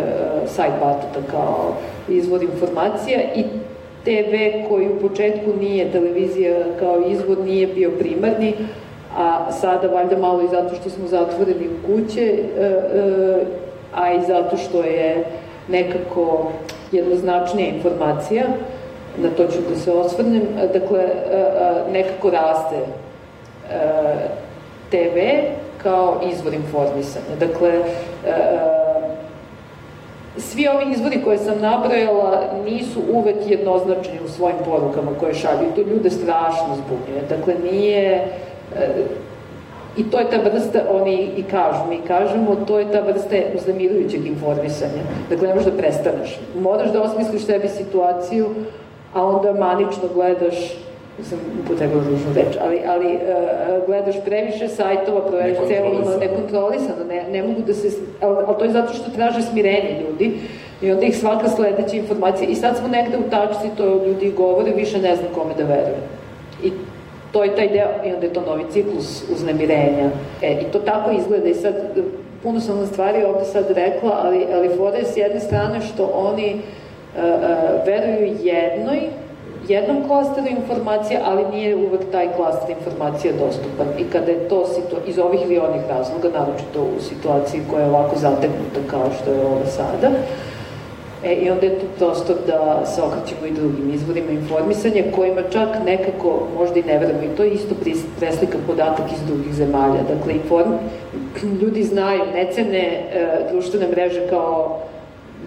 sajt 0.46 0.72
Batuta 0.80 1.30
kao 1.30 1.74
izvor 2.08 2.42
informacija 2.42 3.20
i 3.36 3.44
TV 4.04 4.68
koji 4.68 4.88
u 4.88 5.08
početku 5.08 5.50
nije 5.60 5.92
televizija 5.92 6.56
kao 6.78 7.02
izvod 7.08 7.44
nije 7.44 7.66
bio 7.66 7.90
primarni, 7.98 8.54
a 9.16 9.52
sada 9.52 9.88
valjda 9.88 10.18
malo 10.18 10.42
i 10.42 10.48
zato 10.48 10.74
što 10.74 10.90
smo 10.90 11.08
zatvoreni 11.08 11.68
u 11.68 11.86
kuće, 11.86 12.22
e, 12.22 12.62
e, 12.62 13.44
a 13.94 14.12
i 14.12 14.20
zato 14.26 14.56
što 14.56 14.82
je 14.82 15.24
nekako 15.68 16.52
jednoznačnija 16.92 17.68
informacija, 17.68 18.44
na 19.18 19.28
to 19.36 19.46
ću 19.46 19.58
da 19.68 19.76
se 19.76 19.92
osvrnem, 19.92 20.42
dakle, 20.72 21.00
e, 21.00 21.10
nekako 21.92 22.30
raste 22.30 22.76
TV 24.90 25.18
kao 25.82 26.20
izvor 26.32 26.54
informisanja. 26.54 27.36
Dakle, 27.40 27.72
svi 30.38 30.68
ovi 30.68 30.92
izvori 30.92 31.22
koje 31.25 31.38
sam 31.38 31.61
nabrojala 31.61 32.42
nisu 32.64 33.01
uvek 33.12 33.37
jednoznačni 33.46 34.18
u 34.25 34.29
svojim 34.29 34.57
porukama 34.64 35.11
koje 35.20 35.35
šalju. 35.35 35.72
To 35.75 35.81
ljude 35.81 36.11
strašno 36.11 36.77
zbunjuje. 36.77 37.22
Dakle, 37.29 37.55
nije... 37.72 38.29
E, 38.77 38.88
I 39.96 40.05
to 40.11 40.18
je 40.18 40.31
ta 40.31 40.37
vrsta, 40.37 40.81
oni 40.90 41.31
i 41.37 41.42
kažu, 41.42 41.88
mi 41.88 41.99
kažemo, 42.07 42.57
to 42.66 42.79
je 42.79 42.92
ta 42.92 43.01
vrsta 43.01 43.37
uznemirujućeg 43.55 44.27
informisanja. 44.27 45.03
Dakle, 45.31 45.49
ne 45.49 45.55
možeš 45.55 45.72
da 45.72 45.79
prestaneš. 45.79 46.38
Moraš 46.61 46.92
da 46.92 47.03
osmisliš 47.03 47.42
sebi 47.42 47.68
situaciju, 47.68 48.46
a 49.14 49.25
onda 49.25 49.53
manično 49.53 50.09
gledaš 50.14 50.57
sam 51.24 51.38
upotrebila 51.64 52.02
ružnu 52.02 52.33
reč, 52.35 52.57
ali, 52.61 52.81
ali 52.87 53.14
uh, 53.14 53.87
gledaš 53.87 54.16
previše 54.24 54.68
sajtova, 54.68 55.20
proveriš 55.20 55.59
celo 55.68 56.18
nekontrolisano, 56.20 57.05
ne, 57.09 57.24
ne 57.31 57.42
mogu 57.42 57.61
da 57.66 57.74
se, 57.74 57.88
ali, 58.20 58.37
ali 58.46 58.59
to 58.59 58.64
je 58.64 58.70
zato 58.70 58.94
što 58.94 59.11
traže 59.11 59.42
smirenje 59.42 60.00
ljudi 60.00 60.38
i 60.83 60.92
onda 60.92 61.07
ih 61.07 61.18
svaka 61.18 61.48
sledeća 61.48 61.96
informacija, 61.96 62.50
i 62.50 62.55
sad 62.55 62.76
smo 62.76 62.88
negde 62.88 63.16
u 63.16 63.31
tačci, 63.31 63.76
to 63.76 64.05
ljudi 64.07 64.33
govore, 64.37 64.72
više 64.72 64.98
ne 64.98 65.16
znam 65.16 65.29
kome 65.35 65.55
da 65.55 65.64
verujem. 65.64 66.02
I 66.64 66.72
to 67.33 67.44
je 67.44 67.57
taj 67.57 67.68
deo, 67.68 67.88
i 68.07 68.14
onda 68.14 68.26
je 68.26 68.33
to 68.33 68.40
novi 68.40 68.64
ciklus 68.70 69.24
uznemirenja. 69.33 70.11
E, 70.42 70.52
I 70.52 70.64
to 70.72 70.79
tako 70.79 71.11
izgleda 71.11 71.48
i 71.48 71.55
sad, 71.55 71.74
puno 72.42 72.61
sam 72.61 72.79
na 72.79 72.87
stvari 72.87 73.24
ovde 73.24 73.44
sad 73.44 73.70
rekla, 73.70 74.20
ali, 74.24 74.46
ali 74.55 74.76
fora 74.76 74.96
je 74.96 75.05
s 75.05 75.16
jedne 75.16 75.40
strane 75.40 75.81
što 75.81 76.11
oni 76.14 76.55
uh, 76.55 76.61
uh, 77.16 77.87
veruju 77.87 78.37
jednoj, 78.42 79.00
jednom 79.68 80.09
klasteru 80.09 80.46
informacija, 80.46 81.20
ali 81.24 81.44
nije 81.50 81.76
uvek 81.76 82.00
taj 82.12 82.33
klaster 82.37 82.76
informacija 82.76 83.33
dostupan. 83.33 83.87
I 83.98 84.05
kada 84.05 84.31
je 84.31 84.48
to 84.48 84.66
iz 85.07 85.18
ovih 85.18 85.40
ili 85.42 85.59
onih 85.59 85.83
razloga, 85.88 86.29
naročito 86.38 86.83
u 86.83 87.00
situaciji 87.00 87.61
koja 87.70 87.83
je 87.83 87.90
ovako 87.90 88.16
zategnuta 88.18 88.81
kao 88.90 89.07
što 89.20 89.33
je 89.33 89.46
ova 89.46 89.66
sada, 89.66 90.11
E, 91.24 91.35
I 91.35 91.50
onda 91.50 91.66
je 91.66 91.79
tu 91.79 91.87
prostor 91.98 92.37
da 92.46 92.87
se 92.87 93.02
okrećemo 93.02 93.46
i 93.46 93.50
drugim 93.50 93.94
izvorima 93.94 94.31
informisanja 94.31 95.02
kojima 95.14 95.42
čak 95.52 95.68
nekako 95.85 96.46
možda 96.59 96.79
i 96.79 96.83
ne 96.83 96.98
verujemo 96.98 97.22
i 97.22 97.37
to 97.37 97.44
je 97.44 97.50
isto 97.50 97.74
preslika 98.18 98.59
podatak 98.66 99.12
iz 99.12 99.22
drugih 99.26 99.55
zemalja. 99.55 100.02
Dakle, 100.14 100.35
inform, 100.35 100.72
ljudi 101.62 101.83
znaju, 101.83 102.22
ne 102.35 102.52
cene 102.52 102.79
e, 102.79 103.38
društvene 103.52 103.88
mreže 103.88 104.29
kao 104.31 104.81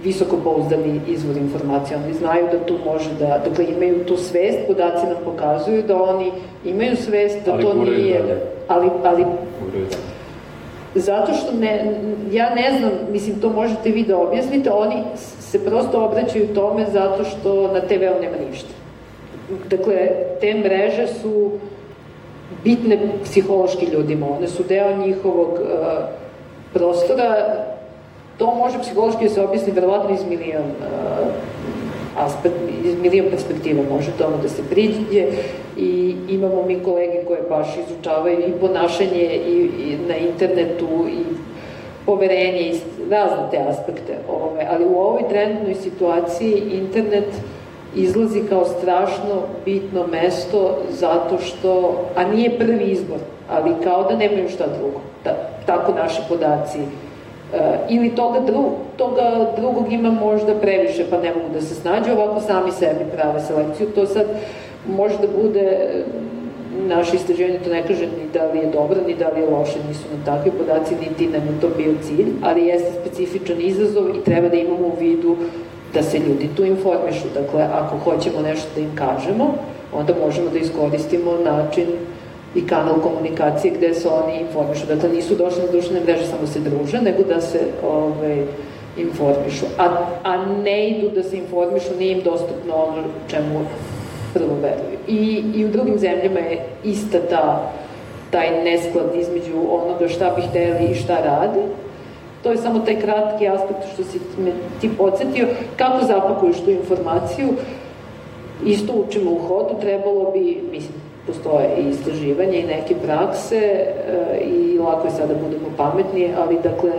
visoko 0.03 0.37
pouzdani 0.43 1.01
izvor 1.07 1.37
informacija. 1.37 1.99
Oni 2.05 2.13
znaju 2.13 2.45
da 2.51 2.65
tu 2.65 2.75
može 2.85 3.09
da, 3.19 3.43
dakle 3.49 3.65
imaju 3.65 4.05
tu 4.05 4.17
svest, 4.17 4.57
podaci 4.67 5.05
nam 5.05 5.17
pokazuju 5.25 5.83
da 5.83 6.03
oni 6.03 6.31
imaju 6.65 6.95
svest 6.95 7.45
da 7.45 7.53
ali 7.53 7.63
to 7.63 7.73
nije, 7.73 8.19
dalje. 8.19 8.37
ali, 8.67 8.89
ali 9.03 9.25
zato 10.95 11.33
što 11.33 11.51
ne, 11.51 11.93
ja 12.31 12.55
ne 12.55 12.77
znam, 12.79 12.91
mislim 13.11 13.39
to 13.39 13.49
možete 13.49 13.89
vi 13.89 14.03
da 14.03 14.17
objasnite, 14.17 14.71
oni 14.71 15.03
se 15.39 15.65
prosto 15.65 16.05
obraćaju 16.05 16.53
tome 16.55 16.85
zato 16.93 17.23
što 17.23 17.71
na 17.73 17.81
TV-u 17.81 18.21
nema 18.21 18.37
ništa. 18.49 18.69
Dakle, 19.69 20.09
te 20.41 20.53
mreže 20.53 21.07
su 21.07 21.51
bitne 22.63 22.99
psihološki 23.23 23.85
ljudima, 23.85 24.27
one 24.37 24.47
su 24.47 24.63
deo 24.63 24.97
njihovog 24.97 25.49
uh, 25.49 25.59
prostora, 26.73 27.35
to 28.39 28.55
može 28.55 28.79
psihološki 28.79 29.23
da 29.23 29.29
se 29.29 29.41
objasni 29.41 29.71
verovatno 29.71 30.15
iz 30.15 30.25
milion 30.29 30.63
uh, 30.63 31.27
aspekt, 32.17 32.55
iz 32.83 32.95
milion 33.01 33.25
perspektiva 33.31 33.83
može 33.91 34.11
tome 34.17 34.37
da 34.41 34.49
se 34.49 34.61
priđe 34.69 35.27
i 35.77 36.15
imamo 36.29 36.63
mi 36.67 36.79
kolege 36.79 37.23
koje 37.27 37.41
baš 37.49 37.67
izučavaju 37.77 38.39
i 38.39 38.59
ponašanje 38.59 39.39
i, 39.47 39.69
i 39.79 39.97
na 40.07 40.17
internetu 40.17 41.07
i 41.09 41.23
poverenje 42.05 42.59
i 42.59 42.79
razne 43.09 43.43
te 43.51 43.57
aspekte. 43.69 44.17
Ove, 44.29 44.67
ali 44.71 44.85
u 44.85 44.97
ovoj 44.99 45.29
trenutnoj 45.29 45.75
situaciji 45.75 46.63
internet 46.71 47.27
izlazi 47.95 48.41
kao 48.49 48.65
strašno 48.65 49.41
bitno 49.65 50.07
mesto 50.07 50.77
zato 50.89 51.37
što, 51.37 52.01
a 52.15 52.23
nije 52.23 52.59
prvi 52.59 52.83
izbor, 52.83 53.19
ali 53.49 53.71
kao 53.83 54.03
da 54.03 54.17
nemaju 54.17 54.49
šta 54.49 54.65
drugo. 54.67 54.99
Da, 55.23 55.49
tako 55.65 55.93
naši 55.93 56.21
podaci 56.29 56.79
ili 57.89 58.15
toga, 58.15 58.39
dru, 58.39 58.63
toga 58.97 59.51
drugog 59.57 59.93
ima 59.93 60.11
možda 60.11 60.55
previše 60.55 61.05
pa 61.09 61.17
ne 61.17 61.29
mogu 61.29 61.53
da 61.53 61.61
se 61.61 61.75
snađe, 61.75 62.11
ovako 62.11 62.39
sami 62.39 62.71
sebi 62.71 63.05
prave 63.15 63.39
selekciju. 63.39 63.87
To 63.95 64.05
sad 64.05 64.25
može 64.87 65.17
da 65.17 65.27
bude 65.43 65.77
naše 66.87 67.15
istraživanje 67.15 67.59
to 67.59 67.69
ne 67.69 67.83
kaže 67.87 68.05
ni 68.05 68.25
da 68.33 68.45
li 68.51 68.59
je 68.59 68.65
dobro, 68.65 68.97
ni 69.07 69.15
da 69.15 69.29
li 69.29 69.41
je 69.41 69.49
loše, 69.49 69.79
nisu 69.87 70.03
nam 70.11 70.25
takvi 70.25 70.51
podaci, 70.51 70.95
niti 70.95 71.27
nam 71.27 71.41
je 71.41 71.61
to 71.61 71.67
bio 71.77 71.93
cilj, 72.01 72.27
ali 72.43 72.65
jeste 72.65 72.91
specifičan 73.01 73.61
izazov 73.61 74.09
i 74.09 74.23
treba 74.23 74.49
da 74.49 74.55
imamo 74.55 74.87
u 74.87 74.99
vidu 74.99 75.35
da 75.93 76.03
se 76.03 76.19
ljudi 76.19 76.49
tu 76.55 76.65
informišu. 76.65 77.27
Dakle, 77.33 77.61
ako 77.73 77.97
hoćemo 77.97 78.41
nešto 78.41 78.67
da 78.75 78.81
im 78.81 78.95
kažemo, 78.95 79.53
onda 79.93 80.13
možemo 80.25 80.49
da 80.49 80.59
iskoristimo 80.59 81.31
način 81.45 81.85
i 82.55 82.67
kanal 82.67 83.01
komunikacije 83.01 83.73
gde 83.73 83.93
se 83.93 84.09
oni 84.09 84.39
informišu. 84.39 84.85
Dakle, 84.85 85.09
nisu 85.09 85.35
došli 85.35 85.61
na 85.61 85.71
društvene 85.71 86.03
mreže 86.03 86.25
samo 86.25 86.41
da 86.41 86.47
se 86.47 86.59
druže, 86.59 87.01
nego 87.01 87.23
da 87.23 87.41
se 87.41 87.59
ovaj, 87.83 88.43
informišu. 88.97 89.65
A, 89.77 90.05
a 90.23 90.45
ne 90.45 90.89
idu 90.89 91.09
da 91.09 91.23
se 91.23 91.37
informišu, 91.37 91.95
nije 91.99 92.11
im 92.11 92.23
dostupno 92.23 92.75
ono 92.75 93.03
čemu 93.27 93.59
prvo 94.33 94.55
veruju. 94.61 94.97
I, 95.07 95.43
I 95.55 95.65
u 95.65 95.69
drugim 95.69 95.99
zemljama 95.99 96.39
je 96.39 96.65
ista 96.83 97.17
ta, 97.29 97.71
taj 98.31 98.63
nesklad 98.63 99.15
između 99.15 99.57
onoga 99.71 100.07
šta 100.07 100.33
bi 100.35 100.41
hteli 100.41 100.85
i 100.91 100.95
šta 100.95 101.15
rade. 101.15 101.61
To 102.43 102.51
je 102.51 102.57
samo 102.57 102.79
taj 102.79 102.99
kratki 103.01 103.47
aspekt 103.47 103.93
što 103.93 104.03
si 104.03 104.19
me 104.37 104.51
ti 104.81 104.89
podsjetio. 104.97 105.47
Kako 105.75 106.05
zapakuješ 106.05 106.57
tu 106.57 106.71
informaciju? 106.71 107.47
Isto 108.65 108.93
učimo 108.93 109.31
u 109.31 109.39
hodu, 109.39 109.75
trebalo 109.81 110.31
bi, 110.31 110.61
mislim, 110.71 110.93
postoje 111.29 111.69
i 111.77 111.89
istraživanje 111.89 112.57
i 112.59 112.67
neke 112.67 112.95
prakse 113.05 113.55
e, 113.55 113.87
i 114.41 114.79
lako 114.79 115.07
je 115.07 115.11
sada 115.11 115.33
da 115.33 115.39
budemo 115.39 115.67
pametni, 115.77 116.33
ali 116.37 116.57
dakle 116.63 116.91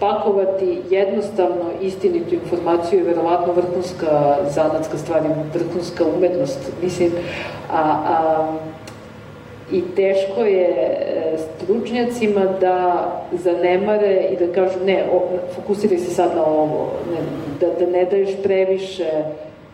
pakovati 0.00 0.78
jednostavno 0.90 1.64
istinitu 1.80 2.34
informaciju 2.34 2.98
je 2.98 3.04
verovatno 3.04 3.52
vrhunska 3.52 4.36
zanatska 4.48 4.98
stvar 4.98 5.22
vrhunska 5.54 6.04
umetnost, 6.16 6.72
mislim, 6.82 7.10
a, 7.72 7.82
a 8.06 8.52
i 9.72 9.82
teško 9.96 10.40
je 10.40 10.68
e, 10.68 11.38
stručnjacima 11.38 12.44
da 12.60 13.06
zanemare 13.32 14.28
i 14.32 14.46
da 14.46 14.52
kažu 14.52 14.84
ne, 14.84 15.04
fokusiraj 15.54 15.98
se 15.98 16.10
sad 16.10 16.36
na 16.36 16.44
ovo, 16.46 16.90
ne, 17.12 17.18
da, 17.60 17.84
da 17.84 17.90
ne 17.90 18.04
daješ 18.04 18.30
previše 18.42 19.10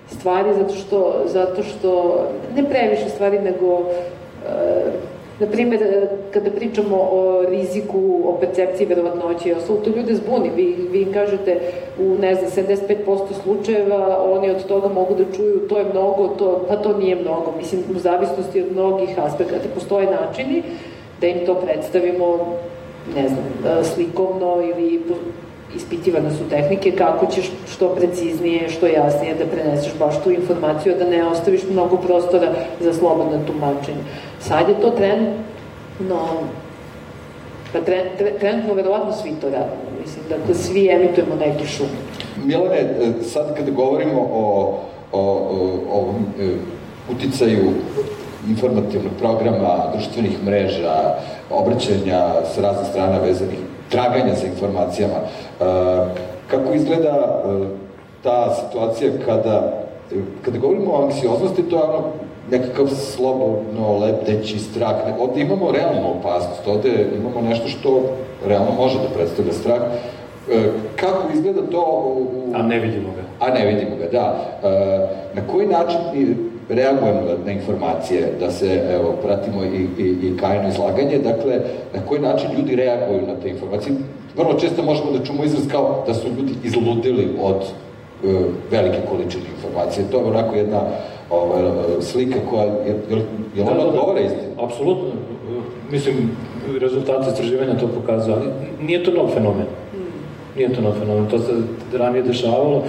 stvari 0.08 0.54
zato 0.58 0.74
što, 0.74 1.22
zato 1.26 1.62
što 1.62 2.20
ne 2.56 2.64
previše 2.64 3.08
stvari 3.08 3.38
nego 3.38 3.78
e, 3.78 5.16
na 5.40 5.46
primjer, 5.46 6.08
kada 6.30 6.50
pričamo 6.50 6.96
o 6.96 7.44
riziku, 7.48 8.22
o 8.24 8.36
percepciji 8.40 8.86
verovatnoće 8.86 9.48
i 9.48 9.52
ostalo, 9.52 9.78
to 9.78 9.90
ljude 9.90 10.14
zbuni. 10.14 10.50
Vi, 10.56 10.76
vi 10.90 11.02
im 11.02 11.12
kažete 11.12 11.60
u, 11.98 12.16
ne 12.20 12.34
znam, 12.34 12.66
75% 12.66 13.18
slučajeva, 13.42 14.24
oni 14.32 14.50
od 14.50 14.66
toga 14.66 14.88
mogu 14.88 15.14
da 15.14 15.36
čuju, 15.36 15.68
to 15.68 15.78
je 15.78 15.84
mnogo, 15.92 16.28
to, 16.28 16.64
pa 16.68 16.76
to 16.76 16.98
nije 16.98 17.16
mnogo. 17.16 17.52
Mislim, 17.56 17.82
u 17.96 17.98
zavisnosti 17.98 18.62
od 18.62 18.72
mnogih 18.72 19.08
aspekata 19.18 19.68
postoje 19.74 20.06
načini 20.06 20.62
da 21.20 21.26
im 21.26 21.46
to 21.46 21.54
predstavimo, 21.54 22.38
ne 23.16 23.28
znam, 23.28 23.84
slikovno 23.84 24.62
ili 24.62 25.02
ispitivane 25.74 26.30
su 26.30 26.48
tehnike 26.50 26.90
kako 26.90 27.26
ćeš 27.26 27.50
što 27.72 27.88
preciznije, 27.88 28.68
što 28.68 28.86
jasnije 28.86 29.34
da 29.34 29.46
preneseš 29.46 29.92
baš 29.98 30.22
tu 30.24 30.30
informaciju, 30.30 30.94
da 30.98 31.10
ne 31.10 31.24
ostaviš 31.26 31.60
mnogo 31.70 31.96
prostora 31.96 32.52
za 32.80 32.94
slobodno 32.94 33.38
tumačenje. 33.46 34.04
Sad 34.40 34.68
je 34.68 34.80
to 34.80 34.90
trenutno, 34.90 36.26
pa 37.72 37.78
trenutno 38.40 38.74
verovatno 38.74 39.12
svi 39.12 39.30
to 39.40 39.46
radimo, 39.46 39.90
mislim, 40.00 40.24
dakle 40.28 40.54
svi 40.54 40.88
emitujemo 40.88 41.34
neki 41.34 41.66
šum. 41.66 41.86
Milane, 42.44 42.94
sad 43.22 43.56
kada 43.56 43.70
govorimo 43.70 44.20
o, 44.20 44.78
o, 45.12 45.20
o, 45.20 45.78
o 45.92 46.14
e, 46.40 46.48
uticaju 47.12 47.70
informativnog 48.48 49.12
programa, 49.18 49.92
društvenih 49.92 50.44
mreža, 50.44 51.14
obraćanja 51.50 52.30
sa 52.54 52.60
raznih 52.60 52.86
strana 52.90 53.18
vezanih 53.18 53.58
traganja 53.90 54.34
za 54.34 54.46
informacijama. 54.46 55.14
E, 55.14 55.64
kako 56.50 56.72
izgleda 56.74 57.08
e, 57.08 57.66
ta 58.22 58.54
situacija 58.54 59.10
kada, 59.24 59.72
kada 60.44 60.58
govorimo 60.58 60.92
o 60.92 61.04
anksioznosti, 61.04 61.62
to 61.62 61.76
je 61.76 61.82
ono 61.82 62.02
nekakav 62.50 62.86
slobodno 62.86 63.98
lepteći 63.98 64.58
strah. 64.58 64.96
Ovde 65.20 65.40
imamo 65.40 65.72
realnu 65.72 66.10
opasnost, 66.18 66.66
ovde 66.66 67.06
imamo 67.18 67.48
nešto 67.48 67.68
što 67.68 68.02
realno 68.46 68.70
može 68.76 68.98
da 68.98 69.14
predstavlja 69.14 69.52
strah. 69.52 69.80
E, 70.50 70.70
kako 70.96 71.32
izgleda 71.34 71.60
to 71.70 71.80
u... 72.04 72.26
A 72.54 72.62
ne 72.62 72.78
vidimo 72.78 73.08
ga. 73.08 73.46
A 73.46 73.50
ne 73.50 73.66
vidimo 73.66 73.96
ga, 73.96 74.06
da. 74.12 74.46
Na 75.34 75.42
koji 75.52 75.66
način 75.66 75.98
reagujemo 76.68 77.20
na 77.44 77.52
informacije, 77.52 78.32
da 78.40 78.50
se, 78.50 78.82
evo, 78.92 79.14
pratimo 79.22 79.64
i, 79.64 79.86
i, 79.98 80.06
i 80.22 80.36
kajno 80.40 80.68
izlaganje, 80.68 81.18
dakle, 81.18 81.60
na 81.94 82.00
koji 82.08 82.20
način 82.20 82.50
ljudi 82.58 82.76
reaguju 82.76 83.26
na 83.26 83.34
te 83.42 83.48
informacije. 83.48 83.96
Vrlo 84.36 84.60
često 84.60 84.82
možemo 84.82 85.10
da 85.12 85.24
čumo 85.24 85.44
izraz 85.44 85.68
kao 85.70 86.04
da 86.06 86.14
su 86.14 86.28
ljudi 86.28 86.52
izludili 86.64 87.28
od 87.42 87.56
uh, 87.56 88.30
velike 88.70 88.98
količine 89.10 89.44
informacije. 89.56 90.06
To 90.10 90.18
je 90.18 90.24
onako 90.24 90.54
jedna 90.56 90.80
ova, 91.30 91.72
slika 92.00 92.38
koja, 92.50 92.64
je, 92.64 92.96
je, 93.10 93.16
je 93.56 93.62
ona 93.62 93.70
da, 93.70 93.78
da, 93.78 93.86
odgovara 93.86 94.20
istinu? 94.20 94.64
Apsolutno. 94.64 95.10
Mislim, 95.90 96.30
rezultati 96.80 97.30
istraživanja 97.30 97.78
to 97.78 97.88
pokazuju, 97.88 98.36
ali 98.36 98.46
nije 98.80 99.04
to 99.04 99.10
nov 99.10 99.28
fenomen. 99.28 99.66
Nije 100.56 100.74
to 100.74 100.80
nov 100.80 100.92
fenomen, 100.92 101.26
to 101.26 101.38
se 101.38 101.52
ranije 101.92 102.22
dešavalo 102.22 102.82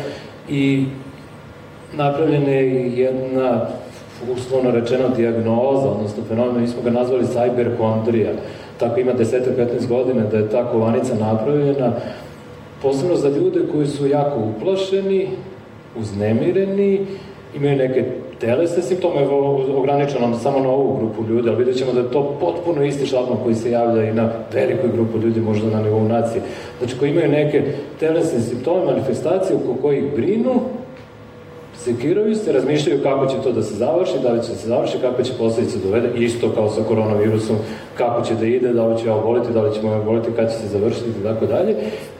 i 0.49 0.85
napravljena 1.95 2.51
je 2.51 2.97
jedna 2.97 3.61
uslovno 4.33 4.71
rečeno 4.71 5.09
diagnoza, 5.15 5.89
odnosno 5.89 6.23
fenomen, 6.27 6.61
mi 6.61 6.67
smo 6.67 6.81
ga 6.81 6.89
nazvali 6.89 7.23
cyberkondrija. 7.23 8.31
Tako 8.79 8.99
ima 8.99 9.13
10-15 9.13 9.87
godina 9.87 10.23
da 10.23 10.37
je 10.37 10.49
ta 10.49 10.71
kovanica 10.71 11.15
napravljena, 11.15 11.91
posebno 12.81 13.15
za 13.15 13.29
ljude 13.29 13.59
koji 13.71 13.87
su 13.87 14.07
jako 14.07 14.39
uplašeni, 14.39 15.27
uznemireni, 15.99 17.05
imaju 17.55 17.77
neke 17.77 18.05
telesne 18.39 18.83
simptome, 18.83 19.21
evo 19.21 19.65
ograničeno 19.77 20.37
samo 20.37 20.59
na 20.59 20.69
ovu 20.69 20.97
grupu 20.97 21.23
ljudi, 21.29 21.49
ali 21.49 21.57
vidjet 21.57 21.77
ćemo 21.77 21.93
da 21.93 21.99
je 21.99 22.11
to 22.11 22.37
potpuno 22.39 22.83
isti 22.83 23.05
šablon 23.05 23.37
koji 23.43 23.55
se 23.55 23.71
javlja 23.71 24.03
i 24.03 24.13
na 24.13 24.29
velikoj 24.53 24.89
grupu 24.93 25.17
ljudi, 25.17 25.41
možda 25.41 25.69
na 25.69 25.83
nivou 25.83 26.03
nacije. 26.03 26.41
Znači, 26.79 26.97
koji 26.99 27.11
imaju 27.11 27.31
neke 27.31 27.63
telesne 27.99 28.39
simptome, 28.39 28.85
manifestacije 28.85 29.55
oko 29.55 29.81
kojih 29.81 30.03
brinu, 30.15 30.51
sekiraju 31.87 32.35
se, 32.35 32.51
razmišljaju 32.51 33.03
kako 33.03 33.25
će 33.25 33.35
to 33.43 33.51
da 33.51 33.63
se 33.63 33.75
završi, 33.75 34.13
da 34.23 34.31
li 34.31 34.43
će 34.43 34.49
da 34.49 34.55
se 34.55 34.67
završi, 34.67 34.97
kako 35.01 35.23
će 35.23 35.33
posledice 35.39 35.77
dovede, 35.85 36.09
isto 36.15 36.49
kao 36.55 36.69
sa 36.69 36.81
koronavirusom, 36.87 37.55
kako 37.97 38.21
će 38.21 38.35
da 38.35 38.45
ide, 38.45 38.73
da 38.73 38.87
li 38.87 38.99
će 38.99 39.07
ja 39.07 39.15
oboliti, 39.15 39.53
da 39.53 39.61
li 39.61 39.75
ćemo 39.75 39.91
ja 39.91 39.99
oboliti, 40.01 40.31
kada 40.35 40.49
će 40.49 40.55
se 40.55 40.67
završiti 40.67 41.09
i 41.09 41.23
tako 41.23 41.45
dalje. 41.45 41.75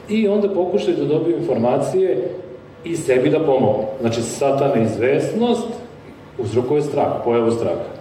I 0.10 0.27
onda 0.27 0.49
pokušaju 0.49 0.97
da 0.97 1.06
dobiju 1.06 1.38
informacije 1.38 2.30
i 2.84 2.95
sebi 2.95 3.30
da 3.30 3.39
pomogu. 3.39 3.84
Znači, 4.01 4.21
sad 4.21 4.60
ta 4.60 4.75
neizvesnost 4.75 5.67
uzrokuje 6.38 6.82
strah, 6.82 7.12
pojavu 7.23 7.51
straha. 7.51 7.97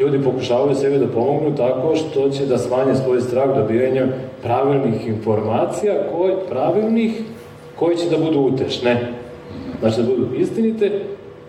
Ljudi 0.00 0.22
pokušavaju 0.24 0.74
sebi 0.74 0.98
da 0.98 1.06
pomognu 1.06 1.56
tako 1.56 1.96
što 1.96 2.30
će 2.30 2.46
da 2.46 2.58
smanje 2.58 2.94
svoj 2.94 3.20
strah 3.20 3.56
dobijanjem 3.56 4.12
pravilnih 4.42 5.06
informacija, 5.06 5.94
koji, 6.12 6.34
pravilnih, 6.50 7.22
koji 7.78 7.96
će 7.96 8.10
da 8.10 8.24
budu 8.24 8.40
utešne. 8.40 9.23
Znači 9.84 10.02
da 10.02 10.08
budu 10.08 10.34
istinite 10.36 10.90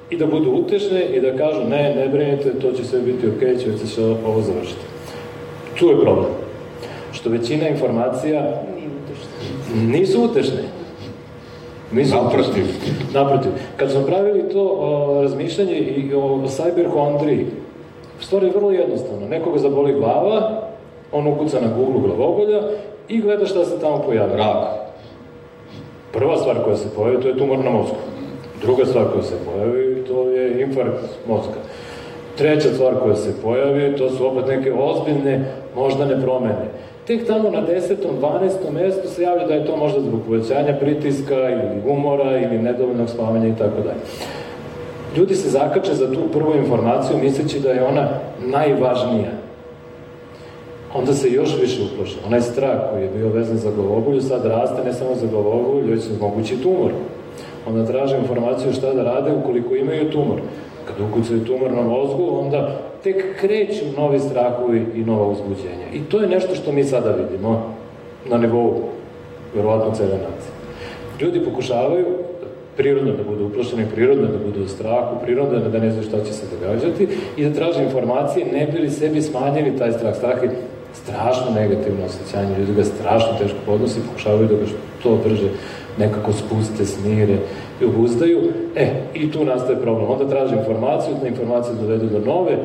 i 0.10 0.17
da 0.17 0.26
budu 0.26 0.52
utešne 0.52 1.06
i 1.06 1.21
da 1.21 1.38
kažu 1.38 1.63
ne, 1.69 1.95
ne 1.95 2.08
brinite, 2.08 2.60
to 2.60 2.71
će 2.71 2.84
sve 2.84 3.00
biti 3.00 3.28
ok, 3.28 3.60
će 3.60 3.88
se 3.88 4.04
ovo 4.04 4.41
završiti. 4.41 4.82
Tu 5.80 5.89
je 5.89 6.02
problem. 6.02 6.32
Što 7.12 7.30
većina 7.30 7.67
informacija 7.67 8.62
nisu 9.76 10.24
utešne. 10.24 10.63
Nisu 11.91 12.15
naprotiv. 12.15 12.65
Naprotiv. 13.13 13.52
Kad 13.78 13.91
smo 13.91 14.02
pravili 14.02 14.50
to 14.50 14.78
o, 14.80 15.21
razmišljanje 15.21 15.78
i 15.78 16.13
o 16.13 16.39
cyberhondriji, 16.48 17.45
stvar 18.19 18.43
je 18.43 18.52
vrlo 18.56 18.71
jednostavna. 18.71 19.28
Nekoga 19.28 19.60
zaboli 19.60 19.93
glava, 19.93 20.62
on 21.12 21.28
ukuca 21.28 21.62
na 21.62 21.67
Google 21.78 22.02
glavobolja 22.02 22.62
i 23.08 23.21
gleda 23.21 23.45
šta 23.45 23.65
se 23.65 23.80
tamo 23.80 24.02
pojavlja. 24.06 24.36
Rak. 24.36 24.67
Prva 26.13 26.38
stvar 26.38 26.63
koja 26.63 26.78
se 26.78 26.95
pojavi, 26.95 27.21
to 27.21 27.28
je 27.28 27.38
tumor 27.38 27.60
na 27.60 27.69
mozgu. 27.69 27.95
Druga 28.62 28.86
stvar 28.86 29.06
koja 29.12 29.24
se 29.24 29.36
pojavi, 29.46 30.04
to 30.08 30.30
je 30.30 30.62
infarkt 30.62 30.98
mozga. 31.28 31.60
Treća 32.38 32.74
stvar 32.74 32.94
koja 33.04 33.15
se 33.15 33.41
pojavi, 33.41 33.98
to 33.98 34.10
su 34.10 34.28
opet 34.28 34.48
neke 34.48 34.74
ozbiljne 34.74 35.46
moždane 35.76 36.22
promene. 36.22 36.65
Tek 37.08 37.28
tamo 37.28 37.50
na 37.50 37.62
10. 37.68 37.96
12. 38.22 38.72
mestu 38.74 39.08
se 39.08 39.22
javlja 39.22 39.48
da 39.48 39.54
je 39.54 39.65
to 39.65 39.78
možda 39.78 40.02
zbog 40.02 40.20
povećanja 40.28 40.78
pritiska 40.80 41.36
ili 41.36 41.91
umora 41.91 42.38
ili 42.38 42.58
nedovoljnog 42.58 43.10
spavanja 43.10 43.48
i 43.48 43.56
tako 43.60 43.82
dalje. 43.82 44.00
Ljudi 45.18 45.36
se 45.36 45.50
zakače 45.50 45.94
za 45.94 46.13
tu 46.13 46.22
prvu 46.34 46.56
informaciju 46.56 47.18
misleći 47.24 47.60
da 47.60 47.70
je 47.70 47.84
ona 47.84 48.10
najvažnija. 48.46 49.32
Onda 50.96 51.13
se 51.13 51.32
još 51.32 51.62
više 51.62 51.82
uplaše. 51.84 52.18
Onaj 52.28 52.41
strah 52.41 52.80
koji 52.91 53.04
je 53.04 53.10
bio 53.10 53.30
vezan 53.30 53.58
za 53.58 53.72
glavogulju 53.72 54.22
sad 54.22 54.46
raste 54.46 54.84
ne 54.84 54.94
samo 54.94 55.15
za 55.15 55.28
glavogulju, 55.28 55.91
već 55.91 56.04
mogući 56.22 56.62
tumor. 56.63 56.91
Onda 57.67 57.86
traže 57.86 58.17
informaciju 58.17 58.73
šta 58.73 58.93
da 58.93 59.04
rade 59.04 59.32
ukoliko 59.32 59.75
imaju 59.75 60.12
tumor. 60.12 60.39
Kad 60.88 60.95
ukucaju 61.10 61.45
tumor 61.45 61.71
na 61.71 61.82
mozgu, 61.82 62.39
onda 62.39 62.82
tek 63.04 63.39
kreću 63.39 63.86
novi 63.97 64.19
strahovi 64.19 64.86
i 64.95 65.04
nova 65.04 65.28
uzbuđenja. 65.28 65.88
I 65.93 65.99
to 65.99 66.21
je 66.21 66.28
nešto 66.28 66.56
što 66.56 66.71
mi 66.71 66.84
sada 66.84 67.12
vidimo 67.12 67.73
na 68.30 68.38
nivou, 68.38 68.82
verovatno, 69.56 69.95
cele 69.95 70.17
nacije. 70.17 70.51
Ljudi 71.21 71.45
pokušavaju 71.45 72.06
prirodno 72.78 73.12
da 73.12 73.23
budu 73.23 73.45
uplašeni, 73.45 73.86
prirodno 73.95 74.28
da 74.28 74.38
budu 74.45 74.63
u 74.63 74.67
strahu, 74.67 75.15
prirodno 75.23 75.60
da 75.60 75.80
ne 75.80 75.91
znaju 75.91 76.08
šta 76.08 76.23
će 76.23 76.34
se 76.34 76.45
događati 76.56 77.08
i 77.38 77.43
da 77.43 77.54
traže 77.54 77.84
informacije, 77.84 78.45
ne 78.45 78.67
bi 78.71 78.80
li 78.80 78.89
sebi 78.89 79.21
smanjili 79.21 79.78
taj 79.78 79.91
strah. 79.91 80.15
Strah 80.15 80.43
je 80.43 80.49
strašno 80.93 81.51
negativno 81.56 82.06
osjećanje, 82.06 82.60
ljudi 82.60 82.73
ga 82.73 82.84
strašno 82.84 83.38
teško 83.39 83.58
podnosi, 83.65 83.99
pokušavaju 84.10 84.47
da 84.47 84.56
ga 84.56 84.65
što 84.99 85.15
brže 85.23 85.49
nekako 85.98 86.34
spuste, 86.34 86.86
smire 86.86 87.38
i 87.82 87.86
obuzdaju. 87.86 88.42
E, 88.76 88.92
i 89.14 89.32
tu 89.32 89.46
nastaje 89.46 89.82
problem. 89.82 90.12
Onda 90.12 90.30
traže 90.30 90.56
informaciju, 90.56 91.16
da 91.22 91.28
informacije 91.28 91.76
dovedu 91.76 92.06
do 92.06 92.20
nove, 92.20 92.58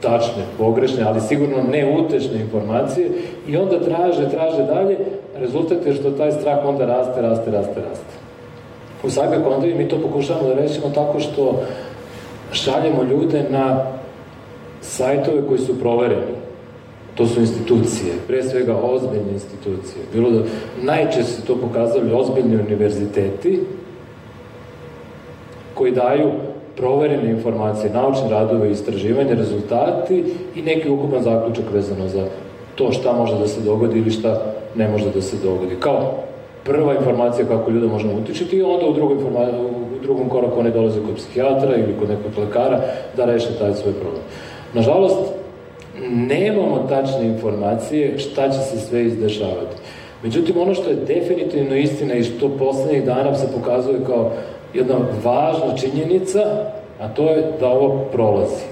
tačne, 0.00 0.42
pogrešne, 0.58 1.02
ali 1.02 1.20
sigurno 1.20 1.62
ne 1.72 1.98
utešne 1.98 2.40
informacije 2.40 3.10
i 3.48 3.56
onda 3.56 3.80
traže, 3.80 4.30
traže 4.30 4.62
dalje, 4.62 4.96
rezultat 5.38 5.86
je 5.86 5.94
što 5.94 6.10
taj 6.10 6.32
strah 6.32 6.58
onda 6.64 6.86
raste, 6.86 7.22
raste, 7.22 7.50
raste, 7.50 7.80
raste. 7.88 8.14
U 9.02 9.08
cyberkondovi 9.08 9.76
mi 9.76 9.88
to 9.88 9.98
pokušavamo 9.98 10.48
da 10.48 10.54
rešimo 10.54 10.88
tako 10.94 11.20
što 11.20 11.62
šaljemo 12.52 13.02
ljude 13.02 13.44
na 13.50 13.84
sajtove 14.80 15.46
koji 15.48 15.58
su 15.58 15.80
provereni. 15.80 16.43
To 17.14 17.26
su 17.26 17.40
institucije, 17.40 18.12
pre 18.26 18.42
svega 18.42 18.76
ozbiljne 18.76 19.32
institucije. 19.32 20.04
Bilo 20.12 20.30
da 20.30 20.42
najčešće 20.82 21.42
to 21.46 21.56
pokazali 21.56 22.12
ozbiljni 22.12 22.56
univerziteti 22.56 23.60
koji 25.74 25.92
daju 25.92 26.30
proverene 26.76 27.30
informacije, 27.30 27.92
naučne 27.92 28.30
radove, 28.30 28.70
istraživanje, 28.70 29.34
rezultati 29.34 30.24
i 30.54 30.62
neki 30.62 30.90
ukupan 30.90 31.22
zaključak 31.22 31.64
vezano 31.72 32.08
za 32.08 32.26
to 32.74 32.92
šta 32.92 33.12
može 33.12 33.38
da 33.38 33.48
se 33.48 33.60
dogodi 33.60 33.98
ili 33.98 34.10
šta 34.10 34.42
ne 34.74 34.88
može 34.88 35.10
da 35.14 35.22
se 35.22 35.36
dogodi. 35.44 35.76
Kao 35.80 36.14
prva 36.64 36.94
informacija 36.94 37.46
kako 37.48 37.70
ljude 37.70 37.86
možemo 37.86 38.12
utičiti 38.14 38.56
i 38.56 38.62
onda 38.62 38.86
u 38.86 38.92
drugom, 38.92 39.18
u 39.18 40.02
drugom 40.02 40.28
koraku 40.28 40.60
oni 40.60 40.70
dolaze 40.70 41.00
kod 41.00 41.16
psihijatra 41.16 41.76
ili 41.76 41.94
kod 41.98 42.08
nekog 42.08 42.44
lekara 42.44 42.80
da 43.16 43.24
reše 43.24 43.58
taj 43.58 43.74
svoj 43.74 43.92
problem. 43.92 44.22
Nažalost, 44.72 45.43
nemamo 46.10 46.86
tačne 46.88 47.26
informacije 47.26 48.18
šta 48.18 48.48
će 48.48 48.58
se 48.58 48.78
sve 48.78 49.04
izdešavati. 49.04 49.76
Međutim, 50.22 50.56
ono 50.58 50.74
što 50.74 50.90
je 50.90 50.96
definitivno 50.96 51.76
istina 51.76 52.14
i 52.14 52.24
što 52.24 52.48
poslednjih 52.48 53.04
dana 53.04 53.34
se 53.34 53.46
pokazuje 53.54 53.98
kao 54.06 54.30
jedna 54.74 54.94
važna 55.24 55.76
činjenica, 55.76 56.40
a 57.00 57.08
to 57.08 57.30
je 57.30 57.52
da 57.60 57.68
ovo 57.68 58.04
prolazi. 58.12 58.64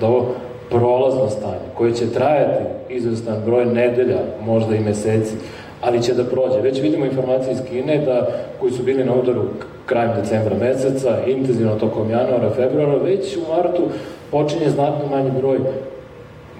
Da 0.00 0.06
ovo 0.06 0.26
prolazno 0.70 1.30
stanje, 1.30 1.68
koje 1.74 1.94
će 1.94 2.12
trajati 2.12 2.64
izvestan 2.88 3.42
broj 3.44 3.66
nedelja, 3.66 4.18
možda 4.44 4.76
i 4.76 4.80
meseci, 4.80 5.34
ali 5.80 6.02
će 6.02 6.14
da 6.14 6.24
prođe. 6.24 6.60
Već 6.62 6.82
vidimo 6.82 7.04
informacije 7.04 7.52
iz 7.52 7.58
Kine 7.70 7.98
da, 7.98 8.28
koji 8.60 8.72
su 8.72 8.82
bili 8.82 9.04
na 9.04 9.14
udaru 9.14 9.42
krajem 9.86 10.10
decembra 10.22 10.56
meseca, 10.56 11.18
intenzivno 11.26 11.74
tokom 11.74 12.10
januara, 12.10 12.50
februara, 12.50 12.96
već 12.96 13.36
u 13.36 13.40
martu 13.54 13.82
počinje 14.30 14.70
znatno 14.70 15.08
manji 15.10 15.30
broj 15.30 15.58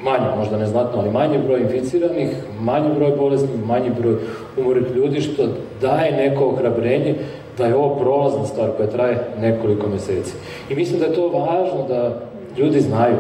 manje, 0.04 0.36
možda 0.36 0.58
neznatno, 0.58 1.00
ali 1.00 1.10
manji 1.10 1.38
broj 1.46 1.60
inficiranih, 1.60 2.28
manji 2.60 2.88
broj 2.94 3.12
bolesnih, 3.18 3.66
manji 3.66 3.90
broj 4.00 4.16
umorih 4.58 4.84
ljudi, 4.94 5.20
što 5.20 5.48
daje 5.80 6.12
neko 6.12 6.44
ohrabrenje 6.44 7.14
da 7.58 7.66
je 7.66 7.74
ovo 7.74 7.94
prolazna 7.94 8.46
stvar 8.46 8.70
koja 8.76 8.88
traje 8.88 9.28
nekoliko 9.40 9.88
meseci. 9.88 10.34
I 10.70 10.74
mislim 10.74 11.00
da 11.00 11.06
je 11.06 11.14
to 11.14 11.28
važno 11.28 11.88
da 11.88 12.20
ljudi 12.58 12.80
znaju 12.80 13.16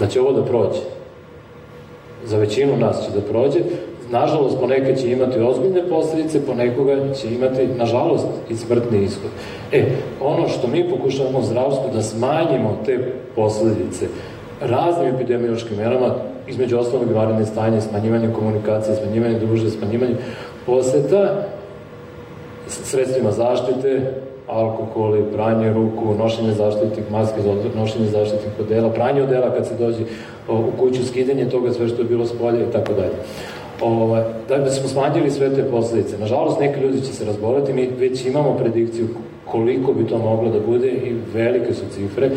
da 0.00 0.06
će 0.06 0.20
ovo 0.20 0.32
da 0.32 0.42
prođe. 0.42 0.80
Za 2.24 2.38
većinu 2.38 2.76
nas 2.76 3.04
će 3.06 3.20
da 3.20 3.20
prođe. 3.20 3.60
Nažalost, 4.10 4.58
ponekad 4.60 5.00
će 5.00 5.12
imati 5.12 5.40
ozbiljne 5.40 5.88
posledice, 5.88 6.46
ponekoga 6.46 7.14
će 7.14 7.34
imati, 7.34 7.66
nažalost, 7.66 8.26
i 8.50 8.56
smrtni 8.56 9.04
ishod. 9.04 9.30
E, 9.72 9.84
ono 10.20 10.48
što 10.48 10.68
mi 10.68 10.90
pokušavamo 10.90 11.38
u 11.38 11.42
zdravstvu 11.42 11.84
da 11.94 12.02
smanjimo 12.02 12.78
te 12.86 13.12
posledice 13.36 14.06
raznim 14.60 15.14
epidemiološkim 15.14 15.76
merama, 15.76 16.14
između 16.48 16.78
ostalog 16.78 17.12
vanredne 17.12 17.46
stanje, 17.46 17.80
smanjivanje 17.80 18.28
komunikacije, 18.34 18.96
smanjivanje 18.96 19.38
druže, 19.38 19.70
smanjivanje 19.70 20.16
poseta, 20.66 21.46
sredstvima 22.68 23.30
zaštite, 23.30 24.12
alkoholi, 24.46 25.24
pranje 25.32 25.72
ruku, 25.72 26.14
nošenje 26.18 26.52
zaštitnih 26.52 27.10
maske, 27.10 27.40
nošenje 27.76 28.06
zaštitnih 28.06 28.52
odela, 28.60 28.90
pranje 28.90 29.22
odela 29.22 29.54
kad 29.54 29.66
se 29.66 29.74
dođe 29.74 30.04
u 30.48 30.70
kuću, 30.78 31.06
skidanje 31.06 31.48
toga 31.48 31.72
sve 31.72 31.88
što 31.88 32.02
je 32.02 32.08
bilo 32.08 32.26
s 32.26 32.38
polja 32.38 32.60
i 32.60 32.72
tako 32.72 32.92
dalje. 32.92 33.14
ovaj, 33.80 34.22
da 34.48 34.58
bismo 34.58 34.88
smanjili 34.88 35.30
sve 35.30 35.54
te 35.54 35.62
posledice. 35.62 36.18
Nažalost, 36.18 36.60
neki 36.60 36.80
ljudi 36.80 37.00
će 37.00 37.12
se 37.12 37.24
razboliti, 37.24 37.72
mi 37.72 37.90
već 37.98 38.26
imamo 38.26 38.56
predikciju 38.56 39.08
koliko 39.44 39.92
bi 39.92 40.06
to 40.06 40.18
moglo 40.18 40.50
da 40.50 40.60
bude 40.60 40.88
i 40.88 41.14
velike 41.34 41.74
su 41.74 41.82
cifre. 41.94 42.30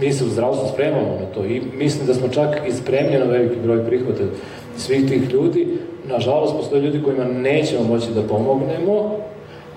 Mi 0.00 0.12
se 0.12 0.24
u 0.24 0.28
zdravstvu 0.28 0.68
spremamo 0.72 1.18
na 1.20 1.26
to 1.34 1.44
i 1.44 1.62
mislim 1.78 2.06
da 2.06 2.14
smo 2.14 2.28
čak 2.28 2.56
i 2.68 2.72
spremni 2.72 3.18
na 3.18 3.24
veliki 3.24 3.56
broj 3.64 3.86
prihvata 3.86 4.22
svih 4.76 5.08
tih 5.08 5.32
ljudi. 5.32 5.78
Nažalost, 6.08 6.56
postoje 6.56 6.82
ljudi 6.82 7.02
kojima 7.02 7.24
nećemo 7.24 7.84
moći 7.84 8.06
da 8.14 8.22
pomognemo, 8.22 9.16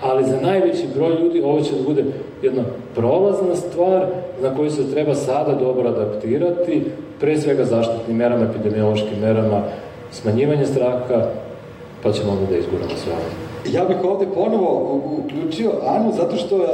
ali 0.00 0.24
za 0.24 0.40
najveći 0.40 0.86
broj 0.94 1.14
ljudi 1.22 1.42
ovo 1.42 1.60
će 1.60 1.74
da 1.74 1.82
bude 1.82 2.04
jedna 2.42 2.62
prolazna 2.94 3.56
stvar 3.56 4.06
na 4.42 4.56
koju 4.56 4.70
se 4.70 4.90
treba 4.90 5.14
sada 5.14 5.54
dobro 5.54 5.88
adaptirati, 5.88 6.82
pre 7.20 7.40
svega 7.40 7.64
zaštitnim 7.64 8.16
merama, 8.16 8.44
epidemiološkim 8.44 9.18
merama, 9.20 9.62
smanjivanje 10.10 10.66
straha, 10.66 11.26
pa 12.02 12.12
ćemo 12.12 12.32
onda 12.32 12.46
da 12.50 12.56
izguramo 12.56 12.90
sve 13.04 13.12
ovo. 13.12 13.49
Ja 13.68 13.84
bih 13.84 13.96
ovde 14.04 14.26
ponovo 14.34 15.00
uključio 15.18 15.70
Anu, 15.86 16.12
zato 16.12 16.36
što 16.36 16.56
uh, 16.56 16.64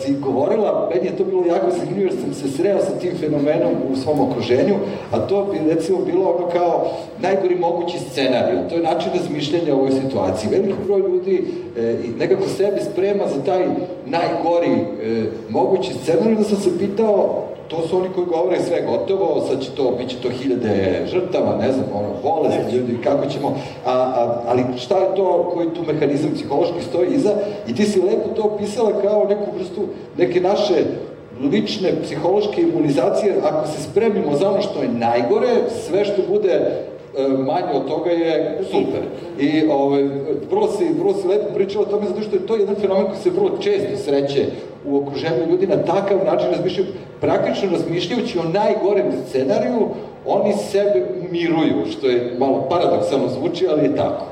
si 0.00 0.12
govorila, 0.12 0.90
meni 0.94 1.06
je 1.06 1.16
to 1.16 1.24
bilo 1.24 1.46
jako 1.46 1.66
zanimljivo, 1.70 2.10
jer 2.10 2.20
sam 2.20 2.34
se 2.34 2.56
sreo 2.56 2.78
sa 2.78 2.98
tim 3.00 3.12
fenomenom 3.20 3.72
u 3.92 3.96
svom 3.96 4.20
okruženju, 4.20 4.74
a 5.12 5.18
to 5.18 5.44
bi 5.44 5.74
recimo 5.74 5.98
bilo 6.04 6.24
ono 6.24 6.48
kao 6.48 6.90
najgori 7.22 7.54
mogući 7.54 7.98
scenarij, 7.98 8.68
to 8.68 8.74
je 8.74 8.82
način 8.82 9.12
razmišljanja 9.14 9.74
u 9.74 9.78
ovoj 9.78 9.90
situaciji. 9.90 10.50
Veliki 10.50 10.78
broj 10.86 11.00
ljudi 11.00 11.44
e, 11.78 11.96
nekako 12.18 12.48
sebe 12.48 12.80
sprema 12.92 13.24
za 13.34 13.42
taj 13.42 13.66
najgori 14.06 14.72
e, 14.72 15.24
mogući 15.48 15.94
scenarij, 16.02 16.36
da 16.36 16.44
sam 16.44 16.56
se 16.56 16.78
pitao 16.78 17.44
to 17.68 17.88
su 17.88 17.96
oni 17.96 18.08
koji 18.14 18.26
govore 18.26 18.60
sve 18.60 18.82
gotovo, 18.86 19.46
sad 19.48 19.62
će 19.62 19.70
to, 19.70 19.94
bit 19.98 20.08
će 20.08 20.16
to 20.16 20.30
hiljade 20.30 21.02
žrtava, 21.06 21.56
ne 21.56 21.72
znam, 21.72 21.84
ono, 21.94 22.08
bolest, 22.22 22.72
ljudi, 22.72 22.98
kako 23.04 23.26
ćemo, 23.26 23.48
a, 23.84 23.92
a, 23.92 24.42
ali 24.46 24.62
šta 24.76 24.98
je 24.98 25.14
to, 25.16 25.50
koji 25.54 25.68
tu 25.68 25.80
mehanizam 25.92 26.30
psihološki 26.34 26.82
stoji 26.88 27.08
iza, 27.14 27.32
i 27.68 27.74
ti 27.74 27.84
si 27.84 28.00
lepo 28.00 28.28
to 28.36 28.42
opisala 28.42 28.92
kao 29.02 29.26
neku 29.28 29.58
vrstu, 29.58 29.82
neke 30.16 30.40
naše 30.40 30.74
lične 31.52 31.92
psihološke 32.02 32.62
imunizacije, 32.62 33.34
ako 33.42 33.66
se 33.66 33.82
spremimo 33.82 34.36
za 34.36 34.50
ono 34.50 34.62
što 34.62 34.82
je 34.82 34.88
najgore, 34.88 35.48
sve 35.86 36.04
što 36.04 36.22
bude 36.28 36.52
e, 36.52 37.28
manje 37.28 37.72
od 37.74 37.88
toga 37.88 38.10
je 38.10 38.60
super. 38.64 39.00
I 39.38 39.68
ovaj, 39.70 40.02
vrlo 40.50 40.68
si, 40.72 40.84
vrlo 40.98 41.14
si 41.14 41.28
lepo 41.28 41.54
pričala 41.54 41.84
o 41.84 41.90
tome 41.90 42.06
zato 42.06 42.22
što 42.22 42.36
je 42.36 42.46
to 42.46 42.56
jedan 42.56 42.74
fenomen 42.74 43.06
koji 43.06 43.18
se 43.18 43.30
vrlo 43.30 43.50
često 43.60 43.96
sreće 43.96 44.46
u 44.84 44.96
okruženju 44.96 45.50
ljudi 45.50 45.66
na 45.66 45.76
takav 45.76 46.18
način 46.24 46.50
razmišljaju, 46.50 46.88
praktično 47.20 47.70
razmišljajući 47.70 48.38
o 48.38 48.44
najgorem 48.44 49.12
scenariju, 49.26 49.88
oni 50.26 50.52
sebe 50.52 51.06
umiruju, 51.28 51.86
što 51.90 52.06
je 52.06 52.34
malo 52.38 52.66
paradoksalno 52.70 53.28
zvuči, 53.28 53.66
ali 53.70 53.82
je 53.82 53.96
tako. 53.96 54.24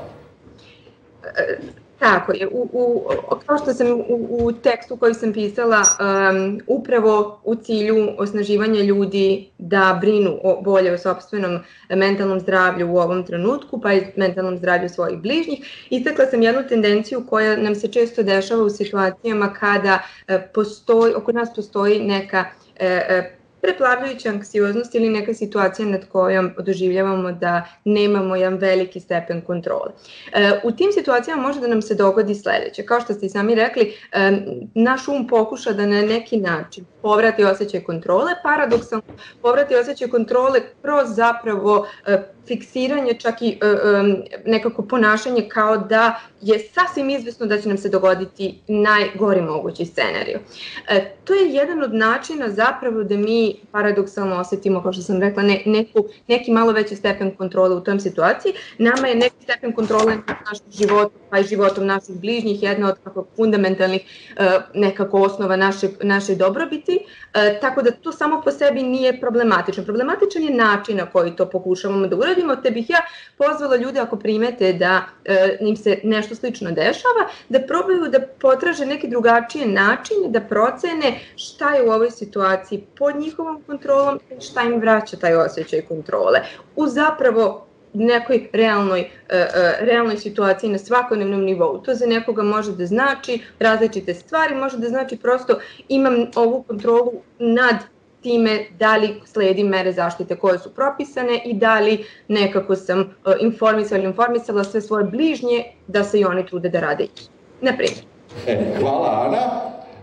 Tako 1.99 2.33
je, 2.33 2.47
u, 2.47 2.69
u, 2.73 3.05
kao 3.45 3.57
što 3.57 3.73
sam 3.73 3.87
u, 3.91 4.27
u 4.29 4.51
tekstu 4.51 4.97
koji 4.97 5.13
sam 5.13 5.33
pisala, 5.33 5.81
um, 5.81 6.61
upravo 6.67 7.41
u 7.43 7.55
cilju 7.55 8.09
osnaživanja 8.17 8.81
ljudi 8.81 9.49
da 9.57 9.97
brinu 10.01 10.39
o, 10.43 10.61
bolje 10.61 10.93
o 10.93 10.97
sobstvenom 10.97 11.59
mentalnom 11.89 12.39
zdravlju 12.39 12.91
u 12.91 12.97
ovom 12.97 13.25
trenutku, 13.25 13.81
pa 13.81 13.93
i 13.93 14.05
mentalnom 14.15 14.57
zdravlju 14.57 14.89
svojih 14.89 15.19
bližnjih, 15.19 15.87
istakla 15.89 16.25
sam 16.25 16.41
jednu 16.41 16.61
tendenciju 16.69 17.25
koja 17.29 17.57
nam 17.57 17.75
se 17.75 17.87
često 17.87 18.23
dešava 18.23 18.63
u 18.63 18.69
situacijama 18.69 19.53
kada 19.53 19.99
uh, 20.29 20.35
postoji, 20.53 21.13
oko 21.13 21.31
nas 21.31 21.49
postoji 21.55 21.99
neka 21.99 22.45
uh, 22.79 23.36
preplavljujuća 23.61 24.29
anksioznost 24.29 24.95
ili 24.95 25.09
neka 25.09 25.33
situacija 25.33 25.87
nad 25.87 26.07
kojom 26.07 26.51
doživljavamo 26.59 27.31
da 27.31 27.65
nemamo 27.85 28.35
jedan 28.35 28.57
veliki 28.57 28.99
stepen 28.99 29.41
kontrole. 29.41 29.91
E, 30.33 30.59
u 30.63 30.71
tim 30.71 30.91
situacijama 30.91 31.41
može 31.41 31.59
da 31.59 31.67
nam 31.67 31.81
se 31.81 31.95
dogodi 31.95 32.35
sledeće. 32.35 32.85
Kao 32.85 33.01
što 33.01 33.13
ste 33.13 33.25
i 33.25 33.29
sami 33.29 33.55
rekli, 33.55 33.93
e, 34.11 34.31
naš 34.73 35.07
um 35.07 35.27
pokuša 35.27 35.73
da 35.73 35.85
na 35.85 36.01
neki 36.01 36.37
način 36.37 36.85
povrati 37.01 37.43
osjećaj 37.43 37.83
kontrole, 37.83 38.31
paradoksalno 38.43 39.03
povrati 39.41 39.75
osjećaj 39.75 40.07
kontrole 40.07 40.59
kroz 40.81 41.15
zapravo 41.15 41.87
e, 42.07 42.36
fiksiranje, 42.47 43.13
čak 43.13 43.41
i 43.41 43.57
nekako 44.45 44.81
ponašanje 44.81 45.49
kao 45.49 45.77
da 45.77 46.19
je 46.41 46.59
sasvim 46.59 47.09
izvesno 47.09 47.45
da 47.45 47.61
će 47.61 47.67
nam 47.67 47.77
se 47.77 47.89
dogoditi 47.89 48.59
najgori 48.67 49.41
mogući 49.41 49.85
scenariju. 49.85 50.39
to 51.23 51.33
je 51.33 51.53
jedan 51.53 51.83
od 51.83 51.93
načina 51.93 52.49
zapravo 52.49 53.03
da 53.03 53.17
mi 53.17 53.55
paradoksalno 53.71 54.39
osetimo, 54.39 54.83
kao 54.83 54.93
što 54.93 55.01
sam 55.01 55.21
rekla, 55.21 55.43
ne, 55.43 55.61
neku, 55.65 56.05
neki 56.27 56.51
malo 56.51 56.71
veći 56.71 56.95
stepen 56.95 57.35
kontrole 57.35 57.75
u 57.75 57.79
tom 57.79 57.99
situaciji. 57.99 58.53
Nama 58.77 59.07
je 59.07 59.15
neki 59.15 59.35
stepen 59.43 59.73
kontrole 59.73 60.15
na 60.15 60.35
našem 60.45 60.71
životu, 60.71 61.13
pa 61.29 61.39
i 61.39 61.43
životom 61.43 61.85
naših 61.85 62.15
bližnjih, 62.15 62.63
jedna 62.63 62.89
od 62.89 62.95
kako 63.03 63.25
fundamentalnih 63.35 64.01
nekako 64.73 65.21
osnova 65.21 65.55
naše, 65.55 65.87
naše 66.01 66.35
dobrobiti, 66.35 66.99
tako 67.61 67.81
da 67.81 67.91
to 67.91 68.11
samo 68.11 68.41
po 68.41 68.51
sebi 68.51 68.83
nije 68.83 69.19
problematično. 69.19 69.83
Problematičan 69.83 70.43
je 70.43 70.49
način 70.49 70.97
na 70.97 71.05
koji 71.05 71.35
to 71.35 71.45
pokušavamo 71.45 72.07
da 72.07 72.15
uradimo, 72.15 72.36
te 72.63 72.71
bih 72.71 72.89
ja 72.89 73.01
pozvala 73.37 73.75
ljude 73.75 73.99
ako 73.99 74.15
primete 74.15 74.73
da 74.73 75.01
im 75.59 75.75
se 75.75 75.99
nešto 76.03 76.35
slično 76.35 76.71
dešava, 76.71 77.27
da 77.49 77.59
probaju 77.59 78.07
da 78.11 78.19
potraže 78.21 78.85
neki 78.85 79.07
drugačije 79.07 79.65
načine, 79.67 80.29
da 80.29 80.41
procene 80.41 81.19
šta 81.35 81.73
je 81.73 81.83
u 81.83 81.91
ovoj 81.91 82.11
situaciji 82.11 82.83
pod 82.97 83.15
njihovom 83.15 83.61
kontrolom 83.67 84.19
i 84.37 84.41
šta 84.41 84.61
im 84.61 84.79
vraća 84.79 85.17
taj 85.17 85.35
osjećaj 85.35 85.81
kontrole. 85.81 86.39
U 86.75 86.87
zapravo 86.87 87.67
nekoj 87.93 88.49
realnoj, 88.53 88.99
uh, 88.99 89.35
realnoj 89.79 90.17
situaciji 90.17 90.69
na 90.69 90.77
svakodnevnom 90.77 91.41
nivou. 91.41 91.81
To 91.81 91.95
za 91.95 92.05
nekoga 92.05 92.43
može 92.43 92.71
da 92.71 92.85
znači 92.85 93.41
različite 93.59 94.13
stvari, 94.13 94.55
može 94.55 94.77
da 94.77 94.89
znači 94.89 95.17
prosto 95.17 95.59
imam 95.87 96.25
ovu 96.35 96.63
kontrolu 96.63 97.13
nad 97.39 97.75
time 98.27 98.59
da 98.79 98.95
li 98.97 99.21
sledim 99.25 99.67
mere 99.67 99.91
zaštite 99.91 100.35
koje 100.35 100.59
su 100.59 100.73
propisane 100.73 101.41
i 101.45 101.53
da 101.53 101.79
li 101.79 102.05
nekako 102.27 102.75
sam 102.75 102.99
uh, 102.99 103.33
informisala 103.39 103.99
ili 103.99 104.09
informisala 104.09 104.63
sve 104.63 104.81
svoje 104.81 105.03
bližnje 105.03 105.63
da 105.87 106.03
se 106.03 106.19
i 106.19 106.25
oni 106.25 106.45
trude 106.45 106.69
da 106.69 106.79
rade 106.79 107.03
i. 107.03 107.27
Naprimjer. 107.61 108.03
E, 108.47 108.57
hvala 108.79 109.27
Ana. 109.27 109.43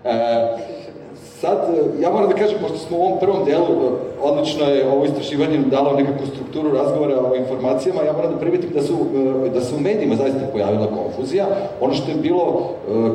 E, 0.04 0.93
sad, 1.40 1.58
e, 1.58 2.02
ja 2.02 2.10
moram 2.10 2.28
da 2.28 2.36
kažem, 2.36 2.58
pošto 2.60 2.78
smo 2.78 2.98
u 2.98 3.02
ovom 3.02 3.18
prvom 3.20 3.44
delu, 3.44 3.64
e, 3.64 3.90
odlično 4.22 4.64
je 4.64 4.88
ovo 4.88 5.04
istraživanje 5.04 5.58
dalo 5.58 5.92
nekakvu 5.92 6.26
strukturu 6.26 6.72
razgovora 6.72 7.20
o 7.30 7.36
informacijama, 7.36 8.02
ja 8.02 8.12
moram 8.12 8.32
da 8.32 8.38
primetim 8.38 8.70
da, 8.74 8.82
su, 8.82 8.94
e, 9.46 9.48
da 9.48 9.60
se 9.60 9.74
u 9.74 9.80
medijima 9.80 10.16
zaista 10.16 10.52
pojavila 10.52 10.86
konfuzija. 10.86 11.46
Ono 11.80 11.94
što 11.94 12.10
je 12.10 12.16
bilo 12.16 12.70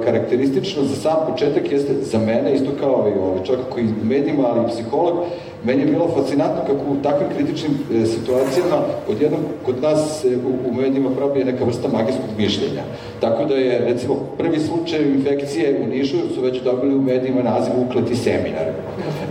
karakteristično 0.06 0.84
za 0.84 0.96
sam 0.96 1.18
početak 1.32 1.72
jeste 1.72 1.94
za 1.94 2.20
mene, 2.20 2.54
isto 2.54 2.72
kao 2.80 3.06
i 3.10 3.20
ovaj 3.20 3.44
čovjek 3.46 3.66
koji 3.74 3.86
u 3.86 4.06
medijima, 4.06 4.44
ali 4.48 4.66
i 4.66 4.68
psiholog, 4.68 5.16
Meni 5.64 5.82
je 5.82 5.86
bilo 5.86 6.08
fascinantno 6.08 6.62
kako 6.68 6.92
u 6.92 7.04
takvim 7.04 7.30
kritičnim 7.36 7.72
e, 7.72 8.06
situacijama 8.06 8.78
odjednom 9.10 9.42
kod 9.66 9.82
nas 9.82 10.22
se 10.22 10.28
u, 10.28 10.70
u 10.70 10.74
medijima 10.74 11.10
probije 11.18 11.46
neka 11.46 11.64
vrsta 11.64 11.88
magijskog 11.88 12.30
mišljenja. 12.38 12.84
Tako 13.20 13.46
da 13.46 13.56
je, 13.56 13.80
recimo, 13.80 14.16
prvi 14.38 14.60
slučaj 14.60 15.02
infekcije 15.02 15.82
u 15.84 15.88
Nišu 15.88 16.18
su 16.36 16.42
već 16.42 16.62
dobili 16.62 16.96
u 16.96 17.02
medijima 17.02 17.42
naziv 17.44 17.74
ukleti 17.88 18.16
seminar. 18.16 18.66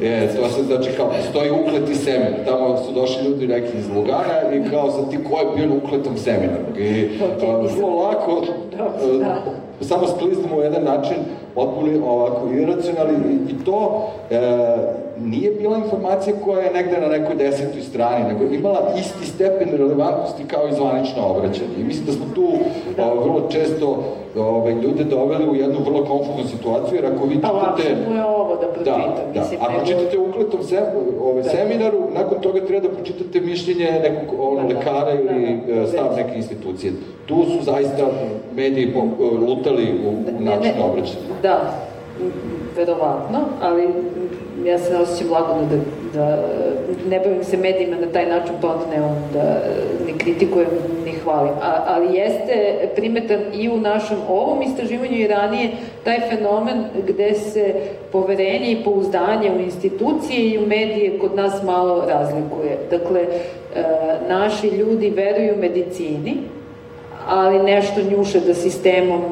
E, 0.03 0.29
to 0.37 0.49
se 0.49 0.63
znači 0.63 0.91
kao, 0.97 1.11
stoji 1.31 1.51
ukleti 1.51 1.95
seminar. 1.95 2.45
Tamo 2.47 2.77
su 2.77 2.93
došli 2.93 3.25
ljudi 3.25 3.47
neki 3.47 3.79
iz 3.79 3.89
Lugana 3.89 4.55
i 4.55 4.71
kao 4.71 4.91
sad 4.91 5.11
ti 5.11 5.19
ko 5.31 5.39
je 5.39 5.47
bio 5.57 5.67
na 5.67 5.75
ukletom 5.85 6.17
seminaru. 6.17 6.79
I 6.79 7.09
vrlo 7.77 8.03
lako 8.03 8.43
e, 9.81 9.85
samo 9.85 10.07
skliznemo 10.07 10.57
u 10.57 10.63
jedan 10.63 10.85
način 10.85 11.17
potpuni 11.55 12.01
ovako 12.07 12.49
iracionalni 12.53 13.19
i, 13.31 13.53
i 13.53 13.65
to 13.65 14.09
e, 14.31 14.39
nije 15.25 15.51
bila 15.51 15.79
informacija 15.79 16.37
koja 16.45 16.61
je 16.61 16.73
negde 16.73 17.01
na 17.01 17.09
nekoj 17.09 17.35
desetoj 17.35 17.83
strani, 17.83 18.25
nego 18.29 18.45
je 18.45 18.59
imala 18.59 18.93
isti 18.99 19.27
stepen 19.27 19.69
relevantnosti 19.73 20.45
kao 20.45 20.69
i 20.69 20.75
zvanično 20.75 21.23
obraćanje. 21.27 21.75
I 21.81 21.85
mislim 21.85 22.07
da 22.07 22.13
smo 22.13 22.27
tu 22.35 22.49
da. 22.97 23.13
o, 23.13 23.21
vrlo 23.21 23.49
često 23.51 24.05
ove, 24.37 24.75
ljude 24.75 25.05
doveli 25.05 25.49
u 25.49 25.55
jednu 25.55 25.79
vrlo 25.85 26.05
konfuznu 26.05 26.45
situaciju, 26.51 26.95
jer 26.95 27.07
ako 27.07 27.27
vi 27.27 27.41
pa, 27.41 27.49
čitate... 27.49 27.97
Pa 28.05 28.11
mu 28.11 28.17
je 28.17 28.25
ovo 28.25 28.57
da 28.57 28.67
pročitam. 28.67 29.01
Da, 29.01 29.33
da. 29.35 29.41
Mislim, 29.41 29.61
ako 29.63 29.87
čitate 29.87 30.19
ukletom 30.19 30.63
se, 30.63 30.83
ove, 31.23 31.43
da. 31.43 31.51
seminaru, 31.51 31.99
nakon 32.15 32.41
toga 32.41 32.67
treba 32.67 32.89
da 32.89 32.95
pročitate 32.95 33.41
mišljenje 33.41 34.01
nekog 34.03 34.41
ono, 34.41 34.63
da, 34.63 34.69
da. 34.69 34.79
lekara 34.79 35.15
da, 35.15 35.21
ili 35.21 35.61
da, 35.67 35.75
da. 35.75 35.87
stav 35.87 36.17
neke 36.17 36.37
institucije. 36.37 36.93
Tu 37.27 37.45
su 37.45 37.65
zaista 37.65 38.07
mediji 38.57 38.95
lutali 39.49 39.95
u, 40.07 40.09
u 40.09 40.45
način 40.45 40.73
obraćanja. 40.83 41.35
Da, 41.43 41.75
verovatno, 42.77 43.39
ali 43.63 43.89
ja 44.69 44.79
se 44.79 44.93
ne 44.93 44.99
osjećam 44.99 45.33
lagodno 45.33 45.63
da, 45.71 45.77
da 46.19 46.45
ne 47.09 47.21
bavim 47.21 47.45
se 47.45 47.57
medijima 47.57 47.97
na 47.97 48.07
taj 48.13 48.27
način, 48.27 48.55
pa 48.61 48.69
onda 48.69 48.87
ne 48.97 49.03
on 49.03 49.17
da 49.33 49.63
ni 50.07 50.19
kritikujem, 50.19 50.69
ni 51.05 51.13
hvalim. 51.13 51.53
A, 51.63 51.85
ali 51.87 52.17
jeste 52.17 52.89
primetan 52.97 53.41
i 53.55 53.69
u 53.69 53.77
našem 53.77 54.19
ovom 54.29 54.63
istraživanju 54.63 55.17
i 55.17 55.27
ranije 55.27 55.71
taj 56.05 56.21
fenomen 56.21 56.85
gde 57.07 57.35
se 57.35 57.75
poverenje 58.13 58.71
i 58.71 58.85
pouzdanje 58.85 59.51
u 59.51 59.61
institucije 59.61 60.51
i 60.51 60.59
u 60.59 60.67
medije 60.67 61.19
kod 61.19 61.37
nas 61.37 61.63
malo 61.63 62.05
razlikuje. 62.09 62.79
Dakle, 62.91 63.21
e, 63.21 63.29
naši 64.29 64.67
ljudi 64.69 65.11
veruju 65.11 65.57
medicini, 65.61 66.37
ali 67.29 67.59
nešto 67.59 68.01
njuše 68.11 68.41
da 68.41 68.55
sistemom 68.55 69.23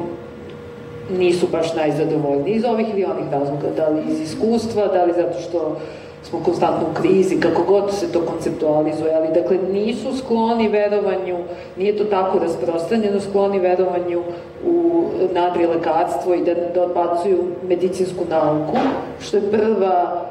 nisu 1.09 1.47
baš 1.51 1.75
najzadovoljni 1.75 2.51
iz 2.51 2.65
ovih 2.65 2.87
ili 2.89 3.05
onih 3.05 3.31
razloga, 3.31 3.67
da 3.75 3.89
li 3.89 4.01
iz 4.09 4.21
iskustva, 4.21 4.87
da 4.87 5.03
li 5.03 5.13
zato 5.13 5.39
što 5.39 5.75
smo 6.23 6.39
konstantno 6.45 6.87
u 6.91 7.01
krizi, 7.01 7.39
kako 7.39 7.63
god 7.63 7.93
se 7.93 8.11
to 8.11 8.21
konceptualizuje, 8.21 9.15
ali 9.15 9.33
dakle 9.33 9.57
nisu 9.73 10.17
skloni 10.17 10.67
verovanju, 10.67 11.37
nije 11.77 11.97
to 11.97 12.03
tako 12.03 12.39
rasprostranjeno, 12.39 13.19
skloni 13.19 13.59
verovanju 13.59 14.23
u 14.65 15.03
nadrilekarstvo 15.33 16.33
i 16.33 16.43
da, 16.43 16.53
da 16.75 16.83
odbacuju 16.83 17.43
medicinsku 17.67 18.25
nauku, 18.29 18.77
što 19.19 19.37
je 19.37 19.51
prva 19.51 20.25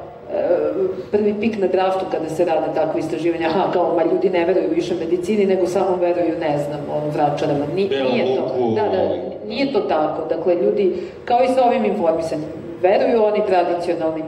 prvi 1.11 1.35
pik 1.41 1.59
na 1.59 1.67
draftu 1.67 2.05
kada 2.11 2.29
se 2.29 2.45
rade 2.45 2.67
takve 2.75 3.01
istraživanja, 3.01 3.47
aha, 3.49 3.73
kao, 3.73 3.95
ma 3.97 4.13
ljudi 4.13 4.31
ne 4.31 4.45
veruju 4.45 4.71
više 4.75 4.95
medicini, 4.95 5.47
nego 5.47 5.67
samo 5.67 5.97
veruju, 5.97 6.39
ne 6.41 6.59
znam, 6.59 6.81
ono, 6.97 7.11
vračarama. 7.11 7.67
Ni, 7.75 7.89
nije 7.89 8.37
to. 8.37 8.73
Da, 8.75 8.83
da, 8.83 9.09
nije 9.49 9.73
to 9.73 9.81
tako. 9.81 10.29
Dakle, 10.29 10.55
ljudi, 10.55 10.97
kao 11.25 11.45
i 11.45 11.49
sa 11.49 11.65
ovim 11.65 11.85
informisanjem, 11.85 12.49
veruju 12.83 13.25
oni 13.25 13.47
tradicionalnim 13.47 14.25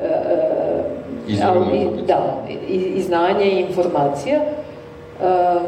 uh, 0.00 0.06
uh, 1.38 2.06
da, 2.06 2.44
i, 2.68 2.74
i 2.74 3.02
znanje 3.02 3.44
i 3.44 3.60
informacija, 3.60 4.40
um, 4.40 5.66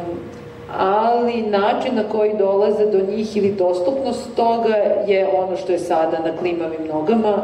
ali 0.78 1.42
način 1.42 1.94
na 1.94 2.02
koji 2.12 2.36
dolaze 2.38 2.86
do 2.86 3.00
njih 3.10 3.36
ili 3.36 3.52
dostupnost 3.52 4.36
toga 4.36 4.74
je 5.06 5.28
ono 5.34 5.56
što 5.56 5.72
je 5.72 5.78
sada 5.78 6.18
na 6.18 6.36
klimavim 6.38 6.86
nogama, 6.88 7.42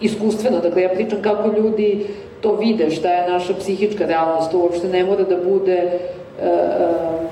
iskustveno, 0.00 0.60
dakle 0.60 0.82
ja 0.82 0.88
pričam 0.88 1.22
kako 1.22 1.48
ljudi 1.48 2.06
to 2.40 2.56
vide, 2.56 2.90
šta 2.90 3.08
je 3.08 3.30
naša 3.30 3.54
psihička 3.54 4.06
realnost, 4.06 4.50
to 4.50 4.58
uopšte 4.58 4.88
ne 4.88 5.04
mora 5.04 5.24
da 5.24 5.36
bude 5.36 5.82
uh, 5.84 6.48
uh, 6.48 7.24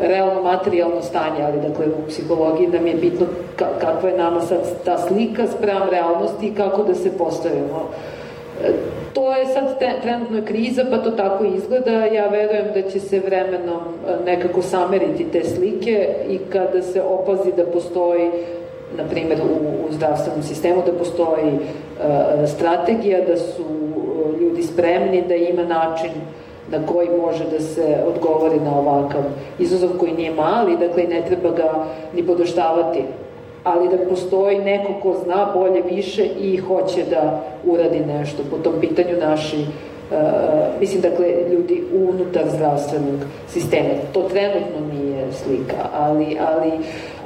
realno 0.00 0.42
materijalno 0.42 1.02
stanje, 1.02 1.42
ali 1.42 1.68
dakle 1.68 1.86
u 1.86 2.08
psihologiji 2.08 2.68
nam 2.68 2.86
je 2.86 2.94
bitno 2.94 3.26
ka 3.56 3.66
kakva 3.80 4.08
je 4.08 4.18
nama 4.18 4.40
sad 4.40 4.84
ta 4.84 4.98
slika 4.98 5.46
sprem 5.46 5.82
realnosti 5.90 6.46
i 6.46 6.54
kako 6.54 6.82
da 6.82 6.94
se 6.94 7.18
postavimo. 7.18 7.90
E, 8.64 8.72
to 9.14 9.32
je 9.32 9.46
sad 9.46 9.78
trenutno 10.02 10.42
kriza, 10.44 10.84
pa 10.90 10.98
to 10.98 11.10
tako 11.10 11.44
izgleda. 11.44 12.04
Ja 12.04 12.28
verujem 12.28 12.66
da 12.74 12.90
će 12.90 13.00
se 13.00 13.20
vremenom 13.20 13.80
nekako 14.26 14.62
sameriti 14.62 15.26
te 15.32 15.44
slike 15.44 16.08
i 16.28 16.38
kada 16.38 16.82
se 16.82 17.02
opazi 17.02 17.52
da 17.56 17.64
postoji 17.64 18.30
na 18.96 19.04
primjer 19.10 19.40
u, 19.40 19.88
u 19.88 19.92
zdravstvenom 19.92 20.42
sistemu 20.42 20.82
da 20.86 20.92
postoji 20.92 21.52
uh, 21.52 22.48
strategija, 22.48 23.18
da 23.26 23.36
su 23.36 23.62
uh, 23.62 24.40
ljudi 24.40 24.62
spremni, 24.62 25.24
da 25.28 25.34
ima 25.34 25.64
način 25.64 26.10
na 26.70 26.86
koji 26.86 27.08
može 27.22 27.44
da 27.44 27.60
se 27.60 27.96
odgovori 28.06 28.60
na 28.60 28.78
ovakav 28.78 29.22
izazov 29.58 29.90
koji 29.98 30.12
nije 30.12 30.30
mali, 30.30 30.76
dakle 30.76 31.02
ne 31.02 31.22
treba 31.26 31.50
ga 31.50 31.86
ni 32.14 32.22
podoštavati, 32.22 33.02
ali 33.64 33.88
da 33.88 34.08
postoji 34.08 34.58
neko 34.58 34.92
ko 35.02 35.16
zna 35.24 35.52
bolje 35.54 35.82
više 35.82 36.24
i 36.40 36.56
hoće 36.56 37.04
da 37.10 37.40
uradi 37.64 38.00
nešto 38.00 38.42
po 38.50 38.58
tom 38.58 38.74
pitanju 38.80 39.16
naši 39.20 39.66
Uh, 40.10 40.80
mislim, 40.80 41.02
dakle, 41.02 41.26
ljudi 41.52 41.82
unutar 41.94 42.42
zdravstvenog 42.48 43.20
sistema. 43.48 43.88
To 44.12 44.22
trenutno 44.22 44.94
nije 44.94 45.32
slika, 45.32 45.76
ali, 45.94 46.36
ali 46.40 46.70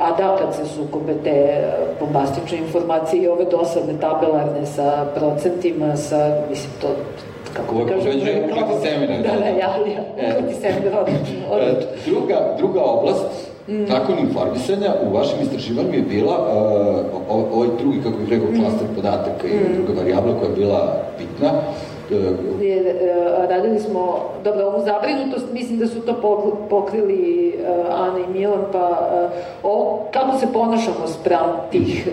a 0.00 0.12
da, 0.16 0.36
kad 0.36 0.54
se 0.54 0.66
sukobe 0.74 1.14
te 1.24 1.64
bombastične 2.00 2.58
informacije 2.58 3.22
i 3.22 3.28
ove 3.28 3.44
dosadne 3.44 4.00
tabelarne 4.00 4.66
sa 4.66 5.06
procentima, 5.14 5.96
sa, 5.96 6.36
mislim, 6.50 6.72
to 6.80 6.88
kako 7.56 7.74
da 7.74 7.84
kažem... 7.84 8.12
Uveđuje 8.12 8.44
ukliti 8.44 8.88
seminar. 8.88 9.18
Da, 9.26 9.38
da, 9.40 9.46
ja, 9.46 9.54
ja, 9.58 10.38
ukliti 10.38 10.60
seminar, 10.60 11.00
odlično. 11.00 11.58
E, 11.60 11.74
druga, 12.06 12.54
druga 12.58 12.82
oblast, 12.82 13.24
mm. 13.68 13.84
nakon 13.88 14.18
informisanja, 14.18 14.94
u 15.06 15.16
vašem 15.16 15.38
istraživanju 15.42 15.94
je 15.94 16.02
bila 16.02 16.36
uh, 17.28 17.46
ovaj 17.52 17.68
drugi, 17.78 18.02
kako 18.02 18.16
bih 18.18 18.28
rekao, 18.30 18.48
klaster 18.58 18.86
podataka 18.96 19.46
i 19.46 19.54
mm. 19.54 19.74
druga 19.74 20.00
varijabla 20.00 20.34
koja 20.38 20.48
je 20.48 20.56
bila 20.56 20.96
bitna, 21.18 21.50
je, 22.60 22.76
e, 22.80 23.14
radili 23.48 23.80
smo, 23.80 24.30
dobro, 24.44 24.66
ovu 24.66 24.84
zabrinutost, 24.84 25.46
mislim 25.52 25.78
da 25.78 25.86
su 25.86 26.00
to 26.00 26.14
pokrili 26.70 27.48
e, 27.48 27.52
Ana 27.90 28.18
i 28.18 28.38
Milan, 28.38 28.64
pa 28.72 29.08
e, 29.12 29.28
o, 29.62 30.02
kako 30.12 30.38
se 30.38 30.46
ponašamo 30.52 31.06
sprem 31.06 31.50
tih 31.70 32.08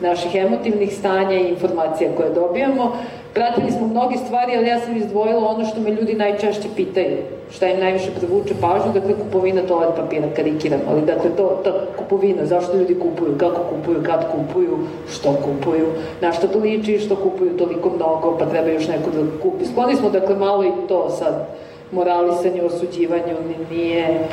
naših 0.00 0.34
emotivnih 0.34 0.96
stanja 0.96 1.40
i 1.40 1.48
informacija 1.48 2.10
koje 2.16 2.30
dobijamo, 2.34 2.92
Pratili 3.34 3.70
smo 3.70 3.86
mnogi 3.86 4.16
stvari, 4.16 4.56
ali 4.56 4.66
ja 4.66 4.80
sam 4.80 4.96
izdvojila 4.96 5.48
ono 5.48 5.64
što 5.64 5.80
me 5.80 5.90
ljudi 5.90 6.14
najčešće 6.14 6.68
pitaju, 6.76 7.16
šta 7.50 7.66
im 7.66 7.80
najviše 7.80 8.10
privuče 8.18 8.54
pažnju, 8.60 8.92
dakle 8.94 9.14
kupovina 9.14 9.62
toalet 9.62 9.94
papira, 9.96 10.26
karikiram, 10.36 10.80
ali 10.88 11.02
dakle 11.02 11.30
to, 11.36 11.60
ta 11.64 11.72
kupovina, 11.98 12.46
zašto 12.46 12.76
ljudi 12.76 12.94
kupuju, 12.94 13.38
kako 13.38 13.62
kupuju, 13.62 14.02
kad 14.06 14.32
kupuju, 14.32 14.78
što 15.12 15.36
kupuju, 15.44 15.86
na 16.20 16.32
što 16.32 16.48
to 16.48 16.58
liči, 16.58 16.98
što 16.98 17.16
kupuju 17.16 17.56
toliko 17.56 17.90
mnogo, 17.96 18.36
pa 18.38 18.46
treba 18.46 18.68
još 18.68 18.88
neko 18.88 19.10
da 19.10 19.40
kupi. 19.42 19.64
Skloni 19.64 19.96
smo 19.96 20.10
dakle 20.10 20.36
malo 20.36 20.64
i 20.64 20.72
to 20.88 21.10
sad, 21.10 21.46
moralisanje, 21.92 22.62
osuđivanju, 22.62 23.36
nije 23.70 24.28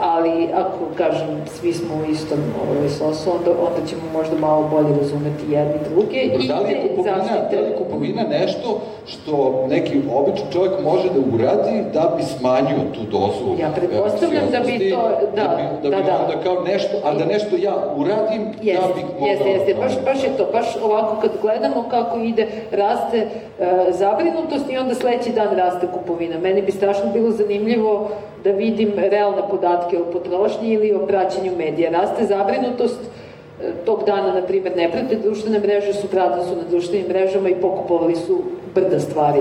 ali 0.00 0.48
ako, 0.54 0.78
kažem, 0.96 1.42
svi 1.46 1.72
smo 1.72 1.94
u 1.94 2.10
istom 2.10 2.38
ovaj, 2.62 2.88
sosu, 2.88 3.30
onda, 3.30 3.50
onda 3.50 3.86
ćemo 3.88 4.02
možda 4.12 4.38
malo 4.38 4.68
bolje 4.70 4.96
razumeti 5.00 5.44
jedni 5.50 5.78
druge. 5.90 6.20
Dobro, 6.28 6.46
da 6.46 6.60
li 6.60 6.72
je 6.72 6.88
kupovina, 6.88 7.18
zaštite... 7.18 7.56
da 7.56 7.62
li 7.62 7.66
je 7.66 7.76
kupovina 7.76 8.22
nešto 8.22 8.80
što 9.06 9.64
neki 9.68 10.00
običan 10.14 10.46
čovjek 10.52 10.72
može 10.82 11.08
da 11.08 11.20
uradi 11.34 11.84
da 11.94 12.14
bi 12.16 12.22
smanjio 12.22 12.78
tu 12.94 13.00
dozu 13.10 13.60
Ja 13.60 13.70
pretpostavljam 13.76 14.44
da 14.52 14.60
bi 14.60 14.90
to, 14.90 15.02
da, 15.36 15.42
da, 15.42 15.56
bi, 15.56 15.62
da, 15.82 15.90
da, 15.90 15.96
bi 15.96 16.02
da. 16.02 16.18
onda 16.22 16.42
kao 16.44 16.62
nešto, 16.62 16.96
a 17.04 17.14
da 17.14 17.24
nešto 17.24 17.56
ja 17.56 17.74
uradim, 17.96 18.42
jest, 18.62 18.82
da 18.82 18.94
bih 18.94 19.04
mogao... 19.14 19.28
Jeste, 19.28 19.50
jeste, 19.50 19.74
baš, 19.74 19.92
baš 20.04 20.24
je 20.24 20.36
to, 20.36 20.48
baš 20.52 20.66
ovako 20.82 21.20
kad 21.20 21.30
gledamo 21.42 21.84
kako 21.90 22.18
ide, 22.18 22.46
raste 22.72 23.26
uh, 23.26 23.66
zabrinutost 23.90 24.70
i 24.70 24.78
onda 24.78 24.94
sledeći 24.94 25.30
dan 25.32 25.56
raste 25.56 25.86
kupovina. 25.94 26.38
Meni 26.38 26.62
bi 26.62 26.72
strašno 26.72 27.12
bilo 27.12 27.30
zanimljivo 27.30 28.10
da 28.44 28.50
vidim 28.50 28.92
realne 28.96 29.42
podatke 29.50 29.98
o 29.98 30.12
potrošnji 30.12 30.72
ili 30.72 30.92
o 30.92 31.06
praćenju 31.06 31.52
medija. 31.58 31.90
Raste 31.90 32.26
zabrinutost 32.26 33.00
e, 33.00 33.72
tog 33.84 34.02
dana, 34.06 34.34
na 34.34 34.42
primjer, 34.42 34.76
ne 34.76 34.90
prate 34.92 35.16
društvene 35.16 35.58
mreže, 35.58 35.92
su 35.92 36.00
sutradan 36.00 36.44
su 36.44 36.56
na 36.56 36.62
društvenim 36.70 37.08
mrežama 37.08 37.48
i 37.48 37.60
pokupovali 37.60 38.16
su 38.16 38.38
brda 38.74 39.00
stvari 39.00 39.40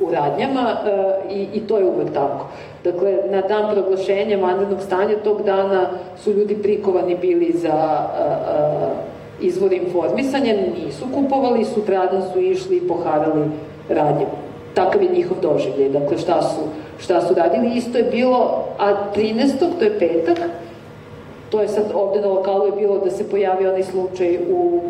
u 0.00 0.10
radnjama 0.10 0.70
e, 0.70 1.34
i, 1.34 1.46
i 1.54 1.60
to 1.60 1.78
je 1.78 1.84
uvek 1.84 2.12
tako. 2.14 2.46
Dakle, 2.84 3.18
na 3.30 3.40
dan 3.40 3.72
proglašenja 3.72 4.38
vanrednog 4.38 4.82
stanja 4.82 5.16
tog 5.24 5.42
dana 5.42 5.86
su 6.22 6.32
ljudi 6.32 6.54
prikovani 6.62 7.16
bili 7.16 7.52
za 7.52 7.72
a, 7.72 8.08
a, 8.18 8.90
izvor 9.40 9.72
informisanja, 9.72 10.54
nisu 10.76 11.04
kupovali, 11.14 11.64
sutradan 11.64 12.22
su 12.32 12.40
išli 12.40 12.76
i 12.76 12.88
poharali 12.88 13.50
radnje. 13.88 14.26
Takav 14.74 15.02
je 15.02 15.08
njihov 15.08 15.36
doživljaj. 15.42 15.88
Dakle, 15.88 16.18
šta 16.18 16.42
su 16.42 16.60
šta 17.00 17.20
su 17.20 17.34
radili. 17.34 17.76
Isto 17.76 17.98
je 17.98 18.04
bilo, 18.04 18.64
a 18.78 18.94
13. 19.16 19.58
to 19.78 19.84
je 19.84 19.98
petak, 19.98 20.38
to 21.50 21.60
je 21.60 21.68
sad 21.68 21.84
ovde 21.94 22.20
na 22.20 22.28
lokalu 22.28 22.66
je 22.66 22.72
bilo 22.72 22.98
da 22.98 23.10
se 23.10 23.30
pojavi 23.30 23.66
onaj 23.66 23.82
slučaj 23.82 24.38
u 24.50 24.80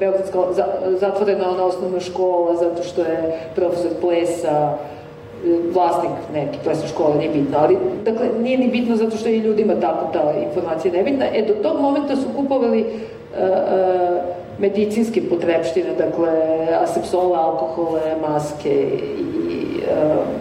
Beogradska 0.00 0.38
zatvorena 1.00 1.50
ona 1.50 1.64
osnovna 1.64 2.00
škola 2.00 2.56
zato 2.56 2.82
što 2.82 3.00
je 3.00 3.38
profesor 3.54 3.90
plesa 4.00 4.76
vlasnik 5.72 6.12
neke 6.34 6.58
plesne 6.64 6.88
škole, 6.88 7.16
nije 7.18 7.30
bitno, 7.30 7.58
ali 7.58 7.76
dakle, 8.04 8.26
nije 8.42 8.58
ni 8.58 8.68
bitno 8.68 8.96
zato 8.96 9.16
što 9.16 9.28
je 9.28 9.36
i 9.36 9.40
ljudima 9.40 9.74
tako 9.80 10.12
ta 10.12 10.34
informacija 10.48 10.92
nebitna. 10.92 11.26
E, 11.34 11.42
do 11.42 11.54
tog 11.54 11.80
momenta 11.80 12.16
su 12.16 12.26
kupovali 12.36 12.80
uh, 12.80 12.86
uh, 13.38 14.22
medicinske 14.58 15.22
potrebštine, 15.28 15.90
dakle, 15.98 16.30
asepsole, 16.82 17.38
alkohole, 17.38 18.00
maske 18.28 18.88
i 19.18 19.39
E, 19.39 19.39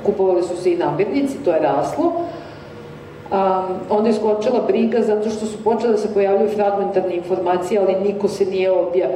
kupovali 0.05 0.43
su 0.43 0.57
se 0.57 0.73
i 0.73 0.77
namirnici, 0.77 1.37
to 1.45 1.51
je 1.51 1.59
raslo. 1.59 2.11
Um, 3.31 3.37
onda 3.89 4.09
je 4.09 4.13
skočila 4.13 4.61
briga 4.67 5.01
zato 5.01 5.29
što 5.29 5.45
su 5.45 5.63
počele 5.63 5.91
da 5.91 5.97
se 5.97 6.13
pojavljaju 6.13 6.49
fragmentarne 6.49 7.15
informacije, 7.15 7.81
ali 7.81 7.95
niko 8.03 8.27
se 8.27 8.45
nije 8.45 8.71
obja, 8.71 9.09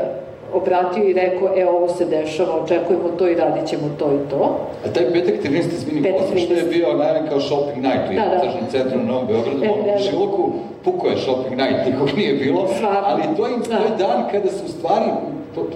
obratio 0.54 1.04
i 1.04 1.14
rekao, 1.14 1.50
e, 1.58 1.68
ovo 1.68 1.90
se 1.90 2.06
dešava, 2.06 2.64
očekujemo 2.64 3.10
to 3.18 3.28
i 3.28 3.36
radit 3.36 3.68
ćemo 3.68 3.84
to 4.00 4.06
i 4.06 4.30
to. 4.30 4.60
A 4.86 4.94
taj 4.94 5.14
petak 5.14 5.36
13. 5.44 5.74
izvini, 5.74 6.14
posle 6.20 6.40
što 6.40 6.54
je 6.54 6.64
bio 6.64 6.94
najavljen 6.94 7.28
kao 7.30 7.40
shopping 7.40 7.86
night 7.86 8.12
u 8.12 8.14
da, 8.14 8.36
da. 8.36 8.42
tržnom 8.42 8.66
centru 8.72 9.00
na 9.00 9.04
Novom 9.04 9.28
Beogradu, 9.28 9.64
e, 9.64 9.96
u 9.96 10.04
Šiloku, 10.04 10.52
puko 10.84 11.08
je 11.08 11.18
shopping 11.18 11.58
night, 11.62 11.80
nikog 11.86 12.10
nije 12.18 12.34
bilo, 12.34 12.68
ali 13.04 13.24
to, 13.38 13.48
im, 13.48 13.62
to 13.62 13.72
je 13.72 13.90
da. 13.98 14.08
dan 14.08 14.24
kada 14.32 14.50
se 14.50 14.64
u 14.66 14.68
stvari 14.68 15.06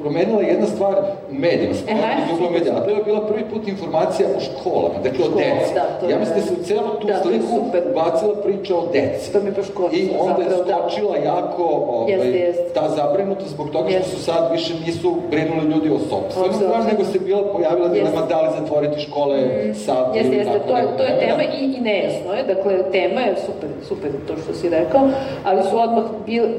promenila 0.02 0.42
jedna 0.42 0.68
stvar 0.68 0.96
u 1.32 1.34
medijima, 1.34 1.74
stvar 1.74 2.52
medija, 2.52 2.76
a 2.78 2.84
to 2.84 2.90
je 2.90 3.04
bila 3.04 3.28
prvi 3.28 3.44
put 3.54 3.68
informacija 3.68 4.28
o 4.38 4.40
školama, 4.40 5.00
dakle 5.04 5.26
o 5.26 5.30
deci. 5.30 5.74
Da, 6.02 6.08
ja 6.10 6.20
mislim 6.20 6.40
da 6.40 6.46
se 6.46 6.54
u 6.54 6.64
celu 6.64 6.90
tu 7.02 7.08
da, 7.08 7.22
sliku 7.22 7.56
bacila 7.96 8.36
priča 8.44 8.76
o 8.76 8.86
deci. 8.94 9.34
To 9.34 9.40
mi 9.40 9.52
baš 9.52 9.68
kod, 9.74 9.94
I 9.94 10.10
onda 10.20 10.44
je 10.44 10.50
da. 10.50 10.56
skočila 10.56 11.14
da. 11.18 11.24
jako 11.24 11.64
ovaj, 11.64 12.12
jest, 12.12 12.36
jest. 12.36 12.74
ta 12.74 12.90
zabrinutost 12.90 13.50
zbog 13.50 13.70
toga 13.70 13.90
što 13.90 14.10
su 14.10 14.24
sad 14.24 14.52
više 14.52 14.74
nisu 14.86 15.16
brinuli 15.30 15.70
ljudi 15.72 15.90
o 15.90 16.00
sopstvenom 16.00 16.54
stvar, 16.54 16.86
nego 16.92 17.04
se 17.04 17.20
bila 17.20 17.44
pojavila 17.54 17.88
dilema 17.88 18.22
da 18.30 18.42
li 18.42 18.50
zatvoriti 18.60 19.02
škole 19.02 19.38
mm. 19.42 19.76
sad 19.76 20.16
jeste, 20.16 20.28
ili 20.28 20.38
jeste. 20.38 20.54
tako. 20.54 20.68
To 20.70 20.78
je, 20.78 20.98
to 20.98 21.04
je 21.04 21.20
tema 21.20 21.44
i, 21.44 21.76
i 21.78 21.82
nejasno 21.82 22.34
je, 22.34 22.44
dakle 22.44 22.92
tema 22.92 23.22
je 23.22 23.36
super, 23.46 23.70
super 23.88 24.12
to 24.28 24.34
što 24.44 24.54
si 24.54 24.70
rekao, 24.70 25.02
ali 25.44 25.62
su 25.70 25.80
odmah 25.80 26.04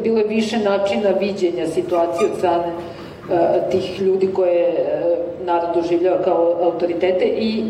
bile 0.03 0.23
više 0.23 0.59
načina 0.59 1.11
viđenja 1.21 1.67
situacije 1.67 2.31
od 2.31 2.39
strane 2.39 2.73
tih 3.71 4.01
ljudi 4.01 4.33
koje 4.35 4.69
eh, 4.69 5.17
narod 5.45 5.69
doživljava 5.75 6.23
kao 6.23 6.57
autoritete 6.63 7.25
i 7.25 7.65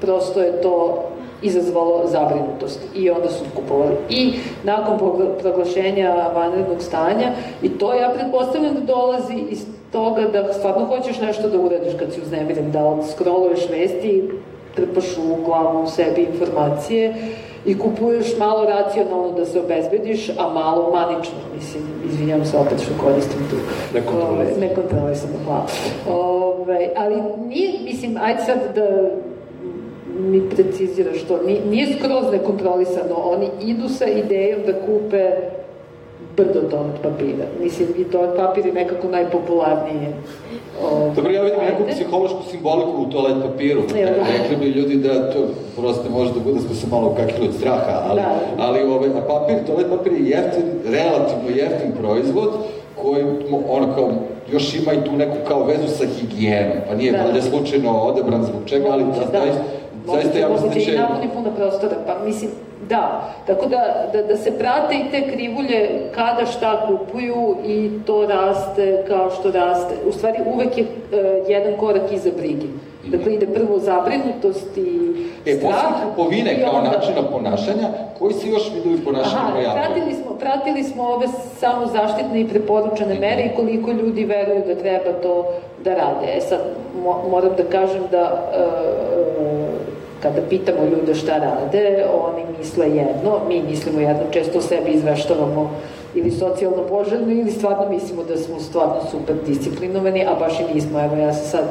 prosto 0.00 0.40
je 0.40 0.62
to 0.62 1.02
izazvalo 1.42 2.02
zabrinutost 2.06 2.80
i 2.94 3.10
onda 3.10 3.28
su 3.28 3.44
kupovali. 3.56 3.96
I 4.08 4.32
nakon 4.64 4.98
proglašenja 5.38 6.14
vanrednog 6.34 6.82
stanja, 6.82 7.32
i 7.62 7.68
to 7.68 7.94
ja 7.94 8.12
pretpostavljam 8.14 8.74
da 8.74 8.80
dolazi 8.80 9.34
iz 9.50 9.66
toga 9.92 10.22
da 10.22 10.52
stvarno 10.52 10.86
hoćeš 10.86 11.20
nešto 11.20 11.48
da 11.48 11.58
uradiš 11.58 11.94
kad 11.98 12.12
si 12.12 12.20
uznemiren, 12.20 12.72
da 12.72 13.02
scrolluješ 13.02 13.68
vesti, 13.70 14.30
trpaš 14.74 15.04
u 15.18 15.44
glavu 15.44 15.82
u 15.82 15.86
sebi 15.86 16.22
informacije 16.32 17.14
i 17.66 17.78
kupuješ 17.78 18.38
malo 18.38 18.64
racionalno 18.64 19.32
da 19.32 19.44
se 19.44 19.60
obezbediš, 19.60 20.28
a 20.38 20.48
malo 20.48 20.90
manično, 20.92 21.38
mislim, 21.56 21.82
izvinjam 22.10 22.44
se 22.44 22.56
opet 22.56 22.80
što 22.80 23.04
koristim 23.04 23.40
tu. 23.50 23.56
Nekontrolisano. 23.94 24.60
Nekontrolisano, 24.60 25.34
hvala. 25.44 25.66
Ove, 26.08 26.90
ali 26.96 27.16
nije, 27.48 27.72
mislim, 27.84 28.16
ajde 28.22 28.42
sad 28.42 28.58
da 28.74 29.10
mi 30.18 30.50
preciziraš 30.50 31.22
to, 31.22 31.40
nije 31.70 31.86
skroz 31.98 32.32
nekontrolisano, 32.32 33.14
oni 33.14 33.48
idu 33.62 33.88
sa 33.88 34.06
idejom 34.06 34.60
da 34.66 34.72
kupe 34.72 35.30
brdo 36.36 36.60
toalet 36.70 37.02
papira. 37.02 37.44
Mislim, 37.62 37.88
i 37.98 38.04
toalet 38.04 38.36
papir 38.36 38.66
je 38.66 38.72
nekako 38.72 39.08
najpopularnije. 39.08 40.12
O, 40.82 41.12
Dobro, 41.16 41.32
ja 41.32 41.42
vidim 41.42 41.58
neku 41.60 41.82
psihološku 41.92 42.42
simboliku 42.50 43.02
u 43.02 43.10
toalet 43.10 43.42
papiru. 43.42 43.82
Da. 43.82 44.38
Rekli 44.38 44.56
bi 44.56 44.66
ljudi 44.66 44.96
da 44.96 45.32
to 45.32 45.38
prosto 45.76 46.10
može 46.10 46.32
da 46.32 46.40
bude 46.40 46.60
smo 46.60 46.74
se 46.74 46.86
malo 46.90 47.14
kakili 47.16 47.48
od 47.48 47.54
straha, 47.54 48.02
ali, 48.08 48.20
da. 48.20 48.38
ali 48.58 48.82
ovaj, 48.82 49.08
a 49.08 49.22
papir, 49.28 49.56
toalet 49.66 49.86
papir 49.90 50.12
je 50.12 50.28
jeftin, 50.28 50.64
relativno 50.84 51.48
jeftin 51.48 51.92
proizvod, 52.00 52.50
koji 53.02 53.24
ono 53.68 53.94
kao 53.94 54.10
još 54.52 54.74
ima 54.74 54.92
i 54.92 55.04
tu 55.04 55.12
neku 55.12 55.36
kao 55.48 55.64
vezu 55.64 55.88
sa 55.88 56.04
higijenom, 56.06 56.76
pa 56.88 56.94
nije 56.94 57.12
da. 57.12 57.22
valjda 57.22 57.42
slučajno 57.42 58.00
odebran 58.00 58.44
zbog 58.44 58.60
čega, 58.66 58.88
ali 58.90 59.04
da, 59.04 59.10
da, 59.10 59.38
zaista, 59.38 59.62
zaista 60.06 60.38
ja 60.38 60.48
mislim 60.48 60.70
da 60.70 60.80
će... 60.80 60.94
i 60.94 60.98
napuni 60.98 61.28
puno 61.34 61.50
prostora, 61.56 61.94
pa 62.06 62.24
mislim, 62.24 62.50
Da, 62.88 63.34
tako 63.46 63.66
da, 63.66 64.10
da, 64.12 64.22
da 64.22 64.36
se 64.36 64.58
prate 64.58 64.94
i 64.94 65.10
te 65.10 65.32
krivulje 65.32 66.10
kada 66.14 66.46
šta 66.46 66.86
kupuju 66.86 67.56
i 67.64 67.90
to 68.06 68.26
raste 68.26 69.04
kao 69.08 69.30
što 69.30 69.50
raste. 69.50 69.94
U 70.08 70.12
stvari 70.12 70.38
uvek 70.54 70.78
je 70.78 70.84
uh, 70.84 71.50
jedan 71.50 71.72
korak 71.76 72.12
iza 72.12 72.30
brige. 72.36 72.66
Dakle, 73.06 73.34
ide 73.34 73.46
prvo 73.46 73.78
zabrinutost 73.78 74.76
i 74.76 75.12
e, 75.46 75.54
strah. 75.54 75.74
E, 75.74 76.08
kupovine 76.08 76.62
kao 76.62 76.74
onda... 76.78 76.90
načina 76.90 77.22
ponašanja, 77.22 77.88
koji 78.18 78.34
se 78.34 78.48
još 78.48 78.72
vidovi 78.74 79.04
ponašanja 79.04 79.42
Aha, 79.42 79.52
pojavljaju? 79.52 79.86
Pratili 79.86 80.14
smo, 80.14 80.36
pratili 80.36 80.82
smo 80.82 81.02
ove 81.02 81.26
samo 81.58 81.86
zaštitne 81.86 82.40
i 82.40 82.48
preporučene 82.48 83.14
mere 83.20 83.42
i 83.42 83.56
koliko 83.56 83.90
ljudi 83.90 84.24
veruju 84.24 84.62
da 84.66 84.74
treba 84.74 85.12
to 85.22 85.44
da 85.84 85.90
rade. 85.94 86.26
E 86.36 86.40
sad, 86.40 86.58
mo, 87.04 87.22
moram 87.30 87.50
da 87.56 87.64
kažem 87.64 88.02
da 88.10 88.22
uh, 88.22 89.25
kada 90.22 90.40
pitamo 90.50 90.78
ljude 90.84 91.14
šta 91.14 91.38
rade, 91.38 92.04
oni 92.26 92.58
misle 92.58 92.86
jedno, 92.86 93.38
mi 93.48 93.62
mislimo 93.62 94.00
jedno, 94.00 94.22
često 94.30 94.60
sebi 94.60 94.90
izveštavamo 94.90 95.70
ili 96.14 96.30
socijalno 96.30 96.82
poželjno 96.82 97.32
ili 97.32 97.50
stvarno 97.50 97.88
mislimo 97.90 98.24
da 98.24 98.36
smo 98.36 98.60
stvarno 98.60 98.96
super 99.10 99.36
disciplinovani, 99.46 100.26
a 100.26 100.34
baš 100.38 100.60
i 100.60 100.74
nismo. 100.74 101.00
Evo 101.00 101.16
ja 101.16 101.32
sam 101.32 101.46
sad, 101.46 101.64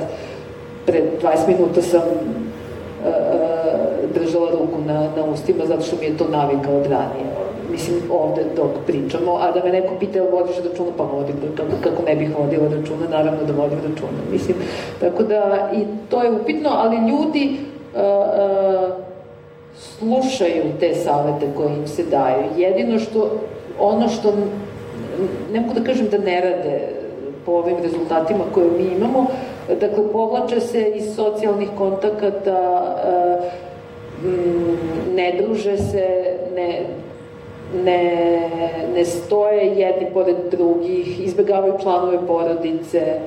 pred 0.86 1.04
20 1.22 1.48
minuta 1.48 1.82
sam 1.82 2.02
uh, 2.02 3.10
držala 4.14 4.52
ruku 4.52 4.82
na, 4.88 5.00
na 5.00 5.24
ustima 5.34 5.66
zato 5.66 5.82
što 5.82 5.96
mi 6.00 6.06
je 6.06 6.18
to 6.18 6.28
navika 6.32 6.72
od 6.72 6.86
ranije. 6.86 7.26
Mislim, 7.72 7.98
ovde 8.12 8.42
dok 8.56 8.72
pričamo, 8.88 9.38
a 9.42 9.52
da 9.52 9.64
me 9.64 9.72
neko 9.72 9.96
pita 10.00 10.18
jel 10.18 10.28
vodiš 10.32 10.56
računa, 10.70 10.92
pa 10.98 11.04
vodim, 11.04 11.36
kako, 11.58 11.72
kako 11.84 12.04
ne 12.04 12.16
bih 12.16 12.30
vodila 12.40 12.64
računa, 12.64 13.08
naravno 13.10 13.44
da 13.44 13.54
vodim 13.54 13.78
računa. 13.78 14.20
Mislim, 14.32 14.58
tako 15.00 15.24
da 15.24 15.70
i 15.76 15.80
to 16.10 16.24
je 16.24 16.32
upitno, 16.32 16.70
ali 16.74 17.10
ljudi 17.10 17.58
slušaju 19.76 20.64
te 20.80 20.96
savete 20.96 21.48
koje 21.58 21.76
im 21.76 21.88
se 21.88 22.04
daju. 22.04 22.44
Jedino 22.58 23.00
što, 23.00 23.32
ono 23.80 24.10
što, 24.10 24.34
ne 25.54 25.62
mogu 25.62 25.74
da 25.74 25.86
kažem 25.86 26.08
da 26.12 26.18
ne 26.18 26.42
rade 26.42 26.80
po 27.46 27.52
ovim 27.52 27.78
rezultatima 27.84 28.44
koje 28.54 28.72
mi 28.72 28.84
imamo, 28.84 29.28
dakle, 29.80 30.12
povlače 30.12 30.60
se 30.60 30.92
iz 30.96 31.16
socijalnih 31.16 31.70
kontakata, 31.78 32.86
ne 35.16 35.42
druže 35.42 35.78
se, 35.78 36.36
ne, 36.56 36.82
ne, 37.84 38.40
ne 38.96 39.06
stoje 39.06 39.66
jedni 39.66 40.08
pored 40.14 40.36
drugih, 40.52 41.26
izbegavaju 41.26 41.74
članove 41.82 42.18
porodice, 42.28 43.20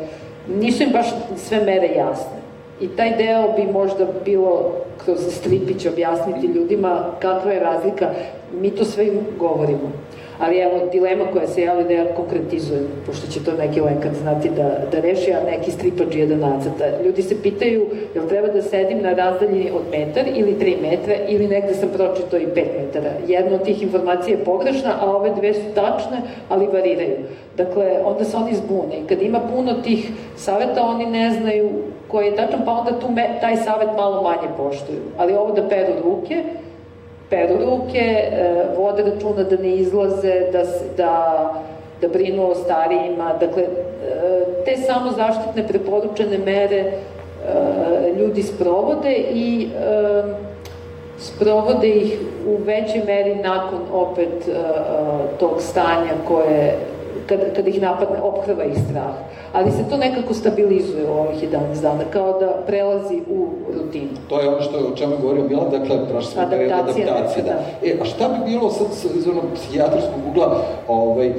nisu 0.60 0.82
im 0.82 0.90
baš 0.90 1.06
sve 1.36 1.60
mere 1.64 1.86
jasne. 1.86 2.38
I 2.80 2.88
taj 2.88 3.16
deo 3.16 3.52
bi 3.56 3.72
možda 3.72 4.06
bilo 4.24 4.72
kroz 5.04 5.18
stripić 5.30 5.86
objasniti 5.86 6.46
ljudima 6.46 7.04
kakva 7.20 7.52
je 7.52 7.60
razlika. 7.60 8.10
Mi 8.60 8.70
to 8.70 8.84
sve 8.84 9.06
im 9.06 9.20
govorimo. 9.38 9.92
Ali 10.38 10.58
evo, 10.58 10.80
dilema 10.92 11.24
koja 11.32 11.46
se 11.46 11.62
javlja 11.62 11.84
da 11.84 11.92
ja 11.92 12.14
konkretizujem, 12.14 12.86
pošto 13.06 13.26
će 13.26 13.44
to 13.44 13.52
neki 13.58 13.80
lekar 13.80 14.10
znati 14.22 14.48
da, 14.48 14.78
da 14.92 15.00
reši, 15.00 15.32
a 15.32 15.44
neki 15.50 15.70
stripač 15.70 16.14
je 16.14 16.26
da 16.26 16.36
nacrta. 16.36 16.84
Ljudi 17.04 17.22
se 17.22 17.42
pitaju, 17.42 17.86
jel 18.14 18.28
treba 18.28 18.48
da 18.48 18.62
sedim 18.62 19.02
na 19.02 19.12
razdaljini 19.12 19.70
od 19.70 19.82
metar 19.90 20.24
ili 20.34 20.58
tri 20.58 20.76
metra 20.82 21.14
ili 21.28 21.48
negde 21.48 21.74
sam 21.74 21.88
pročito 21.88 22.36
i 22.36 22.46
pet 22.54 22.68
metara. 22.78 23.10
Jedna 23.28 23.54
od 23.54 23.64
tih 23.64 23.82
informacija 23.82 24.38
je 24.38 24.44
pogrešna, 24.44 24.94
a 25.00 25.16
ove 25.16 25.30
dve 25.30 25.54
su 25.54 25.74
tačne, 25.74 26.22
ali 26.48 26.66
variraju. 26.66 27.16
Dakle, 27.56 27.86
onda 28.04 28.24
se 28.24 28.36
oni 28.36 28.54
zbune. 28.54 28.98
I 29.04 29.06
kad 29.08 29.22
ima 29.22 29.40
puno 29.54 29.72
tih 29.72 30.10
saveta, 30.36 30.82
oni 30.82 31.06
ne 31.06 31.30
znaju 31.30 31.70
koji 32.09 32.26
je 32.26 32.36
tačan, 32.36 32.61
pa 32.64 32.72
onda 32.72 33.00
tu 33.00 33.11
me, 33.11 33.38
taj 33.40 33.56
savet 33.56 33.88
malo 33.96 34.22
manje 34.22 34.48
poštuju. 34.56 35.00
Ali 35.18 35.34
ovo 35.34 35.52
da 35.52 35.68
peru 35.68 35.92
ruke, 36.04 36.44
peru 37.30 37.54
ruke, 37.64 37.98
e, 37.98 38.64
vode 38.76 39.02
računa 39.02 39.42
da 39.42 39.56
ne 39.56 39.76
izlaze, 39.76 40.40
da, 40.52 40.62
da, 40.96 41.52
da 42.00 42.09
brinu 42.09 42.50
o 42.50 42.54
starijima. 42.54 43.32
Dakle, 43.40 43.62
e, 43.62 43.68
te 44.64 44.76
samo 44.76 45.11
zaštitne 45.11 45.68
preporučene 45.68 46.38
mere 46.38 46.76
e, 46.76 46.92
ljudi 48.18 48.42
sprovode 48.42 49.12
i 49.32 49.68
sprovode 51.18 51.88
ih 51.88 52.18
u 52.46 52.56
većoj 52.64 53.02
meri 53.06 53.34
nakon 53.34 53.78
opet 53.92 54.48
tog 55.38 55.62
stanja 55.62 56.12
koje 56.28 56.78
kada, 57.28 57.44
kada 57.56 57.68
ih 57.68 57.82
napadne, 57.82 58.22
ophrva 58.22 58.64
ih 58.64 58.78
strah. 58.90 59.14
Ali 59.52 59.70
se 59.70 59.88
to 59.90 59.96
nekako 59.96 60.34
stabilizuje 60.34 61.04
u 61.10 61.12
ovih 61.12 61.42
11 61.42 61.82
dana, 61.82 62.04
kao 62.12 62.40
da 62.40 62.62
prelazi 62.66 63.22
u 63.30 63.48
rutinu. 63.74 64.10
To 64.28 64.40
je 64.40 64.48
ono 64.48 64.60
što, 64.60 64.78
o 64.78 64.96
čemu 64.96 65.12
je 65.12 65.18
govorio 65.20 65.44
Milan, 65.44 65.70
dakle, 65.70 66.08
prošli 66.08 66.32
smo 66.32 66.42
adaptacija, 66.42 67.06
adaptacija, 67.06 67.44
da. 67.44 67.52
da. 67.52 67.88
E, 67.88 67.98
a 68.02 68.04
šta 68.04 68.28
bi 68.28 68.50
bilo 68.50 68.70
sad 68.70 68.86
iz 69.16 69.28
onog 69.28 69.44
psihijatrijskog 69.54 70.20
ugla, 70.30 70.62
ovaj, 70.88 71.26
e, 71.26 71.32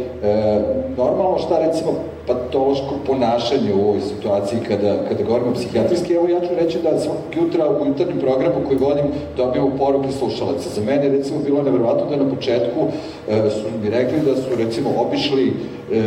normalno 0.98 1.38
šta 1.38 1.60
recimo 1.60 1.92
patološko 2.30 2.94
ponašanje 3.08 3.74
u 3.74 3.82
ovoj 3.88 4.02
situaciji 4.02 4.60
kada, 4.68 4.96
kada 5.08 5.24
govorimo 5.24 5.54
psihijatrijski, 5.54 6.14
evo 6.14 6.28
ja 6.28 6.40
ću 6.40 6.54
reći 6.60 6.78
da 6.84 7.00
svakog 7.00 7.36
jutra 7.36 7.70
u 7.70 7.86
jutarnjem 7.88 8.20
programu 8.20 8.66
koji 8.68 8.80
vodim 8.80 9.06
dobijamo 9.38 9.78
poruke 9.78 10.12
slušalaca. 10.12 10.70
Za 10.70 10.82
mene 10.82 11.10
recimo 11.10 11.40
bilo 11.46 11.64
nevjerovatno 11.64 12.06
da 12.10 12.24
na 12.24 12.30
početku 12.36 12.80
e, 13.30 13.50
su 13.50 13.66
mi 13.84 13.90
rekli 13.90 14.20
da 14.20 14.36
su 14.36 14.50
recimo 14.58 14.90
obišli 14.98 15.54
e, 15.94 16.02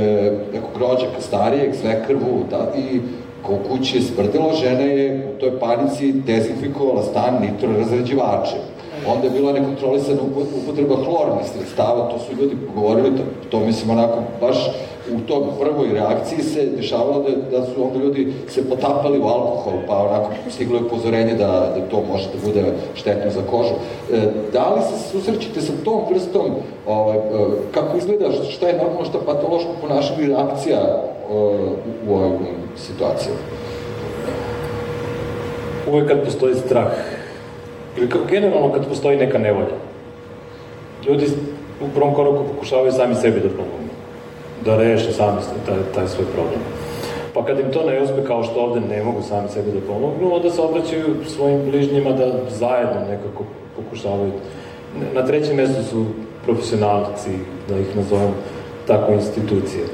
nekog 0.53 0.75
rođaka 0.81 1.21
starijeg, 1.21 1.75
svekrvu, 1.75 2.45
da, 2.51 2.73
i 2.79 3.01
ko 3.43 3.59
kući 3.69 3.97
je 3.97 4.03
smrdilo, 4.03 4.53
žena 4.55 4.81
je 4.81 5.33
u 5.37 5.41
toj 5.41 5.61
panici 5.61 6.13
dezinfikovala 6.13 7.03
stan 7.03 7.35
nitrorazređivačem. 7.41 8.59
Onda 9.07 9.27
je 9.27 9.31
bila 9.31 9.53
nekontrolisana 9.53 10.21
upotreba 10.63 10.95
hlornih 10.95 11.47
sredstava, 11.55 12.11
to 12.11 12.19
su 12.19 12.43
ljudi 12.43 12.57
govorili, 12.75 13.17
to, 13.17 13.23
to 13.51 13.61
mislim 13.61 13.91
onako 13.91 14.19
baš 14.41 14.57
u 15.11 15.21
toj 15.21 15.43
prvoj 15.61 15.93
reakciji 15.93 16.43
se 16.43 16.67
dešavalo 16.67 17.23
da, 17.23 17.59
da 17.59 17.67
su 17.67 17.85
onda 17.85 17.99
ljudi 17.99 18.33
se 18.49 18.69
potapali 18.69 19.19
u 19.19 19.27
alkohol, 19.27 19.73
pa 19.87 19.97
onako 19.97 20.31
stiglo 20.51 20.79
je 20.79 20.85
upozorenje 20.85 21.35
da, 21.35 21.47
da 21.47 21.89
to 21.91 22.03
može 22.13 22.25
da 22.25 22.47
bude 22.47 22.73
štetno 22.95 23.31
za 23.31 23.43
kožu. 23.51 23.75
E, 24.13 24.21
da 24.53 24.75
li 24.75 24.81
se 24.83 25.11
susrećete 25.11 25.61
sa 25.61 25.73
tom 25.85 26.03
vrstom, 26.11 26.51
ovaj, 26.87 27.17
e, 27.17 27.21
kako 27.75 27.97
izgleda, 27.97 28.33
šta 28.51 28.67
je 28.67 28.79
normalno, 28.79 29.05
šta 29.05 29.19
patološko 29.27 29.71
ponašanje 29.81 30.23
i 30.23 30.29
reakcija 30.29 30.79
e, 30.79 31.35
u, 32.09 32.15
ovoj 32.15 32.31
situaciji? 32.77 33.33
Uvek 35.91 36.09
kad 36.09 36.25
postoji 36.25 36.55
strah, 36.55 36.93
ili 37.97 38.09
generalno 38.31 38.73
kad 38.73 38.89
postoji 38.89 39.17
neka 39.17 39.39
nevolja, 39.39 39.77
ljudi 41.07 41.27
u 41.81 41.95
prvom 41.95 42.15
koraku 42.15 42.45
pokušavaju 42.55 42.93
sami 42.93 43.15
sebi 43.15 43.41
da 43.41 43.49
pomogu, 43.49 43.82
da 44.65 44.77
reše 44.77 45.13
sami 45.13 45.41
taj, 45.67 45.79
taj 45.95 46.09
svoj 46.09 46.27
problem. 46.35 46.61
Pa 47.35 47.45
kad 47.45 47.59
im 47.61 47.73
to 47.73 47.87
ne 47.87 48.03
uspe, 48.03 48.25
kao 48.27 48.43
što 48.43 48.61
ovde 48.61 48.81
ne 48.81 49.03
mogu 49.03 49.23
sami 49.23 49.49
sebi 49.49 49.71
da 49.71 49.87
pomognu, 49.87 50.35
onda 50.35 50.51
se 50.51 50.61
obraćaju 50.61 51.17
svojim 51.27 51.71
bližnjima 51.71 52.13
da 52.13 52.33
zajedno 52.51 53.01
nekako 53.11 53.45
pokušavaju. 53.77 54.33
Na 55.15 55.27
trećem 55.27 55.57
mestu 55.57 55.83
su 55.83 56.05
profesionalci, 56.45 57.31
da 57.69 57.79
ih 57.79 57.97
nazovem 57.97 58.35
tako 58.87 59.13
institucije. 59.13 59.85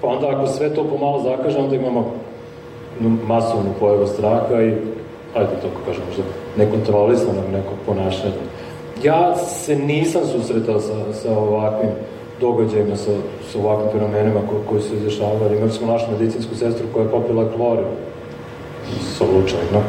Pa 0.00 0.08
onda 0.08 0.28
ako 0.28 0.46
sve 0.46 0.74
to 0.74 0.84
pomalo 0.84 1.22
zakaže, 1.22 1.58
onda 1.58 1.76
imamo 1.76 2.12
masovnu 3.26 3.70
pojavu 3.80 4.06
straha 4.06 4.62
i, 4.62 4.74
ajde 5.34 5.54
tako 5.62 5.80
kažem, 5.86 6.02
možda 6.08 6.22
nekontrolisanog 6.56 7.44
nekog 7.52 7.78
ponašanja. 7.86 8.34
Ja 9.04 9.36
se 9.36 9.76
nisam 9.76 10.22
susretao 10.26 10.80
sa, 10.80 11.12
sa 11.12 11.38
ovakvim 11.38 11.90
događajima, 12.42 12.96
sa, 12.96 13.10
sa 13.52 13.58
ovakvim 13.58 13.90
fenomenima 13.92 14.40
ko, 14.48 14.54
koji 14.68 14.82
su 14.82 14.94
izdešavali. 14.94 15.56
Imali 15.56 15.72
smo 15.72 15.92
našu 15.92 16.10
medicinsku 16.10 16.54
sestru 16.54 16.86
koja 16.92 17.04
je 17.04 17.10
popila 17.10 17.44
klorin. 17.56 17.90
Slučajno. 19.16 19.80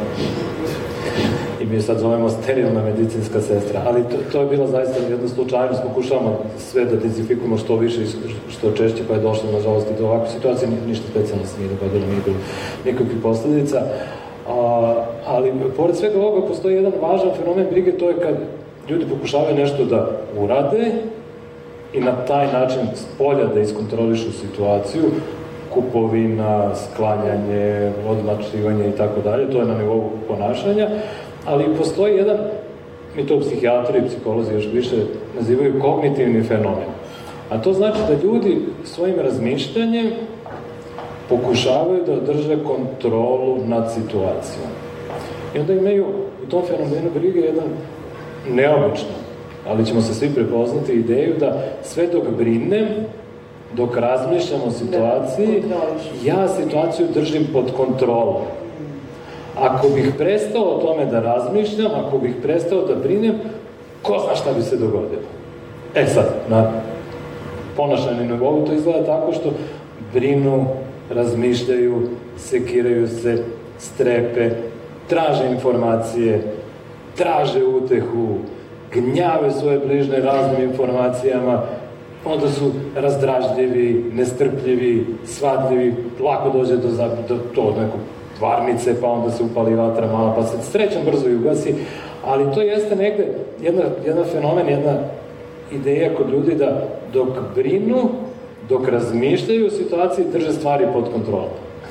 I 1.62 1.66
mi 1.66 1.82
sad 1.82 2.00
zovemo 2.00 2.30
sterilna 2.30 2.84
medicinska 2.84 3.42
sestra. 3.42 3.82
Ali 3.88 4.04
to, 4.04 4.18
to 4.32 4.42
je 4.42 4.48
bila 4.48 4.68
zaista 4.68 4.98
jedna 5.10 5.28
slučajnost. 5.28 5.84
Pokušavamo 5.84 6.40
sve 6.58 6.86
da 6.86 6.96
dezinfikujemo 6.96 7.58
što 7.58 7.76
više 7.76 8.02
i 8.04 8.08
što 8.50 8.72
češće, 8.72 9.04
pa 9.08 9.14
je 9.14 9.20
došlo, 9.20 9.52
nažalost, 9.52 9.88
i 9.92 10.00
do 10.00 10.06
ovakve 10.08 10.30
situacije. 10.30 10.70
Ništa 10.88 11.06
specijalno 11.12 11.46
se 11.46 11.60
nije 11.60 11.70
dogodilo, 11.70 12.06
nije 12.08 12.22
bilo 12.26 12.38
nikakvih 12.86 13.18
posledica. 13.24 13.82
A, 14.50 14.56
ali, 15.26 15.52
pored 15.78 15.96
svega 15.98 16.20
ovoga, 16.20 16.48
postoji 16.48 16.76
jedan 16.76 16.94
važan 17.02 17.32
fenomen 17.38 17.68
brige, 17.72 17.92
to 17.98 18.10
je 18.10 18.20
kad 18.20 18.36
ljudi 18.90 19.06
pokušavaju 19.06 19.56
nešto 19.56 19.86
da 19.86 20.10
urade 20.38 20.92
i 21.94 22.00
na 22.00 22.26
taj 22.26 22.54
način 22.54 22.82
s 22.96 23.06
polja 23.18 23.46
da 23.46 23.60
iskontrolišu 23.60 24.32
situaciju, 24.32 25.04
kupovina, 25.74 26.76
sklanjanje, 26.76 27.92
odmačivanje 28.08 28.90
i 28.90 28.98
tako 28.98 29.22
dalje, 29.22 29.52
to 29.52 29.60
je 29.60 29.66
na 29.66 29.78
nivou 29.78 30.10
ponašanja, 30.28 30.90
ali 31.46 31.78
postoji 31.78 32.16
jedan, 32.16 32.38
mi 33.16 33.28
to 33.28 33.40
psihijatri 33.40 34.00
i 34.00 34.08
psiholozi 34.08 34.54
još 34.54 34.68
više 34.74 34.96
nazivaju 35.36 35.80
kognitivni 35.82 36.44
fenomen. 36.44 36.90
A 37.50 37.62
to 37.62 37.74
znači 37.74 38.00
da 38.08 38.28
ljudi 38.28 38.62
svojim 38.84 39.20
razmišljanjem 39.20 40.12
pokušavaju 41.30 42.04
da 42.06 42.34
drže 42.34 42.58
kontrolu 42.64 43.58
nad 43.66 43.94
situacijom. 43.94 44.70
I 45.56 45.60
onda 45.60 45.74
imaju 45.74 46.06
u 46.44 46.50
tom 46.50 46.62
fenomenu 46.68 47.10
brige 47.16 47.40
jedan 47.40 47.70
neobično, 48.50 49.23
ali 49.68 49.86
ćemo 49.86 50.02
se 50.02 50.14
svi 50.14 50.30
prepoznati 50.30 50.94
ideju 50.94 51.36
da 51.40 51.64
sve 51.84 52.08
dok 52.08 52.24
brinem, 52.38 52.88
dok 53.74 53.98
razmišljam 53.98 54.62
o 54.68 54.72
situaciji, 54.72 55.64
ja 56.24 56.48
situaciju 56.48 57.08
držim 57.14 57.48
pod 57.54 57.72
kontrolom. 57.78 58.42
Ako 59.60 59.90
bih 59.90 60.12
prestao 60.18 60.64
o 60.64 60.82
tome 60.82 61.06
da 61.06 61.20
razmišljam, 61.20 61.92
ako 62.06 62.18
bih 62.18 62.34
prestao 62.42 62.82
da 62.82 62.96
brinem, 62.96 63.36
ko 64.02 64.20
zna 64.26 64.36
šta 64.36 64.54
bi 64.54 64.62
se 64.62 64.78
dogodilo. 64.78 65.30
E 65.96 66.06
sad, 66.06 66.26
na 66.50 66.72
ponašanju 67.78 68.26
nivou 68.26 68.66
to 68.66 68.74
izgleda 68.74 69.06
tako 69.06 69.32
što 69.34 69.50
brinu, 70.14 70.66
razmišljaju, 71.10 72.10
sekiraju 72.38 73.08
se, 73.08 73.44
strepe, 73.78 74.50
traže 75.08 75.48
informacije, 75.52 76.42
traže 77.18 77.66
utehu, 77.66 78.38
gnjave 78.94 79.52
svoje 79.52 79.80
bližne 79.80 80.20
raznim 80.20 80.70
informacijama, 80.70 81.62
onda 82.26 82.50
su 82.50 82.72
razdražljivi, 82.96 84.12
nestrpljivi, 84.14 85.06
svadljivi, 85.26 85.96
lako 86.24 86.50
dođe 86.50 86.78
do, 86.78 86.88
do, 87.28 87.38
do 87.56 87.82
nekog 87.82 88.00
varnice, 88.42 89.02
pa 89.02 89.08
onda 89.08 89.32
se 89.32 89.44
upali 89.44 89.76
vatra 89.76 90.08
mala, 90.08 90.36
pa 90.36 90.44
se 90.44 90.58
srećan 90.72 91.02
brzo 91.06 91.30
i 91.30 91.36
ugasi, 91.36 91.76
ali 92.26 92.54
to 92.54 92.62
jeste 92.62 92.96
negde 92.96 93.28
jedna, 93.62 93.84
jedna 94.06 94.24
fenomen, 94.24 94.70
jedna 94.70 94.94
ideja 95.72 96.16
kod 96.16 96.30
ljudi 96.30 96.56
da 96.56 96.88
dok 97.14 97.30
brinu, 97.56 98.10
dok 98.70 98.88
razmišljaju 98.88 99.68
o 99.68 99.70
situaciji, 99.70 100.26
drže 100.32 100.54
stvari 100.54 100.86
pod 100.94 101.12
kontrolom. 101.14 101.50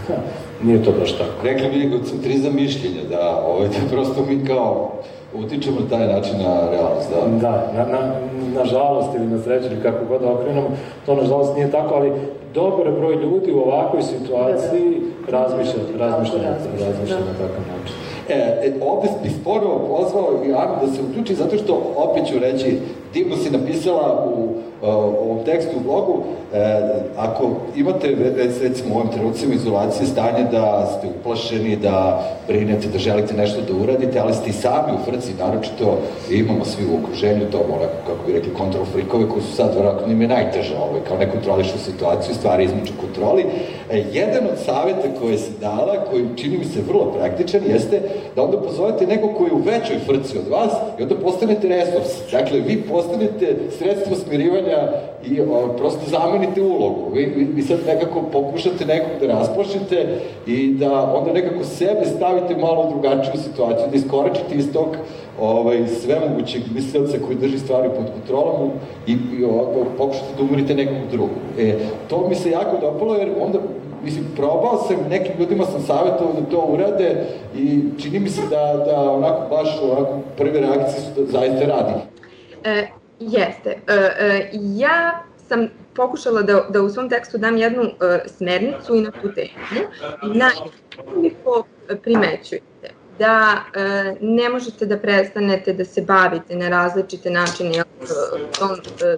Nije 0.65 0.85
to 0.85 0.93
baš 1.01 1.13
tako. 1.13 1.45
Rekli 1.45 1.69
bi 1.69 1.87
egocentrizam 1.87 2.55
mišljenja, 2.55 3.01
da, 3.11 3.43
ovaj, 3.47 3.69
da 3.75 3.89
prosto 3.91 4.27
mi 4.29 4.47
kao 4.47 4.93
utičemo 5.35 5.81
na 5.81 5.89
taj 5.89 6.07
način 6.07 6.39
na 6.39 6.71
realnost, 6.71 7.11
da? 7.11 7.39
Da, 7.41 7.73
na, 7.77 7.85
na, 7.93 8.15
na 8.55 8.65
žalost 8.65 9.09
ili 9.17 9.27
na 9.27 9.39
sreću 9.39 9.67
ili 9.67 9.83
kako 9.83 10.05
god 10.09 10.21
da 10.21 10.33
okrenemo, 10.33 10.69
to 11.07 11.15
na 11.15 11.25
žalost 11.25 11.55
nije 11.57 11.71
tako, 11.71 11.95
ali 11.95 12.13
dobar 12.55 12.91
broj 12.91 13.15
ljudi 13.15 13.53
u 13.53 13.61
ovakvoj 13.61 14.03
situaciji 14.03 15.03
razmišlja, 15.31 15.83
razmišlja, 15.99 16.39
razmišlja 16.87 17.17
na 17.17 17.33
takav 17.33 17.63
način. 17.73 17.97
E, 18.29 18.35
e, 18.35 18.73
ovde 18.81 19.09
bih 19.23 19.33
sporo 19.41 19.79
pozvao 19.89 20.29
i 20.47 20.53
Anu 20.53 20.75
da 20.81 20.93
se 20.93 21.01
uključi, 21.11 21.35
zato 21.35 21.57
što, 21.57 21.93
opet 21.97 22.27
ću 22.27 22.39
reći, 22.39 22.79
divno 23.15 23.37
si 23.37 23.51
napisala 23.51 24.33
u 24.37 24.49
ovom 24.83 25.45
tekstu 25.45 25.71
u 25.77 25.81
blogu, 25.81 26.23
e, 26.55 26.81
ako 27.17 27.51
imate, 27.77 28.17
recimo 28.63 28.95
u 28.95 28.99
ovim 28.99 29.13
trenucima 29.13 29.55
izolacije, 29.55 30.07
stanje 30.07 30.45
da 30.53 30.87
ste 30.87 31.09
uplašeni, 31.09 31.77
da 31.77 32.25
brinete, 32.47 32.89
da 32.89 32.99
želite 32.99 33.35
nešto 33.35 33.61
da 33.61 33.83
uradite, 33.83 34.19
ali 34.19 34.35
ste 34.35 34.51
i 34.51 34.53
sami 34.53 34.93
u 34.93 35.11
frci, 35.11 35.33
naročito 35.39 35.99
imamo 36.31 36.65
svi 36.65 36.85
u 36.85 36.97
okruženju 37.03 37.51
to, 37.51 37.59
onako, 37.59 37.97
kako 38.07 38.27
bi 38.27 38.33
rekli, 38.33 38.55
kontrol 38.55 38.85
frikove 38.85 39.29
koji 39.29 39.43
su 39.43 39.53
sad, 39.53 39.75
vjerojatno, 39.75 40.13
im 40.13 40.23
je 40.23 40.29
najteže, 40.29 40.75
ovaj, 40.77 41.01
kao 41.09 41.19
ne 41.19 41.31
kontrolišu 41.31 41.79
situaciju, 41.79 42.35
stvari 42.35 42.65
između 42.65 42.93
kontroli. 43.01 43.45
E, 43.91 44.05
jedan 44.13 44.45
od 44.45 44.59
saveta 44.65 45.09
koje 45.21 45.39
se 45.39 45.51
dala, 45.61 46.05
koji 46.11 46.27
čini 46.37 46.59
mi 46.59 46.65
se 46.65 46.81
vrlo 46.89 47.13
praktičan, 47.13 47.61
jeste 47.67 48.01
da 48.37 48.43
onda 48.43 48.61
pozovete 48.61 49.07
nekog 49.07 49.31
koji 49.39 49.49
je 49.49 49.55
u 49.55 49.63
većoj 49.63 49.99
frci 50.07 50.39
od 50.39 50.49
vas 50.49 50.73
i 50.99 51.03
onda 51.03 51.15
postanete 51.15 51.69
resurs. 51.69 52.31
Dakle, 52.33 52.61
vi 52.61 52.83
postanete 52.83 53.57
sredstvo 53.79 54.17
smirivanja 54.17 54.72
i 55.25 55.41
o, 55.41 55.69
prosto 55.79 56.01
zamenite 56.11 56.63
ulogu. 56.63 57.11
Vi, 57.13 57.25
vi, 57.25 57.45
vi 57.55 57.63
sad 57.63 57.79
nekako 57.87 58.23
pokušate 58.23 58.85
nekog 58.85 59.11
da 59.21 59.27
rasplašite 59.27 60.21
i 60.47 60.75
da 60.75 61.15
onda 61.15 61.33
nekako 61.33 61.65
sebe 61.65 62.05
stavite 62.17 62.57
malo 62.57 62.83
u 62.83 62.91
drugačiju 62.91 63.43
situaciju, 63.43 63.87
da 63.91 63.97
iskoračite 63.97 64.55
iz 64.55 64.73
tog 64.73 64.87
ovaj, 65.41 65.87
svemogućeg 65.89 66.63
mislilca 66.75 67.19
koji 67.27 67.37
drži 67.39 67.59
stvari 67.59 67.89
pod 67.89 68.07
kontrolom 68.13 68.71
i, 69.07 69.13
i 69.13 69.45
o, 69.45 69.85
pokušate 69.99 70.27
da 70.37 70.43
umorite 70.43 70.75
nekog 70.75 71.11
drugog. 71.11 71.37
E, 71.59 71.75
to 72.09 72.29
mi 72.29 72.35
se 72.35 72.51
jako 72.51 72.77
dopalo 72.81 73.15
jer 73.15 73.31
onda 73.41 73.59
mislim, 74.05 74.25
probao 74.37 74.85
sam, 74.89 74.97
nekim 75.11 75.33
ljudima 75.39 75.65
sam 75.65 75.83
savjetovao 75.83 76.33
da 76.33 76.51
to 76.51 76.67
urade 76.69 77.27
i 77.57 77.81
čini 78.03 78.21
mi 78.21 78.29
se 78.29 78.41
da, 78.51 78.85
da 78.87 79.11
onako 79.11 79.49
baš 79.51 79.81
onako 79.83 80.19
prve 80.37 80.61
reakcije 80.61 81.01
su 81.01 81.21
da 81.21 81.27
zaista 81.27 81.67
radi. 81.67 81.93
E, 82.65 82.87
jeste. 83.31 83.71
E, 83.71 83.95
e, 83.95 84.51
ja 84.53 85.25
sam 85.49 85.69
pokušala 85.95 86.43
da, 86.43 86.67
da 86.69 86.83
u 86.83 86.91
svom 86.91 87.09
tekstu 87.09 87.39
dam 87.39 87.57
jednu 87.57 87.83
e, 87.83 88.29
smernicu 88.29 88.95
i 88.95 89.01
na 89.01 89.11
tu 89.11 89.33
temu. 89.35 89.51
Naime, 90.23 91.31
primećujete 92.03 93.03
da 93.19 93.63
ne 94.21 94.49
možete 94.49 94.87
da 94.87 94.99
prestanete 94.99 95.73
da 95.73 95.85
se 95.85 96.03
bavite 96.03 96.57
na 96.57 96.69
različite 96.69 97.31
načine 97.31 97.85
tom 98.59 98.77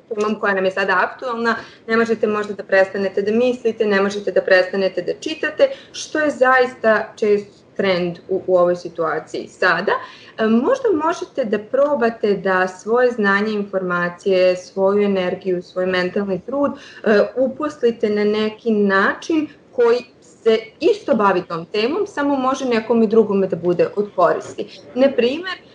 temom 0.09 0.41
koja 0.41 0.55
nam 0.55 0.65
je 0.65 0.71
sada 0.71 1.11
aktualna, 1.11 1.57
ne 1.87 1.97
možete 1.97 2.27
možda 2.27 2.55
da 2.55 2.65
prestanete 2.65 3.23
da 3.23 3.33
mislite, 3.33 3.87
ne 3.87 4.03
možete 4.03 4.33
da 4.33 4.43
prestanete 4.43 5.03
da 5.03 5.13
čitate, 5.21 5.69
što 5.93 6.19
je 6.19 6.31
zaista 6.31 7.13
čest 7.17 7.64
trend 7.77 8.19
u, 8.29 8.43
u 8.47 8.57
ovoj 8.57 8.77
situaciji 8.77 9.49
sada. 9.49 9.93
E, 10.39 10.47
možda 10.47 10.89
možete 11.05 11.45
da 11.45 11.59
probate 11.59 12.35
da 12.35 12.69
svoje 12.69 13.11
znanje, 13.11 13.53
informacije, 13.53 14.57
svoju 14.57 15.03
energiju, 15.03 15.63
svoj 15.63 15.87
mentalni 15.87 16.41
trud 16.47 16.73
e, 16.73 17.21
uposlite 17.37 18.11
na 18.11 18.25
neki 18.25 18.71
način 18.71 19.49
koji 19.73 20.05
se 20.21 20.59
isto 20.81 21.15
bavi 21.15 21.43
tom 21.49 21.67
temom, 21.67 22.07
samo 22.07 22.37
može 22.37 22.65
nekom 22.65 23.03
i 23.03 23.07
drugome 23.07 23.47
da 23.47 23.57
bude 23.57 23.89
od 23.97 24.09
koristi. 24.17 24.81
Na 24.95 25.13
primer, 25.17 25.53
e, 25.53 25.74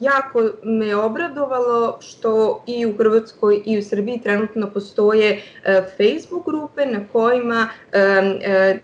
jako 0.00 0.42
me 0.62 0.96
obradovalo 0.96 1.98
što 2.00 2.62
i 2.66 2.86
u 2.86 2.96
Hrvatskoj 2.96 3.62
i 3.66 3.78
u 3.78 3.82
Srbiji 3.82 4.20
trenutno 4.22 4.70
postoje 4.70 5.42
e, 5.64 5.82
Facebook 5.96 6.46
grupe 6.46 6.86
na 6.86 7.00
kojima 7.12 7.68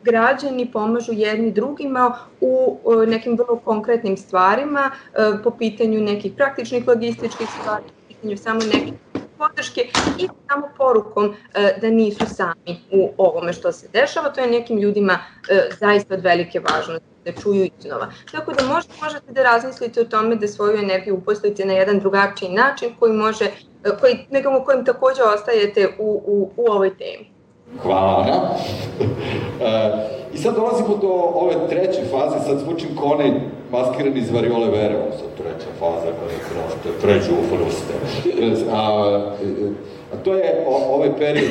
građani 0.02 0.70
pomažu 0.72 1.12
jedni 1.12 1.52
drugima 1.52 2.18
u 2.40 2.78
nekim 3.06 3.36
vrlo 3.36 3.60
konkretnim 3.64 4.16
stvarima 4.16 4.90
po 5.44 5.50
pitanju 5.50 6.00
nekih 6.00 6.32
praktičnih 6.36 6.88
logističkih 6.88 7.48
stvari, 7.60 7.84
po 7.86 8.08
pitanju 8.08 8.36
samo 8.36 8.60
nekih 8.74 8.92
podrške 9.38 9.80
i 10.18 10.28
samo 10.48 10.68
porukom 10.76 11.34
e, 11.54 11.78
da 11.80 11.90
nisu 11.90 12.26
sami 12.26 12.80
u 12.90 13.10
ovome 13.16 13.52
što 13.52 13.72
se 13.72 13.88
dešava. 13.92 14.32
To 14.32 14.40
je 14.40 14.50
nekim 14.50 14.78
ljudima 14.78 15.18
e, 15.48 15.68
zaista 15.80 16.14
od 16.14 16.20
velike 16.20 16.60
važnosti 16.60 17.15
da 17.26 17.32
čuju 17.42 17.68
iznova. 17.78 18.06
Tako 18.32 18.52
da 18.52 18.64
možda 18.74 18.92
možete 19.02 19.32
da 19.32 19.42
razmislite 19.42 20.00
o 20.00 20.04
tome 20.04 20.36
da 20.36 20.48
svoju 20.48 20.78
energiju 20.78 21.16
uposlite 21.16 21.64
na 21.64 21.72
jedan 21.72 21.98
drugačiji 21.98 22.50
način 22.50 22.88
koji 22.98 23.12
može, 23.12 23.44
e, 23.44 23.90
koji, 24.00 24.26
nekom 24.30 24.64
kojim 24.64 24.84
takođe 24.84 25.22
ostajete 25.22 25.88
u, 25.98 26.22
u, 26.26 26.50
u 26.56 26.72
ovoj 26.72 26.90
temi. 26.96 27.30
Hvala 27.82 28.22
Ana. 28.22 28.40
e, 29.70 30.16
I 30.34 30.38
sad 30.38 30.54
dolazimo 30.54 30.96
do 30.96 31.12
ove 31.34 31.54
treće 31.68 32.02
faze, 32.10 32.44
sad 32.46 32.58
zvučim 32.58 32.88
kao 32.96 33.06
onaj 33.06 33.30
maskirani 33.70 34.20
iz 34.20 34.30
variole 34.32 34.70
vere, 34.70 34.96
ovo 34.96 35.12
sad 35.12 35.28
treća 35.36 35.70
faza 35.78 36.06
kada 36.06 36.36
prošte, 36.50 37.00
pređu 37.02 37.32
u 37.32 37.44
fruste. 37.48 37.94
A, 38.72 39.34
a 40.12 40.16
to 40.24 40.34
je 40.34 40.64
o, 40.66 40.94
ovaj 40.94 41.10
period 41.18 41.50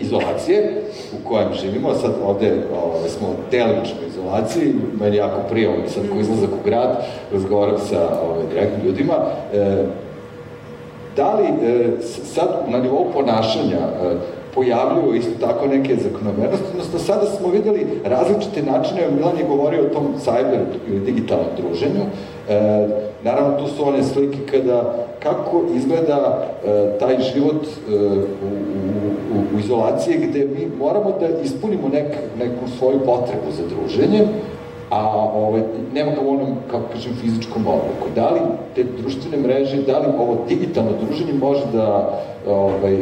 izolacije 0.00 0.82
u 1.12 1.28
kojem 1.28 1.48
živimo, 1.60 1.94
sad 1.94 2.12
ovde 2.24 2.52
ove, 2.84 3.08
smo 3.08 3.28
delimično 3.50 3.96
izolaciji, 4.08 4.74
meni 5.00 5.16
jako 5.16 5.40
prije, 5.50 5.68
mi 5.68 5.88
sad 5.88 6.02
ko 6.12 6.20
izlazak 6.20 6.50
u 6.50 6.64
grad, 6.64 7.06
razgovaram 7.32 7.78
sa 7.78 8.20
ove, 8.22 8.46
direktnim 8.52 8.86
ljudima, 8.86 9.14
e, 9.54 9.84
da 11.16 11.34
li 11.34 11.46
e, 11.46 11.88
sad 12.24 12.48
na 12.68 12.78
nivou 12.78 13.06
ponašanja 13.12 13.78
e, 13.78 14.16
pojavljuju 14.56 15.14
isto 15.14 15.46
tako 15.46 15.66
neke 15.66 15.96
zakonomernosti, 15.96 16.66
odnosno 16.70 16.98
sada 16.98 17.26
smo 17.26 17.48
videli 17.48 17.86
različite 18.04 18.62
načine, 18.62 19.10
Milan 19.10 19.38
je 19.38 19.44
govorio 19.44 19.82
o 19.82 19.94
tom 19.94 20.06
cyber 20.24 20.60
ili 20.88 21.00
digitalnom 21.00 21.46
druženju, 21.56 22.02
e, 22.48 22.88
naravno 23.24 23.58
tu 23.58 23.66
su 23.68 23.88
one 23.88 24.02
slike 24.02 24.38
kada, 24.50 24.94
kako 25.22 25.62
izgleda 25.74 26.46
e, 26.64 26.98
taj 26.98 27.16
život 27.34 27.62
e, 27.64 27.94
u, 28.42 28.48
u, 29.34 29.56
u 29.56 29.58
izolaciji 29.58 30.18
gde 30.18 30.44
mi 30.44 30.76
moramo 30.78 31.12
da 31.20 31.28
ispunimo 31.44 31.88
nek, 31.88 32.16
neku 32.38 32.68
svoju 32.78 32.98
potrebu 32.98 33.50
za 33.50 33.62
druženjem, 33.76 34.26
a 34.90 35.30
ovaj, 35.34 35.62
nema 35.94 36.10
ga 36.10 36.20
u 36.20 36.30
onom, 36.30 36.54
kako 36.70 36.84
kažem, 36.92 37.12
fizičkom 37.20 37.66
obliku. 37.66 38.08
Da 38.14 38.30
li 38.30 38.40
te 38.74 38.84
društvene 38.84 39.36
mreže, 39.36 39.82
da 39.82 39.98
li 39.98 40.06
ovo 40.18 40.36
digitalno 40.48 40.90
druženje 41.02 41.32
može 41.32 41.62
da 41.72 42.10
ovaj, 42.46 42.98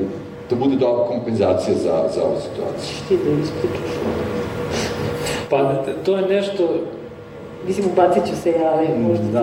da 0.51 0.57
bude 0.57 0.77
dobra 0.77 1.05
kompenzacija 1.05 1.77
za, 1.77 2.05
za 2.15 2.25
ovu 2.25 2.37
situaciju. 2.41 2.97
Ti 3.09 3.17
da 3.25 3.31
ispričaš 3.31 3.95
Pa, 5.51 5.85
to 6.05 6.17
je 6.17 6.27
nešto 6.27 6.69
Mislim, 7.67 7.87
ubacit 7.93 8.23
ću 8.27 8.37
se 8.37 8.51
ja, 8.51 8.73
ali 8.73 8.89
možda 9.09 9.25
da. 9.33 9.41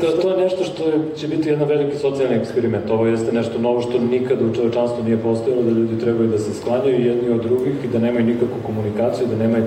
da 0.00 0.06
to, 0.06 0.22
to 0.22 0.30
je 0.30 0.36
nešto 0.36 0.64
što 0.64 0.84
je, 0.84 0.94
će 1.16 1.28
biti 1.28 1.48
jedan 1.48 1.68
veliki 1.68 1.96
socijalni 1.96 2.36
eksperiment. 2.36 2.90
Ovo 2.90 3.06
jeste 3.06 3.32
nešto 3.32 3.58
novo 3.58 3.80
što 3.80 3.98
nikada 3.98 4.44
u 4.44 4.54
čovečanstvu 4.54 5.04
nije 5.04 5.16
postojalo, 5.16 5.62
da 5.62 5.70
ljudi 5.70 6.00
trebaju 6.00 6.28
da 6.28 6.38
se 6.38 6.54
sklanjaju 6.54 7.06
jedni 7.06 7.30
od 7.30 7.42
drugih 7.42 7.74
i 7.84 7.88
da 7.88 7.98
nemaju 7.98 8.26
nikakvu 8.26 8.56
komunikaciju, 8.66 9.26
da 9.26 9.36
nemaju 9.36 9.64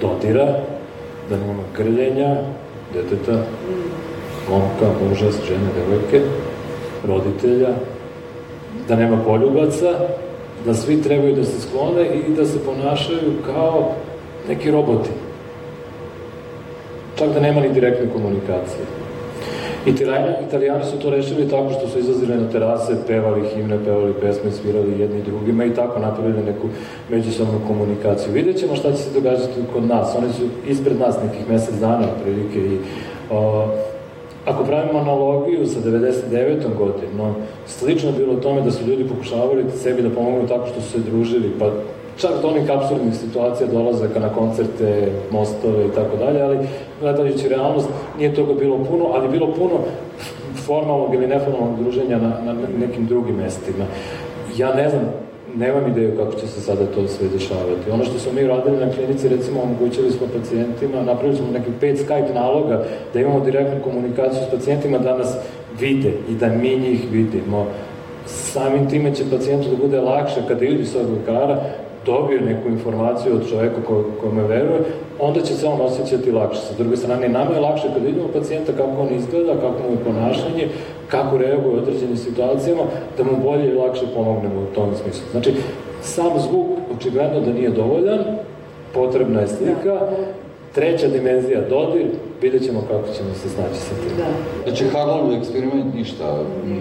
dodira, 0.00 0.46
da 1.30 1.36
nema 1.36 1.62
grljenja, 1.76 2.36
deteta, 2.94 3.42
momka, 4.50 4.98
muža, 5.02 5.30
žene, 5.48 5.70
devojke, 5.76 6.20
roditelja, 7.06 7.68
da 8.88 8.96
nema 8.96 9.18
poljubaca, 9.26 9.90
da 10.66 10.74
svi 10.74 11.02
trebaju 11.02 11.36
da 11.36 11.44
se 11.44 11.60
sklone 11.60 12.06
i 12.28 12.34
da 12.34 12.44
se 12.44 12.58
ponašaju 12.64 13.32
kao 13.46 13.92
neki 14.48 14.70
roboti. 14.70 15.10
Čak 17.18 17.28
da 17.34 17.40
nema 17.40 17.60
ni 17.60 17.72
direktne 17.72 18.12
komunikacije. 18.12 18.84
Italijani, 19.86 20.34
italijani 20.48 20.84
su 20.84 20.98
to 20.98 21.10
rešili 21.10 21.48
tako 21.48 21.70
što 21.70 21.88
su 21.88 21.98
izlazili 21.98 22.36
na 22.36 22.48
terase, 22.48 22.96
pevali 23.06 23.48
himne, 23.48 23.78
pevali 23.84 24.14
pesme, 24.20 24.50
svirali 24.50 25.00
jedni 25.00 25.22
drugima 25.22 25.64
i 25.64 25.74
tako 25.74 26.00
napravili 26.00 26.42
neku 26.42 26.68
međusobnu 27.10 27.60
komunikaciju. 27.66 28.32
Vidjet 28.32 28.56
ćemo 28.56 28.76
šta 28.76 28.92
će 28.92 28.98
se 28.98 29.14
događati 29.14 29.60
kod 29.72 29.84
nas. 29.84 30.14
Oni 30.18 30.32
su 30.32 30.42
ispred 30.68 30.98
nas 30.98 31.16
nekih 31.24 31.48
mesec 31.50 31.74
dana, 31.74 32.06
prilike, 32.22 32.58
i 32.58 32.78
o, 33.30 33.66
Ako 34.50 34.64
pravimo 34.64 34.98
analogiju 34.98 35.66
sa 35.66 35.80
99. 35.80 36.56
godinom, 36.78 37.34
slično 37.66 38.08
je 38.08 38.16
bilo 38.16 38.34
tome 38.34 38.60
da 38.60 38.70
su 38.70 38.84
ljudi 38.86 39.08
pokušavali 39.08 39.64
sebi 39.82 40.02
da 40.02 40.10
pomognu 40.10 40.48
tako 40.48 40.66
što 40.66 40.80
su 40.80 40.90
se 40.90 40.98
družili, 40.98 41.52
pa 41.58 41.70
čak 42.16 42.30
do 42.42 42.48
onih 42.48 42.70
absurdnih 42.70 43.14
situacija 43.14 43.66
dolazaka 43.66 44.20
na 44.20 44.28
koncerte, 44.28 45.12
mostove 45.30 45.86
i 45.86 45.90
tako 45.94 46.16
dalje, 46.16 46.42
ali 46.42 46.58
gledajući 47.00 47.48
realnost 47.48 47.88
nije 48.18 48.34
toga 48.34 48.54
bilo 48.54 48.84
puno, 48.84 49.06
ali 49.14 49.28
bilo 49.28 49.54
puno 49.54 49.78
formalnog 50.66 51.14
ili 51.14 51.26
neformalnog 51.26 51.82
druženja 51.82 52.18
na, 52.18 52.28
na 52.44 52.54
nekim 52.78 53.06
drugim 53.06 53.36
mestima. 53.36 53.84
Ja 54.56 54.74
ne 54.74 54.88
znam 54.90 55.29
nemam 55.56 55.90
ideju 55.90 56.16
kako 56.16 56.32
će 56.40 56.46
se 56.46 56.60
sada 56.60 56.86
to 56.86 57.08
sve 57.08 57.28
dešavati. 57.28 57.90
Ono 57.90 58.04
što 58.04 58.18
smo 58.18 58.32
mi 58.32 58.46
radili 58.46 58.86
na 58.86 58.92
klinici, 58.92 59.28
recimo, 59.28 59.62
omogućili 59.62 60.10
smo 60.10 60.26
pacijentima, 60.38 61.02
napravili 61.02 61.36
smo 61.36 61.46
nekih 61.52 61.74
pet 61.80 61.98
Skype 62.06 62.34
naloga 62.34 62.84
da 63.14 63.20
imamo 63.20 63.40
direktnu 63.40 63.82
komunikaciju 63.84 64.42
s 64.48 64.50
pacijentima 64.50 64.98
da 64.98 65.16
nas 65.18 65.36
vide 65.80 66.12
i 66.28 66.34
da 66.34 66.48
mi 66.48 66.76
njih 66.76 67.00
vidimo. 67.12 67.66
Samim 68.26 68.90
time 68.90 69.14
će 69.14 69.24
pacijentu 69.30 69.68
da 69.70 69.76
bude 69.76 70.00
lakše 70.00 70.40
kada 70.48 70.64
ljudi 70.64 70.84
sa 70.84 70.98
lekara 70.98 71.62
dobiju 72.06 72.40
neku 72.40 72.68
informaciju 72.68 73.34
od 73.34 73.50
čoveka 73.50 73.82
ko, 73.86 74.04
kome 74.20 74.42
veruje, 74.42 74.80
onda 75.18 75.40
će 75.40 75.54
se 75.54 75.66
on 75.66 75.80
osjećati 75.80 76.32
lakše. 76.32 76.60
Sa 76.60 76.74
druge 76.78 76.96
strane, 76.96 77.28
nama 77.28 77.54
je 77.54 77.60
lakše 77.60 77.88
kada 77.94 78.06
vidimo 78.06 78.28
pacijenta 78.34 78.72
kako 78.72 79.00
on 79.00 79.14
izgleda, 79.14 79.54
kako 79.54 79.82
mu 79.82 79.90
je 79.90 80.04
ponašanje, 80.04 80.68
kako 81.10 81.38
reaguje 81.38 81.74
u 81.74 81.78
određenim 81.78 82.16
situacijama, 82.16 82.82
da 83.16 83.24
mu 83.24 83.36
bolje 83.44 83.68
i 83.68 83.74
lakše 83.74 84.06
pomognemo 84.14 84.60
u 84.60 84.74
tom 84.74 84.94
smislu. 85.02 85.22
Znači, 85.30 85.54
sam 86.02 86.40
zvuk 86.40 86.66
očigledno 86.96 87.40
da 87.40 87.52
nije 87.52 87.70
dovoljan, 87.70 88.18
potrebna 88.94 89.40
je 89.40 89.48
slika, 89.48 90.00
treća 90.74 91.08
dimenzija 91.08 91.60
dodir, 91.68 92.06
vidjet 92.42 92.64
ćemo 92.64 92.80
kako 92.80 93.14
ćemo 93.16 93.34
se 93.34 93.48
snaći 93.48 93.80
sa 93.80 93.94
tim. 93.94 94.16
Da. 94.18 94.26
Znači, 94.64 94.84
Harlov 94.84 95.34
eksperiment 95.34 95.94
ništa 95.94 96.24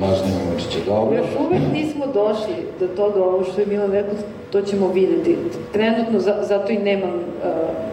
važnije 0.02 0.36
Močića 0.52 0.80
dobro. 0.86 1.18
Još 1.18 1.48
uvek 1.48 1.62
nismo 1.74 2.06
došli 2.14 2.56
do 2.80 2.88
toga, 2.88 3.24
ovo 3.24 3.44
što 3.44 3.62
je 3.62 3.68
Milan 3.68 3.92
rekao, 3.92 4.14
to 4.52 4.62
ćemo 4.62 4.88
videti. 4.88 5.38
Trenutno, 5.74 6.20
zato 6.20 6.72
i 6.72 6.78
nemam, 6.78 7.14
uh, 7.14 7.89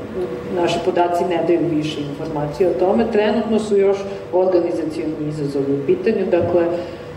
naši 0.57 0.79
podaci 0.85 1.25
ne 1.25 1.45
daju 1.47 1.61
više 1.71 2.01
informacije 2.01 2.69
o 2.69 2.79
tome, 2.79 3.05
trenutno 3.13 3.59
su 3.59 3.77
još 3.77 3.97
organizacijoni 4.33 5.29
izazovi 5.29 5.73
u 5.73 5.87
pitanju, 5.87 6.27
dakle, 6.31 6.67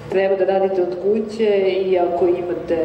treba 0.09 0.35
da 0.35 0.45
radite 0.45 0.81
od 0.81 0.95
kuće 1.03 1.49
i 1.85 1.99
ako 1.99 2.27
imate 2.27 2.77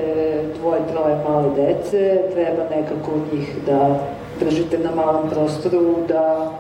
dvoje, 0.61 0.81
troje 0.93 1.17
male 1.29 1.51
dece, 1.57 2.21
treba 2.35 2.63
nekako 2.77 3.11
njih 3.33 3.55
da 3.67 4.01
držite 4.41 4.79
na 4.79 4.95
malom 4.95 5.31
prostoru, 5.31 5.95
da 6.09 6.53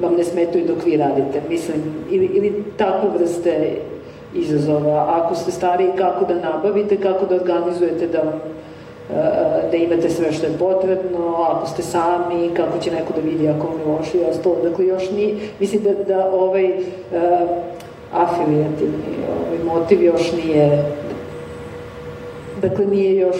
vam 0.00 0.14
ne 0.14 0.24
smetaju 0.24 0.66
dok 0.66 0.84
vi 0.84 0.96
radite. 0.96 1.42
Mislim, 1.48 1.76
ili, 2.10 2.26
ili 2.26 2.64
takvu 2.76 3.10
vrste 3.18 3.76
izazova. 4.34 5.06
Ako 5.08 5.34
ste 5.34 5.50
stariji, 5.50 5.88
kako 5.98 6.24
da 6.24 6.50
nabavite, 6.50 6.96
kako 6.96 7.26
da 7.26 7.34
organizujete 7.34 8.06
da 8.06 8.18
vam 8.18 8.40
da 9.70 9.76
imate 9.76 10.10
sve 10.10 10.32
što 10.32 10.46
je 10.46 10.58
potrebno, 10.58 11.34
ako 11.48 11.66
ste 11.66 11.82
sami, 11.82 12.50
kako 12.56 12.78
će 12.78 12.90
neko 12.90 13.12
da 13.16 13.20
vidi 13.20 13.48
ako 13.48 13.66
vam 13.66 13.80
je 13.80 13.86
loše 13.86 14.18
i 14.18 14.24
ostalo. 14.30 14.56
Dakle, 14.62 14.86
još 14.86 15.10
ni, 15.10 15.34
mislim 15.60 15.82
da, 15.82 16.14
da 16.14 16.30
ovaj 16.30 16.64
uh, 16.64 16.82
afilijativni 18.12 19.18
ovaj 19.28 19.64
motiv 19.64 20.02
još 20.02 20.32
nije, 20.32 20.84
dakle, 22.62 22.86
nije 22.86 23.16
još 23.16 23.36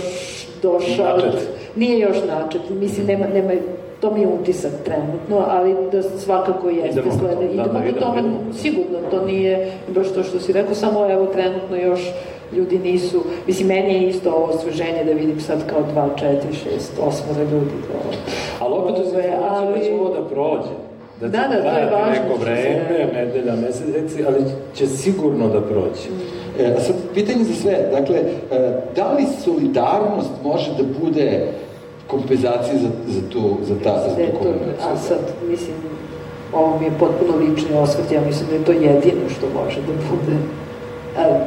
došao, 0.62 1.16
načet. 1.16 1.48
nije 1.76 1.98
još 1.98 2.16
načet, 2.28 2.62
mislim, 2.70 3.06
nema, 3.06 3.26
nema 3.26 3.52
to 4.00 4.10
mi 4.10 4.20
je 4.20 4.28
utisak 4.28 4.72
trenutno, 4.84 5.44
ali 5.48 5.76
da 5.92 6.02
svakako 6.02 6.68
jeste 6.68 7.00
idemo 7.00 7.18
slede. 7.18 7.46
Da, 7.46 7.52
idemo 7.52 7.72
da, 7.72 7.80
da, 7.80 7.92
do 7.92 8.00
tome, 8.00 8.22
sigurno, 8.62 8.98
to 9.10 9.26
nije 9.26 9.72
baš 9.88 10.08
to 10.08 10.22
što 10.22 10.40
si 10.40 10.52
rekao, 10.52 10.74
samo 10.74 11.10
evo 11.10 11.26
trenutno 11.26 11.76
još 11.76 12.00
ljudi 12.52 12.78
nisu, 12.78 13.22
mislim, 13.46 13.68
meni 13.68 13.94
je 13.94 14.08
isto 14.08 14.30
ovo 14.30 14.44
osveženje 14.44 15.04
da 15.04 15.12
vidim 15.12 15.40
sad 15.40 15.70
kao 15.70 15.80
2, 15.94 16.08
4, 16.20 16.36
6, 16.70 17.10
8 17.36 17.52
ljudi. 17.52 17.70
Kao, 17.88 18.12
ali 18.60 18.74
opet 18.74 19.06
uz 19.06 19.12
informaciju 19.12 19.72
da 19.74 19.84
će 19.84 19.94
ovo 19.94 20.08
da 20.08 20.28
prođe. 20.28 20.74
Da, 21.20 21.28
da, 21.28 21.38
da, 21.38 21.70
to 21.70 21.78
je 21.78 21.90
važno. 21.90 22.22
neko 22.22 22.36
vreme, 22.40 23.10
nedelja, 23.14 23.56
meseci, 23.56 24.24
ali 24.26 24.44
će 24.74 24.86
sigurno 24.86 25.48
da 25.48 25.60
prođe. 25.60 26.08
E, 26.58 26.74
a 26.76 26.80
sad, 26.80 26.96
pitanje 27.14 27.44
za 27.44 27.54
sve, 27.54 27.88
dakle, 27.92 28.16
e, 28.16 28.80
da 28.96 29.12
li 29.12 29.24
solidarnost 29.44 30.30
može 30.44 30.70
da 30.78 30.84
bude 31.00 31.46
kompenzacije 32.06 32.78
za, 32.78 32.88
za 33.06 33.20
tu, 33.30 33.56
za 33.62 33.74
ta, 33.84 34.04
za 34.08 34.14
tu 34.14 34.38
kombinaciju. 34.38 34.92
A 34.92 34.96
sad, 34.96 35.18
mislim, 35.50 35.76
ovo 36.52 36.78
mi 36.78 36.84
je 36.84 36.92
potpuno 36.98 37.36
lični 37.36 37.76
osvrt, 37.76 38.12
ja 38.12 38.20
mislim 38.20 38.48
da 38.50 38.54
je 38.54 38.64
to 38.64 38.72
jedino 38.72 39.28
što 39.36 39.46
može 39.62 39.80
da 39.80 39.92
bude 40.10 40.36
a, 41.18 41.38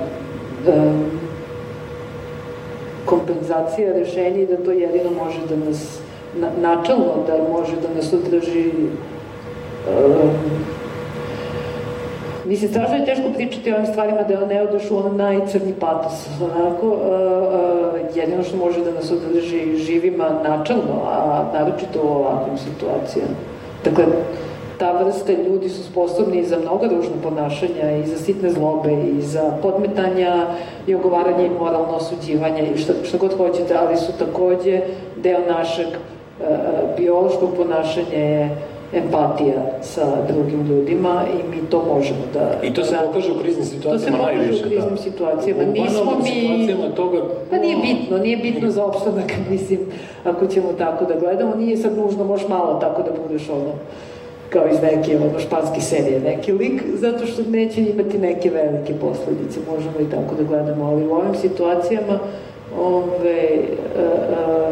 kompenzacija, 3.05 3.93
rešenje 3.93 4.41
i 4.41 4.47
da 4.47 4.57
to 4.57 4.71
jedino 4.71 5.11
može 5.23 5.39
da 5.49 5.65
nas, 5.65 5.99
na, 6.35 6.49
načalno 6.61 7.13
da 7.27 7.53
može 7.53 7.75
da 7.75 7.95
nas 7.95 8.13
održi 8.13 8.71
a, 9.87 10.31
Mislim, 12.45 12.71
strašno 12.71 12.95
je 12.95 13.05
teško 13.05 13.29
pričati 13.35 13.71
o 13.71 13.75
ovim 13.75 13.87
stvarima 13.87 14.23
da 14.23 14.45
ne 14.45 14.61
odeš 14.61 14.91
u 14.91 14.97
ono 14.97 15.13
najcrni 15.13 15.73
patos, 15.79 16.27
onako, 16.41 16.87
uh, 16.87 16.95
uh, 16.97 18.17
jedino 18.17 18.43
što 18.43 18.57
može 18.57 18.83
da 18.83 18.91
nas 18.91 19.11
održi 19.11 19.77
živima 19.77 20.29
načalno, 20.43 21.01
a 21.05 21.45
naročito 21.53 22.01
u 22.03 22.07
ovakvim 22.07 22.57
situacijama. 22.57 23.35
Dakle, 23.85 24.05
ta 24.81 24.91
vrsta 24.91 25.33
ljudi 25.33 25.69
su 25.69 25.83
sposobni 25.83 26.39
i 26.39 26.45
za 26.45 26.59
mnogo 26.59 26.85
ružno 26.87 27.13
ponašanja 27.23 27.91
i 28.03 28.07
za 28.07 28.17
sitne 28.17 28.49
zlobe 28.49 28.93
i 28.93 29.21
za 29.21 29.57
podmetanja 29.61 30.45
i 30.87 30.95
ogovaranje 30.95 31.45
i 31.45 31.59
moralno 31.59 31.95
osuđivanje 31.95 32.71
i 32.75 32.77
šta, 32.77 32.93
šta 33.03 33.17
god 33.17 33.37
hoćete, 33.37 33.75
ali 33.77 33.97
su 33.97 34.11
takođe 34.19 34.81
deo 35.23 35.39
našeg 35.49 35.87
uh, 35.87 36.47
biološkog 36.97 37.49
ponašanja 37.57 38.17
je 38.17 38.57
empatija 38.93 39.61
sa 39.81 40.05
drugim 40.33 40.67
ljudima 40.67 41.23
i 41.33 41.55
mi 41.55 41.69
to 41.69 41.85
možemo 41.93 42.23
da... 42.33 42.67
I 42.67 42.73
to 42.73 42.83
se 42.83 42.95
da, 42.95 43.01
pokaže 43.01 43.31
u 43.31 43.41
kriznim 43.41 43.65
situacijama 43.65 44.17
najviše. 44.17 44.49
To 44.49 44.57
se 44.57 44.63
pokaže 44.63 44.67
u 44.67 44.69
kriznim 44.69 44.95
da. 44.95 45.01
situacijama. 45.01 45.63
U 45.63 45.71
Nismo 45.71 46.17
mi... 46.23 46.29
situacijama 46.29 46.95
toga... 46.95 47.21
Pa 47.49 47.57
nije 47.57 47.75
bitno, 47.75 48.17
nije 48.17 48.37
bitno 48.37 48.71
za 48.71 48.85
opstanak, 48.85 49.31
mislim, 49.51 49.79
ako 50.23 50.47
ćemo 50.47 50.73
tako 50.77 51.05
da 51.05 51.19
gledamo. 51.19 51.55
Nije 51.55 51.77
sad 51.77 51.97
nužno, 51.97 52.23
možeš 52.23 52.47
malo 52.47 52.79
tako 52.79 53.01
da 53.01 53.11
budeš 53.27 53.49
ono 53.49 53.71
kao 54.51 54.67
iz 54.67 54.81
neke 54.81 55.17
ono, 55.17 55.39
španske 55.39 55.81
serije, 55.81 56.19
neki 56.19 56.51
lik, 56.51 56.83
zato 56.93 57.25
što 57.25 57.41
neće 57.49 57.81
imati 57.81 58.17
neke 58.17 58.49
velike 58.49 58.93
posledice, 58.93 59.59
možemo 59.71 59.99
i 59.99 60.11
tako 60.11 60.35
da 60.35 60.43
gledamo, 60.43 60.85
ali 60.85 61.07
u 61.07 61.13
ovim 61.13 61.35
situacijama 61.35 62.19
ove, 62.79 63.49
a, 63.97 64.01
a, 64.01 64.71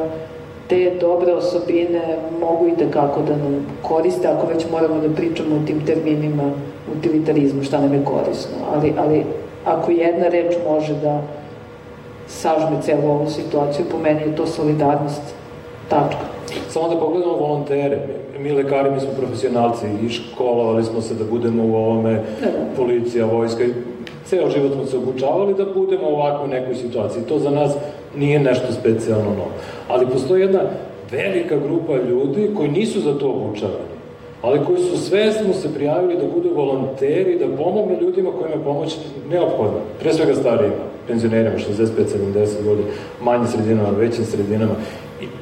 te 0.68 0.92
dobre 1.02 1.34
osobine 1.34 2.18
mogu 2.40 2.68
i 2.68 2.78
tekako 2.78 3.22
da 3.22 3.36
nam 3.36 3.66
koriste, 3.82 4.28
ako 4.28 4.48
već 4.48 4.66
moramo 4.72 5.02
da 5.02 5.16
pričamo 5.16 5.56
o 5.56 5.68
tim 5.68 5.86
terminima 5.86 6.52
utilitarizmu, 6.98 7.64
šta 7.64 7.82
nam 7.82 7.94
je 7.94 8.06
korisno. 8.06 8.56
Ali, 8.76 8.94
ali 8.98 9.24
ako 9.66 9.92
jedna 9.92 10.28
reč 10.28 10.56
može 10.70 10.94
da 10.94 11.22
sažme 12.28 12.82
celu 12.82 13.10
ovu 13.10 13.30
situaciju, 13.30 13.86
po 13.92 13.98
meni 13.98 14.22
je 14.22 14.36
to 14.36 14.48
solidarnost. 14.48 15.22
Tačka. 15.90 16.39
Samo 16.70 16.90
da 16.90 17.00
pogledamo 17.00 17.34
volontere. 17.34 18.00
Mi 18.40 18.52
lekari, 18.52 18.92
mi 18.92 19.00
smo 19.00 19.10
profesionalci 19.20 19.86
i 20.06 20.10
školovali 20.10 20.84
smo 20.84 21.02
se 21.02 21.14
da 21.14 21.24
budemo 21.24 21.64
u 21.64 21.76
ovome, 21.76 22.14
da, 22.14 22.48
policija, 22.78 23.26
vojska, 23.26 23.64
ceo 24.26 24.50
život 24.50 24.74
smo 24.74 24.86
se 24.86 24.98
obučavali 24.98 25.54
da 25.54 25.66
budemo 25.66 26.10
u 26.10 26.14
ovakvoj 26.14 26.48
nekoj 26.48 26.76
situaciji. 26.76 27.24
To 27.24 27.40
za 27.40 27.50
nas 27.50 27.74
nije 28.16 28.40
nešto 28.40 28.74
specijalno 28.74 29.30
novo. 29.30 29.52
Ali 29.88 30.08
postoji 30.08 30.42
jedna 30.42 30.62
velika 31.12 31.58
grupa 31.58 31.96
ljudi 32.10 32.50
koji 32.58 32.70
nisu 32.72 33.02
za 33.02 33.18
to 33.20 33.30
obučavani, 33.30 33.90
ali 34.42 34.66
koji 34.66 34.80
su 34.80 34.98
svesno 34.98 35.54
se 35.54 35.74
prijavili 35.74 36.18
da 36.18 36.34
budu 36.34 36.50
volonteri, 36.56 37.40
da 37.40 37.64
pomogne 37.64 38.02
ljudima 38.02 38.30
kojima 38.32 38.56
je 38.56 38.64
pomoć 38.64 38.98
neophodna. 39.30 39.80
Pre 40.00 40.14
svega 40.14 40.36
starijima, 40.36 40.84
penzionerima, 41.08 41.56
65-70 41.58 42.64
godina, 42.64 42.88
manjim 43.22 43.48
sredinama, 43.48 43.90
većim 43.90 44.26
sredinama. 44.26 44.76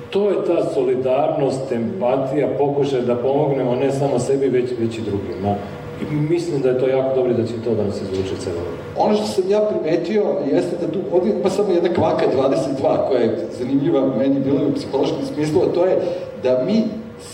To 0.10 0.30
je 0.30 0.46
ta 0.46 0.70
solidarnost, 0.74 1.72
empatija, 1.72 2.48
pokušaj 2.58 3.02
da 3.02 3.16
pomognemo 3.16 3.76
ne 3.76 3.92
samo 3.92 4.20
sebi, 4.20 4.48
već, 4.50 4.72
već 4.80 4.98
i 4.98 5.02
drugima. 5.02 5.56
I 6.02 6.16
mislim 6.16 6.62
da 6.62 6.70
je 6.70 6.80
to 6.80 6.88
jako 6.88 7.16
dobro 7.16 7.34
da 7.34 7.46
će 7.46 7.54
to 7.64 7.76
da 7.76 7.84
nas 7.84 8.02
izvuče 8.02 8.36
celo. 8.40 8.62
Ono 8.98 9.16
što 9.16 9.26
sam 9.26 9.50
ja 9.50 9.62
primetio 9.62 10.24
jeste 10.52 10.76
da 10.82 10.92
tu 10.92 11.00
ovdje 11.14 11.34
ima 11.40 11.50
samo 11.50 11.74
jedna 11.74 11.94
kvaka 11.94 12.26
22 12.38 13.08
koja 13.08 13.22
je 13.22 13.48
zanimljiva 13.60 14.16
meni 14.18 14.40
bila 14.40 14.62
u 14.68 14.74
psihološkom 14.74 15.26
smislu, 15.34 15.62
a 15.62 15.74
to 15.74 15.86
je 15.86 15.98
da 16.44 16.64
mi 16.66 16.84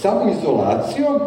samo 0.02 0.32
izolacijom 0.32 1.20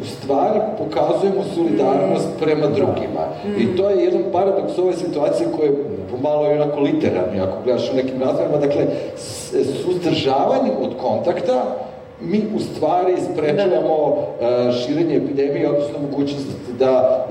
u 0.00 0.04
stvari 0.04 0.60
pokazujemo 0.78 1.42
solidarnost 1.54 2.28
mm. 2.28 2.40
prema 2.40 2.66
drugima. 2.66 3.22
Mm. 3.44 3.60
I 3.60 3.76
to 3.76 3.90
je 3.90 4.04
jedan 4.04 4.22
paradoks 4.32 4.78
ove 4.78 4.92
situacije 4.92 5.48
koje 5.56 5.66
je 5.66 5.76
pomalo 6.10 6.46
je 6.46 6.62
onako 6.62 6.80
literarni, 6.80 7.40
ako 7.40 7.56
gledaš 7.64 7.90
u 7.92 7.96
nekim 7.96 8.22
razvojima, 8.22 8.56
dakle, 8.56 8.86
suzdržavanjem 9.82 10.74
od 10.82 10.90
kontakta 11.00 11.62
mi 12.20 12.42
u 12.56 12.60
stvari 12.60 13.16
sprečavamo 13.32 13.96
uh, 14.04 14.74
širenje 14.74 15.16
epidemije, 15.16 15.70
odnosno 15.70 15.98
mogućnost 15.98 16.46
da 16.78 17.26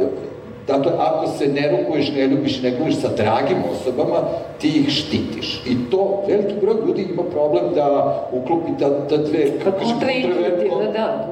Dakle, 0.70 0.92
ako 1.00 1.28
se 1.28 1.48
ne 1.48 1.72
rukuješ, 1.72 2.12
ne 2.16 2.28
ljubiš, 2.28 2.62
ne 2.62 2.72
gledaš 2.72 2.96
sa 2.96 3.08
dragim 3.08 3.58
osobama, 3.72 4.22
ti 4.60 4.68
ih 4.68 4.90
štitiš. 4.90 5.62
I 5.66 5.92
to, 5.92 6.24
veliki 6.28 6.54
broj 6.62 6.76
ljudi 6.88 7.08
ima 7.14 7.24
problem 7.24 7.74
da 7.76 8.20
uklopi 8.32 8.72
ta, 8.80 9.08
ta 9.08 9.18
dve, 9.18 9.60
kako 9.64 9.86
se 9.86 9.94
da, 10.86 10.92
da, 10.92 11.28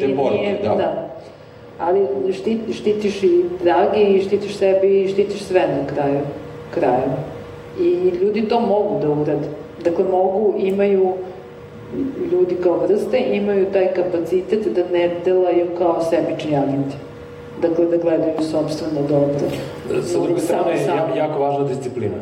te 0.00 0.08
borbe, 0.08 0.58
da. 0.62 0.74
da. 0.74 1.08
Ali 1.78 2.06
štit, 2.32 2.60
štitiš 2.72 3.22
i 3.22 3.44
dragi, 3.62 4.00
i 4.00 4.22
štitiš 4.22 4.56
sebi, 4.56 5.02
i 5.02 5.08
štitiš 5.08 5.42
sve 5.42 5.60
na 5.60 5.94
kraju, 5.94 6.20
kraju. 6.74 7.10
I 7.80 7.90
ljudi 8.20 8.48
to 8.48 8.60
mogu 8.60 9.00
da 9.02 9.10
urade. 9.10 9.48
Dakle, 9.84 10.04
mogu, 10.04 10.54
imaju 10.58 11.12
ljudi 12.32 12.56
kao 12.62 12.76
vrste 12.76 13.18
imaju 13.18 13.66
taj 13.72 13.94
kapacitet 13.94 14.74
da 14.74 14.82
ne 14.92 15.10
delaju 15.24 15.66
kao 15.78 16.02
sebični 16.02 16.56
agenti. 16.56 16.96
Dakle, 17.62 17.86
da 17.86 17.96
gledaju 17.96 18.32
sobstveno 18.50 19.08
dobro. 19.08 19.34
Sa 20.02 20.20
druge 20.20 20.40
strane, 20.40 20.72
je 20.72 21.18
jako 21.18 21.38
važna 21.40 21.64
disciplina 21.64 22.16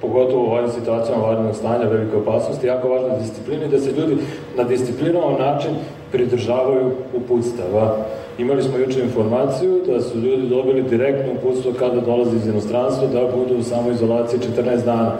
pogotovo 0.00 0.48
u 0.48 0.52
ovim 0.52 0.70
situacijama 0.70 1.26
vanrednog 1.26 1.56
stanja, 1.56 1.88
velike 1.88 2.16
opasnosti, 2.16 2.66
jako 2.66 2.88
važna 2.88 3.18
disciplina 3.18 3.64
i 3.64 3.68
da 3.68 3.78
se 3.78 3.92
ljudi 3.92 4.16
na 4.56 4.64
disciplinovan 4.64 5.34
način 5.38 5.70
pridržavaju 6.12 6.90
uputstava. 7.14 7.96
Imali 8.38 8.62
smo 8.62 8.78
juče 8.78 9.00
informaciju 9.00 9.82
da 9.86 10.00
su 10.00 10.18
ljudi 10.18 10.48
dobili 10.48 10.82
direktno 10.82 11.32
uputstvo 11.32 11.72
kada 11.78 12.00
dolaze 12.00 12.36
iz 12.36 12.46
inostranstva 12.46 13.06
da 13.06 13.36
budu 13.36 13.58
u 13.58 13.62
samoizolaciji 13.62 14.40
14 14.56 14.84
dana. 14.84 15.12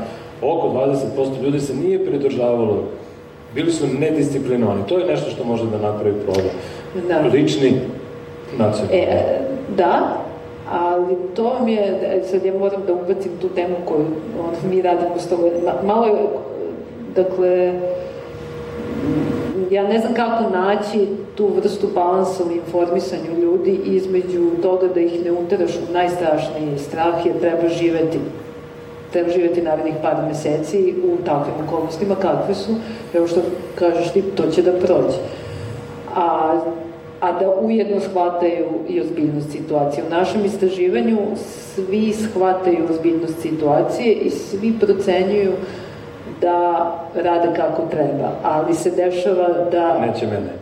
Oko 0.43 0.69
20% 1.17 1.43
ljudi 1.43 1.61
se 1.61 1.75
nije 1.75 2.07
pridržavalo 2.07 2.85
Bili 3.55 3.73
su 3.73 3.87
nedisciplinovani. 3.99 4.83
To 4.89 4.99
je 4.99 5.07
nešto 5.07 5.31
što 5.31 5.45
može 5.45 5.65
da 5.65 5.79
napravi 5.79 6.15
problem. 6.25 6.55
Da. 7.09 7.29
Lični 7.29 7.81
nacionalni. 8.59 8.97
E, 8.97 9.39
da, 9.77 10.20
ali 10.69 11.17
to 11.35 11.59
mi 11.65 11.73
je, 11.73 12.23
sad 12.31 12.45
ja 12.45 12.59
moram 12.59 12.83
da 12.87 12.93
ubacim 12.93 13.33
tu 13.41 13.49
temu 13.49 13.77
koju 13.85 14.07
on, 14.41 14.71
mi 14.71 14.83
radimo 14.83 15.19
s 15.19 15.29
toga, 15.29 15.51
malo 15.87 16.07
je, 16.07 16.29
dakle, 17.15 17.73
ja 19.71 19.83
ne 19.83 19.99
znam 19.99 20.15
kako 20.15 20.51
naći 20.51 21.09
tu 21.35 21.47
vrstu 21.57 21.89
balansa 21.95 22.45
u 22.45 22.51
informisanju 22.51 23.41
ljudi 23.43 23.81
između 23.85 24.51
toga 24.63 24.89
da 24.89 25.01
ih 25.01 25.25
ne 25.25 25.33
uteraš 25.33 25.77
u 25.77 25.93
najstrašniji 25.93 26.79
strah 26.79 27.27
jer 27.27 27.41
treba 27.41 27.69
živeti 27.69 28.19
treba 29.13 29.31
živjeti 29.31 29.63
narednih 29.63 29.95
par 30.03 30.17
meseci 30.29 30.95
u 31.05 31.25
takvim 31.25 31.55
okolnostima 31.69 32.15
kakve 32.15 32.55
su, 32.55 32.75
evo 33.15 33.27
što 33.27 33.41
kažeš 33.75 34.13
ti, 34.13 34.23
to 34.23 34.47
će 34.47 34.63
da 34.63 34.73
prođe. 34.73 35.19
A, 36.17 36.61
a 37.21 37.33
da 37.33 37.51
ujedno 37.61 38.01
shvataju 38.01 38.67
i 38.89 39.01
ozbiljnost 39.01 39.51
situacije. 39.51 40.05
U 40.07 40.11
našem 40.11 40.45
istraživanju 40.45 41.19
svi 41.37 42.13
shvataju 42.13 42.87
ozbiljnost 42.91 43.41
situacije 43.41 44.15
i 44.15 44.31
svi 44.31 44.73
procenjuju 44.81 45.53
da 46.41 46.91
rade 47.15 47.49
kako 47.57 47.83
treba, 47.91 48.31
ali 48.43 48.75
se 48.75 48.91
dešava 48.91 49.49
da... 49.73 50.07
Neće 50.07 50.27
mene 50.27 50.60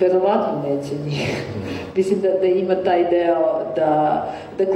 verovatno 0.00 0.62
neće 0.68 0.94
njih. 1.06 1.44
Mislim 1.96 2.20
da, 2.20 2.28
da 2.28 2.46
ima 2.46 2.74
taj 2.74 3.10
deo 3.10 3.60
da, 3.76 4.24
dakle, 4.58 4.74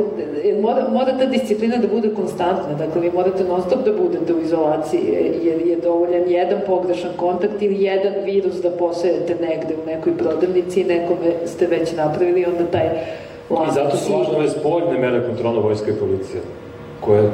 mora, 0.62 0.88
mora 0.92 1.18
ta 1.18 1.26
disciplina 1.26 1.76
da 1.76 1.88
bude 1.88 2.14
konstantna, 2.14 2.74
dakle 2.78 3.00
vi 3.00 3.10
morate 3.10 3.44
non 3.44 3.62
stop 3.62 3.84
da 3.84 3.92
budete 3.92 4.34
u 4.34 4.40
izolaciji, 4.40 5.00
jer 5.42 5.66
je 5.66 5.76
dovoljan 5.76 6.30
jedan 6.30 6.60
pogrešan 6.66 7.10
kontakt 7.16 7.62
ili 7.62 7.82
jedan 7.82 8.12
virus 8.24 8.54
da 8.62 8.70
posejete 8.70 9.34
negde 9.34 9.74
u 9.82 9.86
nekoj 9.86 10.16
prodavnici 10.16 10.80
i 10.80 10.84
nekome 10.84 11.32
ste 11.46 11.66
već 11.66 11.96
napravili, 11.96 12.44
onda 12.44 12.70
taj 12.70 12.88
I 13.50 13.72
zato 13.74 13.96
su 13.96 14.12
važne 14.12 14.36
ove 14.36 14.48
spoljne 14.48 14.98
mere 14.98 15.26
kontrola 15.26 15.60
vojske 15.60 15.90
i 15.90 15.94
policije, 15.94 16.42
koje 17.00 17.30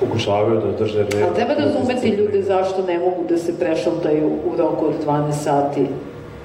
pokušavaju 0.00 0.60
da 0.60 0.72
drže 0.78 0.98
red. 0.98 1.22
Ali 1.22 1.34
treba 1.34 1.54
razumeti 1.54 2.08
ljude 2.08 2.42
zašto 2.42 2.82
ne 2.82 2.98
mogu 2.98 3.24
da 3.28 3.36
se 3.38 3.58
prešaltaju 3.58 4.26
u 4.26 4.56
roku 4.56 4.86
od 4.86 4.94
12 5.06 5.32
sati 5.32 5.86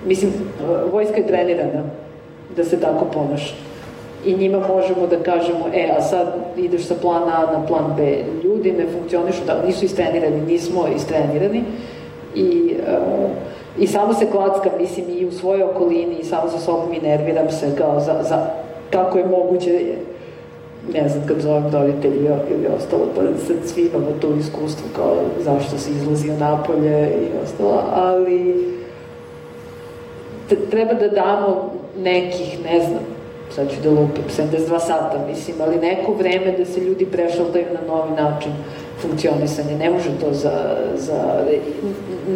Mislim, 0.05 0.31
vojska 0.91 1.17
je 1.17 1.27
trenirana 1.27 1.83
da 2.55 2.63
se 2.63 2.79
tako 2.79 3.05
ponaša. 3.13 3.55
I 4.25 4.37
njima 4.37 4.67
možemo 4.67 5.07
da 5.07 5.23
kažemo, 5.23 5.65
e, 5.73 5.89
a 5.97 6.01
sad 6.01 6.27
ideš 6.57 6.85
sa 6.85 6.95
plana 7.01 7.31
A 7.37 7.59
na 7.59 7.65
plan 7.67 7.93
B. 7.97 8.17
Ljudi 8.43 8.71
ne 8.71 8.85
funkcionišu, 8.97 9.41
da, 9.47 9.63
nisu 9.67 9.85
istrenirani, 9.85 10.41
nismo 10.41 10.87
istrenirani 10.95 11.63
i 12.35 12.75
uh, 12.87 13.29
i 13.79 13.87
samo 13.87 14.13
se 14.13 14.25
klackam, 14.31 14.71
mislim, 14.79 15.05
i 15.09 15.25
u 15.25 15.31
svojoj 15.31 15.63
okolini 15.63 16.15
i 16.19 16.23
samo 16.23 16.49
za 16.49 16.57
sobom 16.57 16.93
i 16.93 17.01
nerviram 17.01 17.51
se 17.51 17.75
kao 17.77 17.99
za, 17.99 18.19
za 18.23 18.47
kako 18.91 19.17
je 19.17 19.25
moguće 19.25 19.95
ne 20.93 21.09
znam, 21.09 21.27
kad 21.27 21.39
zovem 21.39 21.63
roditelji 21.71 22.17
ili 22.51 22.67
ostalo, 22.77 23.03
pa 23.15 23.21
sad 23.21 23.57
svi 23.65 23.81
imamo 23.81 24.11
to 24.21 24.27
iskustvo 24.39 24.87
kao 24.95 25.15
zašto 25.39 25.77
se 25.77 25.91
izlazio 25.91 26.33
napolje 26.39 27.09
i 27.09 27.43
ostalo, 27.43 27.83
ali 27.93 28.65
treba 30.69 30.93
da 30.93 31.07
damo 31.07 31.71
nekih, 31.97 32.59
ne 32.65 32.79
znam, 32.79 33.03
sad 33.55 33.69
ću 33.71 33.75
da 33.83 33.89
lupim, 33.89 34.23
72 34.37 34.79
sata, 34.79 35.25
mislim, 35.29 35.55
ali 35.61 35.75
neko 35.75 36.13
vreme 36.13 36.51
da 36.57 36.65
se 36.65 36.79
ljudi 36.79 37.05
prešaltaju 37.05 37.65
na 37.73 37.95
novi 37.95 38.11
način 38.11 38.51
funkcionisanje. 39.03 39.77
Ne 39.77 39.89
može 39.89 40.09
to 40.21 40.33
za, 40.33 40.75
za... 40.95 41.45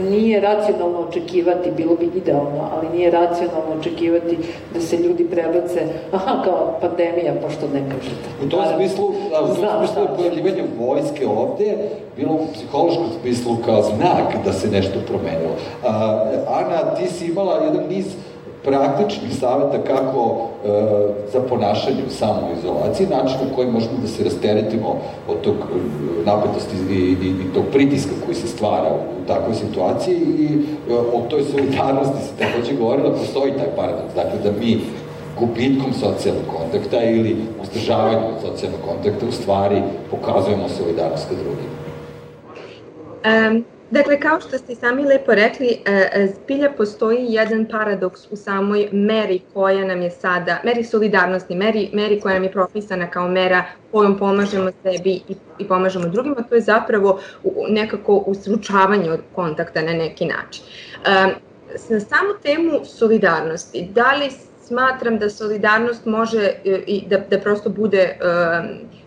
Nije 0.10 0.42
racionalno 0.42 1.00
očekivati, 1.00 1.72
bilo 1.72 1.96
bi 1.96 2.10
idealno, 2.16 2.70
ali 2.74 2.98
nije 2.98 3.12
racionalno 3.12 3.72
očekivati 3.80 4.38
da 4.74 4.82
se 4.82 4.98
ljudi 4.98 5.24
prebace, 5.26 5.82
aha, 6.12 6.42
kao 6.44 6.78
pandemija, 6.82 7.34
pa 7.42 7.50
što 7.50 7.68
ne 7.74 7.82
kažete. 7.92 8.28
U 8.46 8.50
tom 8.50 8.66
smislu, 8.76 9.14
da, 9.32 9.42
u 9.42 9.48
tom 9.48 9.78
smislu 9.78 10.02
je 10.02 10.16
pojavljivanje 10.18 10.64
vojske 10.80 11.28
ovde 11.28 11.78
bilo 12.18 12.34
u 12.34 12.48
psihološkom 12.54 13.08
smislu 13.22 13.56
kao 13.66 13.82
znak 13.82 14.46
da 14.46 14.54
se 14.54 14.68
nešto 14.68 15.00
promenilo. 15.08 15.54
A, 15.84 16.24
Ana, 16.48 16.96
ti 16.96 17.08
si 17.08 17.26
imala 17.26 17.64
jedan 17.64 17.88
niz 17.90 18.06
praktičnih 18.68 19.36
saveta 19.40 19.78
kako 19.88 20.22
e, 20.32 20.70
za 21.34 21.40
ponašanje 21.50 22.04
u 22.08 22.10
samoizolaciji, 22.10 23.08
način 23.08 23.38
u 23.52 23.56
koji 23.56 23.72
možemo 23.72 23.98
da 24.02 24.08
se 24.08 24.24
rasteretimo 24.24 24.98
od 25.28 25.42
tog 25.42 25.56
e, 25.56 25.66
napetosti 26.26 26.76
i, 26.90 26.94
i, 26.94 27.30
i 27.44 27.54
tog 27.54 27.64
pritiska 27.74 28.12
koji 28.26 28.36
se 28.36 28.48
stvara 28.48 28.90
u, 28.94 29.24
u 29.24 29.28
takvoj 29.28 29.56
situaciji 29.56 30.18
i 30.40 30.48
e, 30.90 30.94
o 30.94 31.22
toj 31.30 31.44
solidarnosti 31.44 32.28
se 32.28 32.32
takođe 32.44 32.74
govorilo, 32.74 33.12
postoji 33.12 33.52
taj 33.52 33.76
paradoks, 33.76 34.14
dakle 34.16 34.40
da 34.44 34.52
mi 34.60 34.82
gubitkom 35.40 35.94
socijalnog 35.94 36.44
kontakta 36.58 37.04
ili 37.04 37.36
uzdržavanjem 37.62 38.34
socijalnog 38.42 38.82
kontakta 38.88 39.26
u 39.30 39.32
stvari 39.32 39.82
pokazujemo 40.12 40.70
solidarnost 40.70 41.30
ka 41.30 41.36
drugim. 41.36 41.70
Um, 43.28 43.77
Dakle, 43.92 44.20
kao 44.20 44.42
što 44.42 44.58
ste 44.58 44.76
sami 44.76 45.04
lepo 45.04 45.36
rekli, 45.36 45.68
e, 45.86 46.10
e, 46.14 46.28
zbilja 46.28 46.72
postoji 46.78 47.26
jedan 47.30 47.66
paradoks 47.66 48.22
u 48.32 48.36
samoj 48.36 48.90
meri 48.92 49.42
koja 49.54 49.86
nam 49.86 50.02
je 50.02 50.12
sada, 50.12 50.58
meri 50.64 50.84
solidarnosti, 50.84 51.56
meri, 51.56 51.90
meri 51.94 52.20
koja 52.20 52.34
nam 52.34 52.44
je 52.44 52.52
propisana 52.52 53.10
kao 53.10 53.28
mera 53.28 53.64
kojom 53.92 54.18
pomažemo 54.18 54.72
sebi 54.84 55.12
i, 55.12 55.36
i 55.60 55.68
pomažemo 55.68 56.08
drugima, 56.08 56.36
to 56.50 56.56
je 56.56 56.62
zapravo 56.62 57.20
nekako 57.70 58.16
uslučavanje 58.16 59.12
od 59.12 59.20
kontakta 59.36 59.82
na 59.82 59.94
neki 59.94 60.26
način. 60.26 60.64
E, 61.06 61.10
na 61.90 62.00
samu 62.00 62.34
temu 62.44 62.86
solidarnosti, 62.86 63.90
da 63.94 64.12
li 64.12 64.30
smatram 64.68 65.18
da 65.20 65.30
solidarnost 65.30 66.06
može 66.06 66.52
i 66.64 67.04
da, 67.08 67.18
da 67.30 67.40
prosto 67.40 67.70
bude 67.70 68.18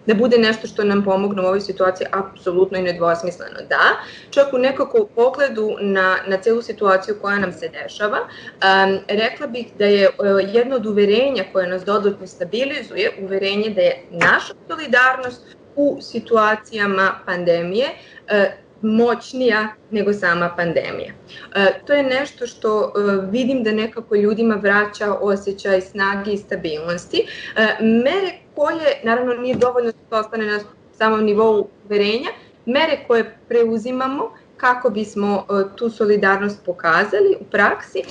da 0.07 0.15
bude 0.15 0.39
nešto 0.39 0.67
što 0.67 0.85
nam 0.85 1.05
pomogne 1.05 1.43
u 1.43 1.45
ovoj 1.45 1.61
situaciji, 1.61 2.07
apsolutno 2.13 2.79
i 2.79 2.83
nedvosmisleno 2.83 3.59
da. 3.69 4.01
Čak 4.31 4.53
u 4.53 4.59
nekako 4.59 5.09
pogledu 5.15 5.77
na, 5.81 6.17
na 6.27 6.37
celu 6.37 6.63
situaciju 6.63 7.15
koja 7.23 7.39
nam 7.39 7.53
se 7.53 7.69
dešava, 7.69 8.19
um, 8.19 8.99
rekla 9.09 9.47
bih 9.47 9.67
da 9.79 9.85
je 9.85 10.09
uh, 10.09 10.15
jedno 10.55 10.77
od 10.77 10.87
uverenja 10.87 11.45
koje 11.53 11.67
nas 11.67 11.85
dodatno 11.85 12.27
stabilizuje, 12.27 13.11
uverenje 13.23 13.71
da 13.71 13.81
je 13.81 14.05
naša 14.11 14.55
solidarnost 14.69 15.57
u 15.77 15.99
situacijama 16.01 17.11
pandemije 17.27 17.89
uh, 17.89 18.71
moćnija 18.83 19.69
nego 19.91 20.13
sama 20.13 20.55
pandemija. 20.57 21.13
E, 21.55 21.73
to 21.87 21.93
je 21.93 22.03
nešto 22.03 22.47
što 22.47 22.83
e, 22.85 22.91
vidim 23.31 23.63
da 23.63 23.73
nekako 23.73 24.17
ljudima 24.17 24.55
vraća 24.55 25.15
osjećaj 25.15 25.81
snage 25.81 26.33
i 26.33 26.37
stabilnosti. 26.37 27.27
E, 27.57 27.67
mere 27.81 28.33
koje, 28.61 29.01
naravno 29.03 29.35
nije 29.35 29.55
dovoljno 29.57 29.93
da 30.11 30.19
ostane 30.19 30.47
na 30.47 30.61
samom 30.93 31.25
nivou 31.25 31.69
uverenja, 31.85 32.31
mere 32.67 33.05
koje 33.07 33.37
preuzimamo 33.49 34.33
kako 34.57 34.91
bismo 34.91 35.47
tu 35.77 35.91
solidarnost 35.91 36.65
pokazali 36.65 37.37
u 37.41 37.45
praksi, 37.45 38.03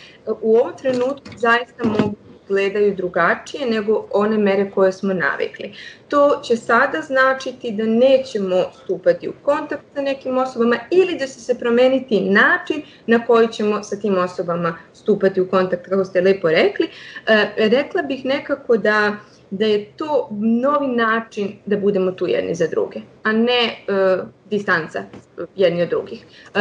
u 0.42 0.56
ovom 0.56 0.72
trenutku 0.78 1.28
zaista 1.38 1.84
mogu 1.84 2.16
gledaju 2.48 2.96
drugačije 2.96 3.66
nego 3.66 4.06
one 4.12 4.38
mere 4.38 4.72
koje 4.72 4.92
smo 4.92 5.14
navikli. 5.14 5.74
To 6.08 6.42
će 6.44 6.58
sada 6.58 7.02
značiti 7.02 7.72
da 7.72 7.84
nećemo 7.86 8.64
stupati 8.84 9.30
u 9.30 9.34
kontakt 9.44 9.84
sa 9.96 10.02
nekim 10.02 10.38
osobama 10.38 10.78
ili 10.92 11.18
da 11.18 11.28
će 11.28 11.40
se 11.40 11.60
promeniti 11.60 12.22
način 12.22 12.82
na 13.08 13.26
koji 13.26 13.48
ćemo 13.48 13.84
sa 13.84 13.96
tim 13.96 14.18
osobama 14.18 14.78
stupati 14.94 15.42
u 15.42 15.50
kontakt, 15.50 15.90
kako 15.90 16.06
ste 16.06 16.22
lepo 16.22 16.50
rekli. 16.50 16.88
E, 17.28 17.50
rekla 17.58 18.02
bih 18.02 18.26
nekako 18.26 18.78
da 18.78 19.16
da 19.52 19.66
je 19.66 19.86
to 19.86 20.30
novi 20.40 20.88
način 20.88 21.54
da 21.66 21.78
budemo 21.78 22.12
tu 22.12 22.28
jedni 22.28 22.56
za 22.56 22.68
druge, 22.68 23.00
a 23.24 23.32
ne 23.32 23.64
e, 23.64 24.18
distanca 24.50 25.04
jedni 25.56 25.82
od 25.82 25.90
drugih. 25.90 26.26
E, 26.56 26.60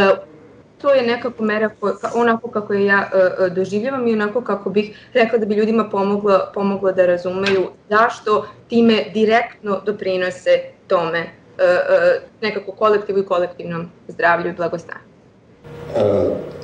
to 0.80 0.94
je 0.94 1.02
nekako 1.02 1.44
mera 1.44 1.70
koja, 1.80 1.94
onako 2.14 2.50
kako 2.50 2.74
je 2.74 2.86
ja 2.86 3.10
uh, 3.12 3.54
doživljavam 3.54 4.08
i 4.08 4.12
onako 4.12 4.40
kako 4.40 4.70
bih 4.70 5.08
rekla 5.14 5.38
da 5.38 5.46
bi 5.46 5.54
ljudima 5.54 5.84
pomoglo, 5.84 6.40
pomoglo 6.54 6.92
da 6.92 7.06
razumeju 7.06 7.66
zašto 7.88 8.46
time 8.68 9.04
direktno 9.14 9.80
doprinose 9.86 10.50
tome 10.86 11.20
uh, 11.20 11.24
uh, 11.24 12.22
nekako 12.42 12.72
kolektivu 12.72 13.18
i 13.18 13.26
kolektivnom 13.26 13.90
zdravlju 14.08 14.50
i 14.50 14.52
blagostanju. 14.52 15.08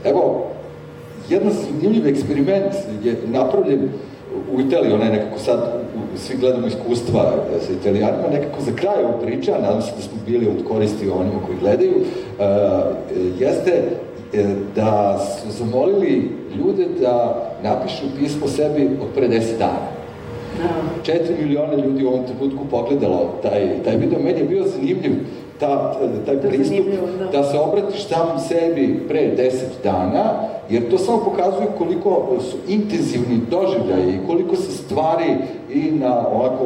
Evo, 0.04 0.50
jedan 1.28 1.50
zanimljiv 1.50 2.06
eksperiment 2.06 2.74
je 3.02 3.16
napravljen 3.26 3.90
u 4.54 4.60
Italiji, 4.60 4.92
onaj 4.92 5.10
nekako 5.10 5.38
sad, 5.38 5.58
svi 6.16 6.36
gledamo 6.36 6.66
iskustva 6.66 7.34
sa 7.66 7.72
italijanima, 7.72 8.28
nekako 8.32 8.60
za 8.60 8.72
kraj 8.76 9.04
ovog 9.04 9.20
priča, 9.22 9.58
nadam 9.62 9.82
se 9.82 9.92
da 9.96 10.02
smo 10.02 10.18
bili 10.26 10.48
od 10.48 10.68
koristi 10.68 11.10
onima 11.10 11.40
koji 11.46 11.58
gledaju, 11.58 11.94
uh, 11.96 12.44
jeste 13.40 13.82
e, 14.32 14.44
da 14.76 15.18
su 15.18 15.50
zamolili 15.50 16.30
ljude 16.58 16.86
da 17.00 17.46
napišu 17.62 18.04
pismo 18.18 18.48
sebi 18.48 18.90
od 19.02 19.08
pre 19.14 19.28
10 19.28 19.58
dana. 19.58 19.94
Da. 20.58 21.12
4 21.12 21.42
miliona 21.42 21.74
ljudi 21.74 22.04
u 22.04 22.08
ovom 22.08 22.24
trenutku 22.24 22.64
pogledalo 22.70 23.34
taj, 23.42 23.82
taj 23.84 23.96
video. 23.96 24.18
Meni 24.18 24.38
je 24.38 24.44
bio 24.44 24.64
zanimljiv 24.64 25.12
ta, 25.60 25.94
taj 26.26 26.40
pristup 26.40 26.86
da. 27.18 27.26
da 27.38 27.44
se 27.44 27.58
obratiš 27.58 28.08
sam 28.08 28.38
sebi 28.48 29.04
pre 29.08 29.36
10 29.36 29.52
dana, 29.84 30.48
jer 30.70 30.90
to 30.90 30.98
samo 30.98 31.24
pokazuje 31.24 31.66
koliko 31.78 32.36
su 32.50 32.56
intenzivni 32.68 33.40
doživljaji, 33.50 34.20
koliko 34.26 34.56
se 34.56 34.72
stvari 34.72 35.34
i 35.72 35.90
na 35.90 36.28
ovako, 36.28 36.64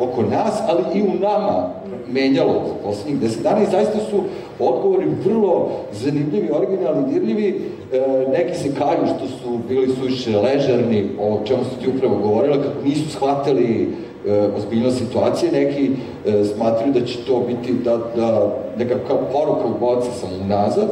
oko 0.00 0.22
nas, 0.22 0.60
ali 0.68 0.98
i 0.98 1.02
u 1.02 1.20
nama 1.20 1.70
menjalo 2.12 2.52
za 2.52 2.74
poslednjih 2.84 3.20
deset 3.20 3.42
dana 3.42 3.62
i 3.62 3.70
zaista 3.70 3.98
su 4.10 4.16
odgovori 4.58 5.06
vrlo 5.24 5.70
zanimljivi, 5.92 6.50
originalni, 6.52 7.12
dirljivi. 7.12 7.60
E, 7.92 8.26
neki 8.38 8.58
se 8.58 8.74
kaju 8.74 9.14
što 9.16 9.26
su 9.28 9.58
bili 9.68 9.94
suviše 9.94 10.38
ležerni, 10.38 11.08
o 11.20 11.40
čemu 11.44 11.64
su 11.64 11.80
ti 11.80 11.96
upravo 11.96 12.16
govorila, 12.16 12.56
kako 12.56 12.84
nisu 12.84 13.10
shvatali 13.10 13.88
e, 14.26 14.48
ozbiljnost 14.56 14.98
situacije, 14.98 15.52
neki 15.52 15.90
e, 16.26 16.44
smatruju 16.44 16.92
da 16.92 17.06
će 17.06 17.18
to 17.26 17.42
biti 17.48 17.72
da, 17.84 17.98
da 18.16 18.56
nekakva 18.78 19.16
poruka 19.32 19.66
u 19.66 19.80
boca 19.80 20.10
sam 20.20 20.28
unazad, 20.44 20.88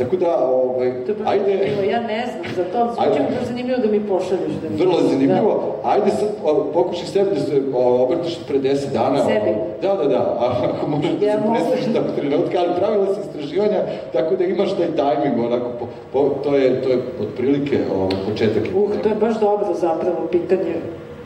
Tako 0.00 0.16
da, 0.16 0.32
ovaj, 0.44 0.92
to 1.06 1.12
ajde... 1.26 1.52
Evo, 1.52 1.82
ja 1.90 2.00
ne 2.00 2.26
znam, 2.26 2.54
za 2.56 2.64
to 2.72 2.92
zvuči 2.94 3.20
mi 3.20 3.46
zanimljivo 3.46 3.78
da 3.78 3.88
mi 3.90 4.00
pošalješ. 4.08 4.52
Da 4.62 4.68
mi 4.70 4.76
Vrlo 4.76 5.00
zanimljivo. 5.00 5.78
Da. 5.82 5.90
Ajde 5.90 6.10
sad 6.10 6.28
pokušaj 6.72 7.06
sebi 7.06 7.30
da 7.34 7.40
se 7.40 7.62
obratiš 7.74 8.38
pre 8.48 8.58
10 8.58 8.92
dana. 8.92 9.24
Sebi? 9.24 9.52
Da, 9.82 9.94
da, 9.94 10.04
da. 10.08 10.22
Ako 10.74 10.86
možeš 10.86 11.10
da 11.10 11.26
ja 11.26 11.36
se 11.36 11.42
presliš 11.52 11.94
tako 11.94 12.10
trenutka, 12.16 12.58
ali 12.58 12.78
pravila 12.78 13.14
se 13.14 13.20
istraživanja, 13.20 13.80
tako 14.12 14.36
da 14.36 14.44
imaš 14.44 14.70
taj 14.76 14.96
tajming, 14.96 15.44
onako, 15.46 15.70
po, 15.78 15.86
po, 16.12 16.28
to 16.44 16.56
je, 16.56 16.82
to 16.82 16.88
je 16.88 16.98
otprilike 17.20 17.78
ovaj, 17.96 18.16
početak. 18.30 18.62
Uh, 18.74 18.90
to 19.02 19.08
je 19.08 19.14
baš 19.14 19.40
dobro 19.40 19.74
zapravo 19.74 20.26
pitanje 20.30 20.74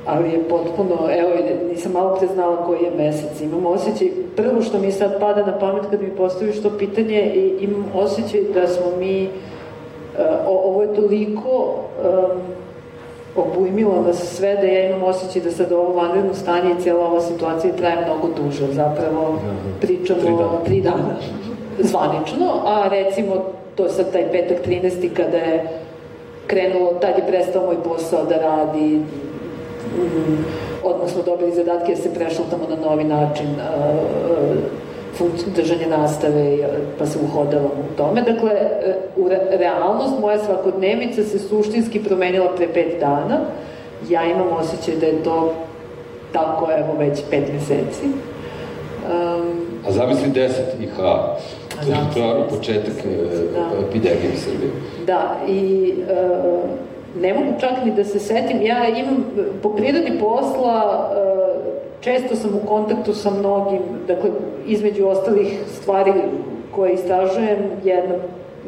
ali 0.07 0.31
je 0.31 0.49
potpuno, 0.49 0.95
evo, 1.19 1.31
nisam 1.69 1.93
malo 1.93 2.17
pre 2.17 2.29
znala 2.35 2.67
koji 2.67 2.83
je 2.83 2.91
mesec. 2.97 3.41
Imam 3.41 3.67
osjećaj, 3.67 4.09
prvo 4.37 4.63
što 4.63 4.79
mi 4.79 4.93
sad 4.93 5.21
pada 5.21 5.47
na 5.47 5.59
pamet 5.59 5.85
kad 5.91 6.03
mi 6.03 6.11
postaviš 6.11 6.63
to 6.63 6.71
pitanje, 6.79 7.33
imam 7.61 7.85
osjećaj 7.95 8.41
da 8.55 8.67
smo 8.67 8.87
mi, 8.99 9.29
uh, 9.29 10.25
ovo 10.47 10.83
je 10.83 10.95
toliko 10.95 11.75
um, 12.05 12.41
obujmilo 13.37 14.03
nas 14.07 14.37
sve 14.37 14.55
da 14.55 14.67
ja 14.67 14.89
imam 14.89 15.03
osjećaj 15.03 15.43
da 15.43 15.51
sad 15.51 15.73
ovo 15.73 15.93
vanredno 15.93 16.35
stanje 16.35 16.71
i 16.79 16.83
cijela 16.83 17.07
ova 17.07 17.21
situacija 17.21 17.73
traje 17.77 18.07
mnogo 18.07 18.29
duže. 18.43 18.73
Zapravo 18.73 19.39
pričamo 19.81 20.21
tri 20.21 20.31
dana, 20.31 20.65
tri 20.65 20.81
dana 20.81 21.17
zvanično, 21.79 22.47
a 22.65 22.89
recimo 22.89 23.35
to 23.75 23.85
je 23.85 23.91
sad 23.91 24.13
taj 24.13 24.33
petak 24.33 24.67
13. 24.67 25.15
kada 25.15 25.37
je 25.37 25.69
krenulo, 26.47 26.95
tad 27.01 27.19
je 27.19 27.27
prestao 27.27 27.67
moj 27.67 27.77
posao 27.85 28.25
da 28.25 28.37
radi, 28.37 29.01
smo 31.09 31.23
dobili 31.23 31.55
zadatke 31.55 31.95
da 31.95 32.03
se 32.03 32.15
prešaltamo 32.15 32.65
na 32.69 32.77
novi 32.77 33.05
način. 33.05 33.47
držanja 35.57 35.87
nastave, 35.89 36.59
pa 36.99 37.07
se 37.07 37.19
uhodavam 37.25 37.71
u 37.71 37.97
tome. 37.97 38.23
Dakle, 38.23 38.51
e, 38.51 38.97
u 39.17 39.29
re, 39.29 39.39
realnost, 39.51 40.21
moja 40.21 40.39
svakodnevica 40.39 41.23
se 41.23 41.39
suštinski 41.39 42.05
promenila 42.05 42.49
pre 42.57 42.69
pet 42.69 43.01
dana. 43.01 43.41
Ja 44.09 44.25
imam 44.25 44.49
osjećaj 44.53 44.97
da 45.01 45.07
je 45.07 45.23
to 45.23 45.55
tako, 46.33 46.69
evo, 46.79 46.99
već 46.99 47.21
pet 47.31 47.53
meseci. 47.53 48.07
Um, 48.07 49.67
A 49.89 49.93
zamisli 49.93 50.31
deset 50.31 50.81
IH, 50.81 50.97
to, 50.97 52.15
to 52.15 52.37
je 52.37 52.49
početak 52.49 53.05
e, 53.05 53.17
da. 53.53 53.87
epidemije 53.89 54.31
u 54.35 54.39
Srbiji. 54.39 54.71
Da, 55.07 55.37
i 55.49 55.93
uh, 55.99 56.71
ne 57.21 57.35
mogu 57.35 57.61
čak 57.61 57.85
ni 57.85 57.93
da 57.93 58.05
se 58.05 58.19
setim, 58.19 58.63
ja 58.63 58.89
imam 58.89 59.25
po 59.63 59.69
prirodi 59.69 60.19
posla 60.21 61.11
uh, 61.11 61.35
često 62.01 62.37
sam 62.37 62.51
u 62.55 62.67
kontaktu 62.69 63.15
sa 63.15 63.31
mnogim, 63.31 63.81
dakle, 64.07 64.31
između 64.67 65.07
ostalih 65.07 65.61
stvari 65.81 66.13
koje 66.71 66.93
istražujem, 66.93 67.59
jedna, 67.85 68.15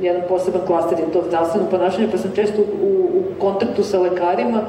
jedan 0.00 0.22
poseban 0.28 0.60
klaster 0.66 0.98
je 0.98 1.12
to 1.12 1.22
zdravstveno 1.28 1.66
ponašanje, 1.70 2.08
pa 2.12 2.18
sam 2.18 2.30
često 2.34 2.62
u, 2.82 2.86
u 2.86 3.40
kontaktu 3.40 3.82
sa 3.82 4.00
lekarima, 4.00 4.60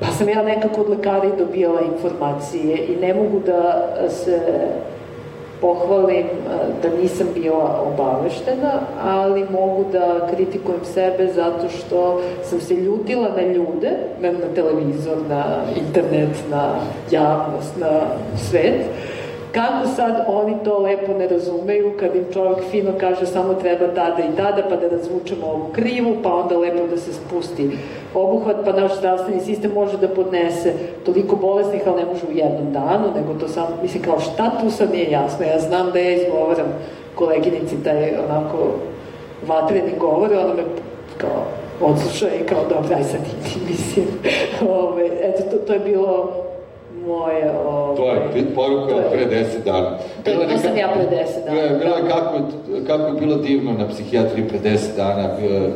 pa 0.00 0.06
sam 0.06 0.28
ja 0.28 0.42
nekako 0.42 0.80
od 0.80 0.88
lekara 0.88 1.24
i 1.24 1.38
dobijala 1.38 1.80
informacije 1.80 2.86
i 2.86 2.96
ne 3.00 3.14
mogu 3.14 3.40
da 3.46 3.88
se 4.08 4.40
pohvalim 5.60 6.26
e, 6.26 6.28
da 6.82 6.88
nisam 7.02 7.26
bila 7.34 7.82
obaveštena, 7.92 8.80
ali 9.02 9.46
mogu 9.50 9.84
da 9.92 10.28
kritikujem 10.34 10.80
sebe 10.84 11.32
zato 11.34 11.68
što 11.68 12.22
sam 12.44 12.60
se 12.60 12.74
ljutila 12.74 13.28
na 13.36 13.42
ljude, 13.42 13.90
na 14.20 14.54
televizor, 14.54 15.16
na 15.28 15.44
internet, 15.86 16.36
na 16.50 16.74
javnost, 17.10 17.76
na 17.76 18.00
svet, 18.50 18.84
Kako 19.58 19.88
sad 19.96 20.24
oni 20.28 20.56
to 20.64 20.78
lepo 20.78 21.12
ne 21.18 21.28
razumeju 21.28 21.92
kad 22.00 22.16
im 22.16 22.24
čovjek 22.32 22.58
fino 22.70 22.90
kaže 23.00 23.26
samo 23.26 23.54
treba 23.54 23.86
tada 23.94 24.22
i 24.22 24.36
tada 24.36 24.62
pa 24.68 24.76
da 24.76 24.88
razvučemo 24.88 25.46
ovu 25.46 25.66
krivu 25.72 26.16
pa 26.22 26.34
onda 26.34 26.58
lepo 26.58 26.86
da 26.86 26.96
se 26.96 27.12
spusti 27.12 27.70
obuhvat 28.14 28.56
pa 28.64 28.72
naš 28.72 28.98
zdravstveni 28.98 29.40
sistem 29.40 29.72
može 29.72 29.96
da 29.96 30.08
podnese 30.08 30.72
toliko 31.04 31.36
bolesnih 31.36 31.82
ali 31.86 31.96
ne 31.96 32.06
može 32.06 32.26
u 32.26 32.36
jednom 32.36 32.72
danu 32.72 33.12
nego 33.14 33.40
to 33.40 33.48
samo, 33.48 33.68
mislim 33.82 34.02
kao 34.02 34.20
šta 34.20 34.50
tu 34.60 34.70
sad 34.70 34.92
nije 34.92 35.10
jasno? 35.10 35.46
Ja 35.46 35.60
znam 35.60 35.90
da 35.92 35.98
ja 35.98 36.10
izgovaram 36.10 36.66
koleginici 37.14 37.84
taj 37.84 38.14
onako 38.28 38.56
vatreni 39.46 39.92
govor 39.98 40.32
ona 40.32 40.54
me 40.54 40.62
kao 41.16 41.44
odsluša 41.80 42.26
i 42.26 42.46
kao 42.46 42.64
dobro 42.68 42.96
aj 42.96 43.04
sad 43.04 43.20
idi 43.20 43.64
mislim. 43.70 44.06
Ove, 44.70 45.06
eto 45.22 45.42
to, 45.50 45.56
to 45.66 45.72
je 45.72 45.78
bilo 45.78 46.32
moje... 47.08 47.50
Ove, 47.66 47.96
to 48.32 48.38
je 48.38 48.44
poruka 48.54 48.94
od 48.96 49.12
pre 49.12 49.24
deset 49.24 49.64
dana. 49.64 49.98
To, 50.24 50.30
to 50.50 50.58
sam 50.58 50.76
ja 50.76 50.88
pre 50.94 51.16
deset 51.16 51.44
dana. 51.44 51.60
Bilo, 51.60 51.78
bilo 51.78 51.96
je 51.96 52.02
kako, 52.08 52.34
kako 52.86 53.06
je 53.06 53.20
bilo 53.20 53.36
divno 53.36 53.72
na 53.72 53.88
psihijatriji 53.88 54.48
pre 54.48 54.58
deset 54.58 54.96
dana. 54.96 55.24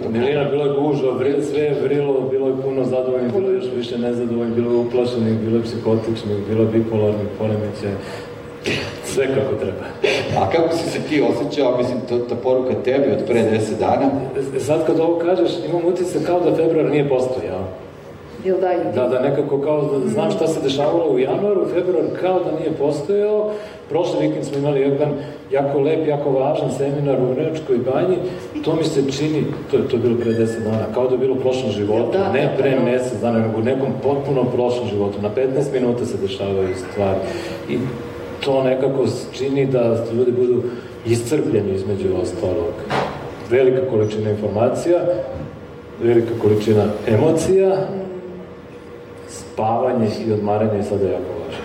Milina, 0.09 0.45
bilo 0.45 0.65
je 0.65 0.73
gužva, 0.81 1.13
sve 1.51 1.63
je 1.63 1.75
vrilo, 1.83 2.21
bilo 2.31 2.49
je 2.49 2.63
puno 2.63 2.85
zadovoljnih, 2.85 3.33
bilo 3.33 3.49
je 3.49 3.55
još 3.55 3.71
više 3.77 3.99
nezadovoljnih, 3.99 4.55
bilo 4.55 4.71
je 4.73 4.79
uplašenih, 4.79 5.39
bilo 5.39 5.57
je 5.57 5.63
psihotičnih, 5.63 6.37
bilo 6.49 6.63
je 6.63 6.69
bipolarnih 6.69 7.29
poremećaja 7.39 7.97
sve 9.15 9.27
kako 9.27 9.55
treba. 9.55 9.85
A 10.39 10.51
kako 10.51 10.77
si 10.77 10.91
se 10.91 10.99
ti 11.09 11.23
osjećao, 11.31 11.77
mislim, 11.79 11.99
to, 12.09 12.19
ta 12.19 12.35
poruka 12.35 12.75
tebi 12.85 13.13
od 13.13 13.27
pre 13.27 13.41
10 13.41 13.79
dana? 13.79 14.11
Sad 14.59 14.87
kad 14.87 15.01
ovo 15.01 15.19
kažeš, 15.19 15.51
imam 15.69 15.85
utisak 15.85 16.23
kao 16.27 16.41
da 16.41 16.57
februar 16.57 16.91
nije 16.91 17.09
postojao. 17.09 17.65
Jel 18.45 18.57
da, 18.61 19.03
da, 19.03 19.09
da 19.09 19.21
nekako 19.21 19.59
kao, 19.59 19.99
da 19.99 20.09
znam 20.09 20.31
šta 20.31 20.47
se 20.47 20.61
dešavalo 20.61 21.13
u 21.13 21.19
januaru, 21.19 21.67
februar 21.75 22.05
kao 22.21 22.41
da 22.45 22.59
nije 22.59 22.73
postojao. 22.79 23.51
Prošli 23.89 24.27
vikend 24.27 24.45
smo 24.45 24.59
imali 24.59 24.81
jedan 24.81 25.13
jako 25.51 25.81
lep, 25.81 26.09
jako 26.09 26.31
važan 26.31 26.71
seminar 26.79 27.21
u 27.21 27.27
Vrnečkoj 27.27 27.79
banji. 27.79 28.17
To 28.65 28.75
mi 28.77 28.85
se 28.85 29.13
čini, 29.13 29.45
to, 29.71 29.79
to 29.79 29.97
je 29.97 30.03
bilo 30.03 30.19
pre 30.21 30.31
10 30.33 30.65
dana, 30.65 30.87
kao 30.95 31.07
da 31.07 31.15
je 31.15 31.19
bilo 31.19 31.35
prošlom 31.35 31.73
životu, 31.73 32.19
da, 32.19 32.33
ne 32.33 32.55
pre 32.59 32.71
da, 32.71 32.85
mesec 32.85 33.21
dana, 33.21 33.39
nego 33.39 33.59
u 33.59 33.63
nekom 33.63 33.93
potpuno 34.03 34.45
prošlom 34.45 34.89
životu. 34.89 35.19
Na 35.23 35.31
15 35.37 35.73
minuta 35.73 36.07
se 36.07 36.17
dešavaju 36.19 36.75
stvari. 36.75 37.19
I 37.69 37.79
to 38.45 38.63
nekako 38.63 39.07
čini 39.33 39.67
da 39.67 40.05
ljudi 40.13 40.33
budu 40.33 40.63
iscrpljeni 41.07 41.75
između 41.75 42.09
ostalog. 42.23 42.75
Velika 43.51 43.91
količina 43.91 44.31
informacija, 44.31 44.99
velika 46.03 46.35
količina 46.43 46.85
emocija, 47.07 47.87
spavanje 49.53 50.09
i 50.27 50.33
odmaranje 50.33 50.77
je 50.77 50.83
sada 50.83 51.05
jako 51.05 51.33
važno. 51.45 51.65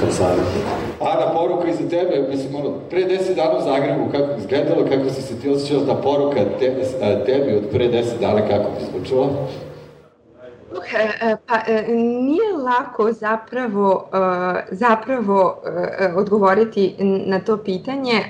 Kao 0.00 0.10
savjetnik. 0.10 0.64
Ana, 1.00 1.34
poruka 1.34 1.68
iza 1.68 1.88
tebe, 1.88 2.28
mislim, 2.30 2.54
ono, 2.54 2.70
pre 2.90 3.04
deset 3.04 3.36
dana 3.36 3.58
u 3.58 3.60
Zagrebu, 3.60 4.08
kako 4.12 4.38
izgledalo, 4.38 4.86
kako 4.88 5.10
si 5.10 5.22
se 5.22 5.40
ti 5.40 5.50
osjećala, 5.50 5.86
ta 5.86 5.94
poruka 5.94 6.40
te, 6.58 6.74
tebi 7.26 7.56
od 7.56 7.64
pre 7.72 7.88
deset 7.88 8.20
dana, 8.20 8.40
kako 8.40 8.70
ti 8.78 8.84
zvučala? 8.92 9.28
E, 10.98 11.26
e, 11.26 11.36
pa 11.46 11.54
e, 11.66 11.84
nije 11.98 12.52
lako 12.64 13.12
zapravo 13.12 14.08
zapravo 14.70 15.62
odgovoriti 16.16 16.94
na 17.26 17.40
to 17.40 17.56
pitanje 17.56 18.22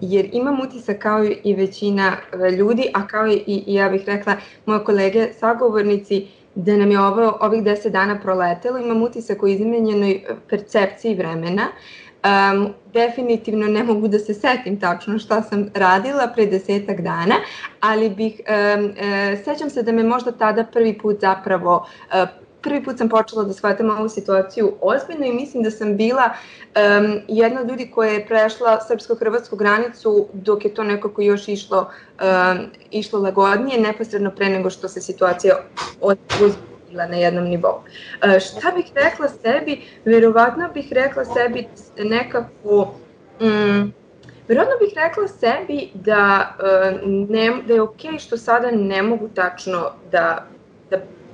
jer 0.00 0.28
imam 0.32 0.60
utisak 0.60 0.98
kao 0.98 1.24
i 1.44 1.54
većina 1.54 2.12
ljudi, 2.58 2.90
a 2.94 3.06
kao 3.06 3.26
i 3.28 3.64
ja 3.66 3.88
bih 3.88 4.02
rekla 4.06 4.36
moje 4.66 4.84
kolege 4.84 5.28
sagovornici 5.40 6.26
da 6.56 6.76
nam 6.76 6.90
je 6.90 7.00
ovo 7.00 7.38
ovih 7.40 7.62
10 7.62 7.88
dana 7.88 8.20
proletelo, 8.20 8.78
imam 8.78 9.02
utisak 9.02 9.42
o 9.42 9.46
izmenjenoj 9.46 10.24
percepciji 10.48 11.14
vremena. 11.14 11.68
Um, 12.26 12.74
definitivno 12.92 13.66
ne 13.66 13.84
mogu 13.84 14.08
da 14.08 14.18
se 14.18 14.34
setim 14.34 14.80
tačno 14.80 15.18
šta 15.18 15.42
sam 15.42 15.68
radila 15.74 16.26
pre 16.34 16.46
desetak 16.46 17.00
dana, 17.00 17.34
ali 17.80 18.10
bih, 18.10 18.40
um, 18.48 18.84
uh, 18.84 18.90
sećam 19.44 19.70
se 19.70 19.82
da 19.82 19.92
me 19.92 20.02
možda 20.02 20.32
tada 20.32 20.64
prvi 20.64 20.98
put 20.98 21.20
zapravo 21.20 21.86
uh, 22.22 22.45
prvi 22.66 22.84
put 22.84 22.98
sam 22.98 23.08
počela 23.08 23.44
da 23.44 23.52
shvatam 23.52 23.90
ovu 23.90 24.08
situaciju 24.08 24.72
ozbiljno 24.80 25.26
i 25.26 25.32
mislim 25.32 25.62
da 25.62 25.70
sam 25.70 25.96
bila 25.96 26.30
um, 26.30 27.20
jedna 27.28 27.60
od 27.60 27.68
ljudi 27.68 27.90
koja 27.90 28.10
je 28.10 28.26
prešla 28.26 28.80
srpsko-hrvatsku 28.88 29.56
granicu 29.56 30.28
dok 30.32 30.64
je 30.64 30.74
to 30.74 30.84
nekako 30.84 31.22
još 31.22 31.48
išlo, 31.48 31.90
um, 32.20 32.66
išlo 32.90 33.20
lagodnije, 33.20 33.80
neposredno 33.80 34.30
pre 34.30 34.48
nego 34.48 34.70
što 34.70 34.88
se 34.88 35.00
situacija 35.00 35.54
ozbiljila 36.00 37.06
na 37.06 37.16
jednom 37.16 37.44
nivou. 37.44 37.74
Uh, 37.76 38.38
šta 38.40 38.72
bih 38.76 38.90
rekla 38.94 39.28
sebi? 39.28 39.82
Verovatno 40.04 40.68
bih 40.74 40.92
rekla 40.92 41.24
sebi 41.24 41.66
nekako... 41.98 42.94
Um, 43.40 43.92
Verovatno 44.48 44.74
bih 44.80 44.92
rekla 44.96 45.28
sebi 45.28 45.90
da, 45.94 46.54
ne, 47.04 47.52
da 47.66 47.74
je 47.74 47.82
okej 47.82 48.10
okay 48.10 48.18
što 48.18 48.36
sada 48.36 48.70
ne 48.70 49.02
mogu 49.02 49.28
tačno 49.28 49.90
da, 50.12 50.46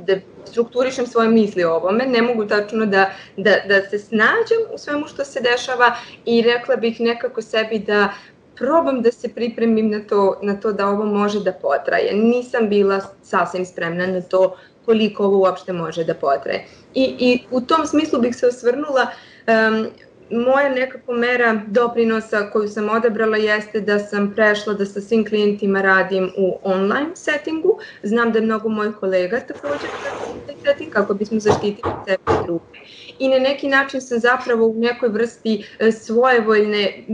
da, 0.06 0.16
strukturišem 0.44 1.06
svoje 1.06 1.28
misli 1.28 1.64
o 1.64 1.74
ovome, 1.74 2.06
ne 2.06 2.22
mogu 2.22 2.46
tačno 2.46 2.86
da, 2.86 3.10
da, 3.36 3.56
da 3.68 3.82
se 3.82 3.98
snađem 3.98 4.58
u 4.74 4.78
svemu 4.78 5.06
što 5.06 5.24
se 5.24 5.40
dešava 5.40 5.94
i 6.24 6.42
rekla 6.42 6.76
bih 6.76 7.00
nekako 7.00 7.42
sebi 7.42 7.78
da 7.78 8.08
probam 8.56 9.02
da 9.02 9.12
se 9.12 9.28
pripremim 9.28 9.90
na 9.90 10.00
to, 10.08 10.38
na 10.42 10.56
to 10.60 10.72
da 10.72 10.88
ovo 10.88 11.04
može 11.04 11.40
da 11.40 11.52
potraje. 11.52 12.14
Nisam 12.14 12.68
bila 12.68 13.00
sasvim 13.22 13.66
spremna 13.66 14.06
na 14.06 14.20
to 14.20 14.56
koliko 14.84 15.24
ovo 15.24 15.38
uopšte 15.38 15.72
može 15.72 16.04
da 16.04 16.14
potraje. 16.14 16.64
I, 16.94 17.02
i 17.18 17.40
u 17.50 17.60
tom 17.60 17.86
smislu 17.86 18.20
bih 18.20 18.36
se 18.36 18.46
osvrnula 18.46 19.06
um, 19.46 19.86
moja 20.30 20.68
nekako 20.68 21.12
mera 21.12 21.60
doprinosa 21.66 22.50
koju 22.50 22.68
sam 22.68 22.88
odabrala 22.88 23.36
jeste 23.36 23.80
da 23.80 23.98
sam 23.98 24.32
prešla 24.34 24.74
da 24.74 24.86
sa 24.86 25.00
svim 25.00 25.24
klijentima 25.24 25.82
radim 25.82 26.30
u 26.36 26.58
online 26.62 27.10
settingu. 27.14 27.78
Znam 28.02 28.32
da 28.32 28.40
mnogo 28.40 28.68
mojih 28.68 28.94
kolega 28.94 29.40
takođe 29.40 29.86
taj 30.46 30.54
setting 30.64 30.92
kako 30.92 31.14
bismo 31.14 31.40
zaštitili 31.40 31.92
sebe 32.06 32.22
i 32.42 32.46
druge. 32.46 32.64
I 33.18 33.28
na 33.28 33.38
neki 33.38 33.68
način 33.68 34.00
sam 34.00 34.18
zapravo 34.18 34.66
u 34.66 34.74
nekoj 34.74 35.08
vrsti 35.08 35.66
e, 35.78 35.92
svojevoljne 35.92 37.04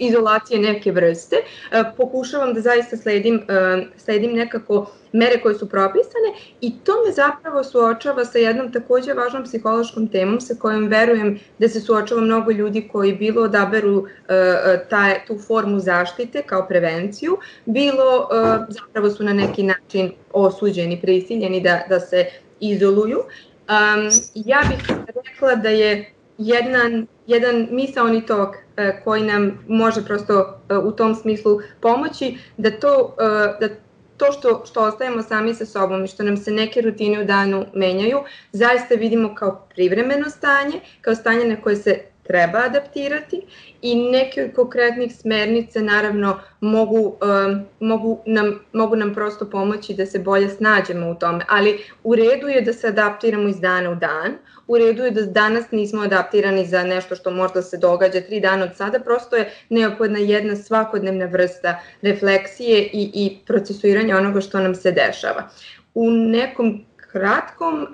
izolacije 0.00 0.60
neke 0.60 0.92
vrste. 0.92 1.36
E, 1.36 1.82
pokušavam 1.96 2.54
da 2.54 2.60
zaista 2.60 2.96
sledim, 2.96 3.42
e, 3.48 3.86
sledim 3.96 4.32
nekako 4.32 4.90
mere 5.12 5.40
koje 5.40 5.54
su 5.54 5.68
propisane 5.68 6.30
i 6.60 6.72
to 6.84 6.92
me 7.06 7.12
zapravo 7.12 7.64
suočava 7.64 8.24
sa 8.24 8.38
jednom 8.38 8.72
takođe 8.72 9.14
važnom 9.14 9.44
psihološkom 9.44 10.08
temom 10.08 10.40
sa 10.40 10.54
kojom 10.54 10.86
verujem 10.88 11.38
da 11.58 11.68
se 11.68 11.80
suočava 11.80 12.20
mnogo 12.20 12.50
ljudi 12.50 12.88
koji 12.92 13.12
bilo 13.12 13.42
odaberu 13.42 14.06
e, 14.06 14.84
taj, 14.90 15.26
tu 15.26 15.38
formu 15.38 15.80
zaštite 15.80 16.42
kao 16.42 16.66
prevenciju, 16.68 17.38
bilo 17.64 18.28
zapravo 18.68 19.10
su 19.10 19.24
na 19.24 19.32
neki 19.32 19.62
način 19.62 20.12
osuđeni, 20.32 21.00
prisiljeni 21.00 21.60
da, 21.60 21.82
da 21.88 22.00
se 22.00 22.26
izoluju. 22.60 23.18
Um, 23.18 24.10
ja 24.34 24.62
bih 24.68 24.96
rekla 25.06 25.54
da 25.54 25.68
je 25.68 26.12
jedan, 26.38 27.06
jedan 27.30 27.68
misaoni 27.70 28.26
tok 28.26 28.56
e, 28.76 29.00
koji 29.04 29.22
nam 29.22 29.64
može 29.68 30.04
prosto 30.04 30.60
e, 30.68 30.76
u 30.76 30.92
tom 30.92 31.14
smislu 31.14 31.60
pomoći, 31.80 32.38
da 32.56 32.70
to, 32.70 33.16
e, 33.20 33.24
da 33.60 33.74
to 34.16 34.32
što, 34.32 34.62
što 34.66 34.80
ostajemo 34.80 35.22
sami 35.22 35.54
sa 35.54 35.66
sobom 35.66 36.04
i 36.04 36.08
što 36.08 36.22
nam 36.22 36.36
se 36.36 36.50
neke 36.50 36.80
rutine 36.80 37.20
u 37.20 37.24
danu 37.24 37.66
menjaju, 37.74 38.18
zaista 38.52 38.94
vidimo 38.94 39.34
kao 39.34 39.66
privremeno 39.74 40.30
stanje, 40.30 40.80
kao 41.00 41.14
stanje 41.14 41.44
na 41.44 41.60
koje 41.62 41.76
se 41.76 42.00
treba 42.30 42.58
adaptirati 42.58 43.42
i 43.82 43.94
neke 44.10 44.44
od 44.44 44.54
konkretnih 44.54 45.16
smernica 45.16 45.80
naravno 45.80 46.40
mogu, 46.60 46.98
um, 46.98 47.64
mogu, 47.80 48.20
nam, 48.26 48.60
mogu 48.72 48.96
nam 48.96 49.14
prosto 49.14 49.50
pomoći 49.50 49.94
da 49.94 50.06
se 50.06 50.18
bolje 50.18 50.48
snađemo 50.48 51.10
u 51.10 51.14
tome, 51.14 51.44
ali 51.48 51.78
u 52.04 52.14
redu 52.14 52.48
je 52.48 52.60
da 52.60 52.72
se 52.72 52.88
adaptiramo 52.88 53.48
iz 53.48 53.60
dana 53.60 53.90
u 53.90 53.94
dan, 53.94 54.38
u 54.70 54.78
redu 54.78 55.04
je 55.04 55.10
da 55.10 55.22
danas 55.22 55.70
nismo 55.70 56.02
adaptirani 56.02 56.66
za 56.66 56.82
nešto 56.84 57.16
što 57.16 57.30
možda 57.30 57.62
se 57.62 57.78
događa 57.78 58.20
tri 58.20 58.40
dana 58.40 58.64
od 58.64 58.76
sada, 58.76 58.98
prosto 59.00 59.36
je 59.36 59.50
neophodna 59.68 60.18
jedna 60.18 60.56
svakodnevna 60.56 61.26
vrsta 61.26 61.80
refleksije 62.02 62.82
i, 62.82 63.10
i 63.14 63.38
procesuiranja 63.46 64.16
onoga 64.16 64.40
što 64.40 64.60
nam 64.60 64.74
se 64.74 64.92
dešava. 64.92 65.48
U 65.94 66.10
nekom 66.10 66.84
kratkom 67.12 67.82
uh, 67.82 67.88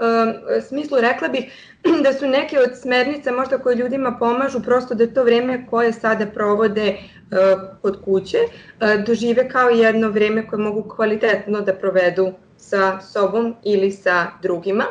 smislu 0.69 1.01
rekla 1.01 1.29
bih 1.29 1.45
da 2.05 2.13
su 2.13 2.27
neke 2.27 2.59
od 2.59 2.71
smernica 2.83 3.33
možda 3.33 3.59
koje 3.59 3.77
ljudima 3.77 4.17
pomažu 4.19 4.63
prosto 4.63 4.95
da 4.95 5.07
to 5.07 5.25
vreme 5.25 5.67
koje 5.71 5.93
sada 5.93 6.27
provode 6.27 6.97
uh, 6.97 7.61
kod 7.83 8.03
kuće 8.05 8.39
uh, 8.39 9.05
dožive 9.07 9.49
kao 9.49 9.69
jedno 9.69 10.09
vreme 10.09 10.47
koje 10.49 10.61
mogu 10.61 10.89
kvalitetno 10.97 11.61
da 11.61 11.75
provedu 11.75 12.33
sa 12.59 13.01
sobom 13.01 13.55
ili 13.65 13.93
sa 13.93 14.27
drugima. 14.43 14.85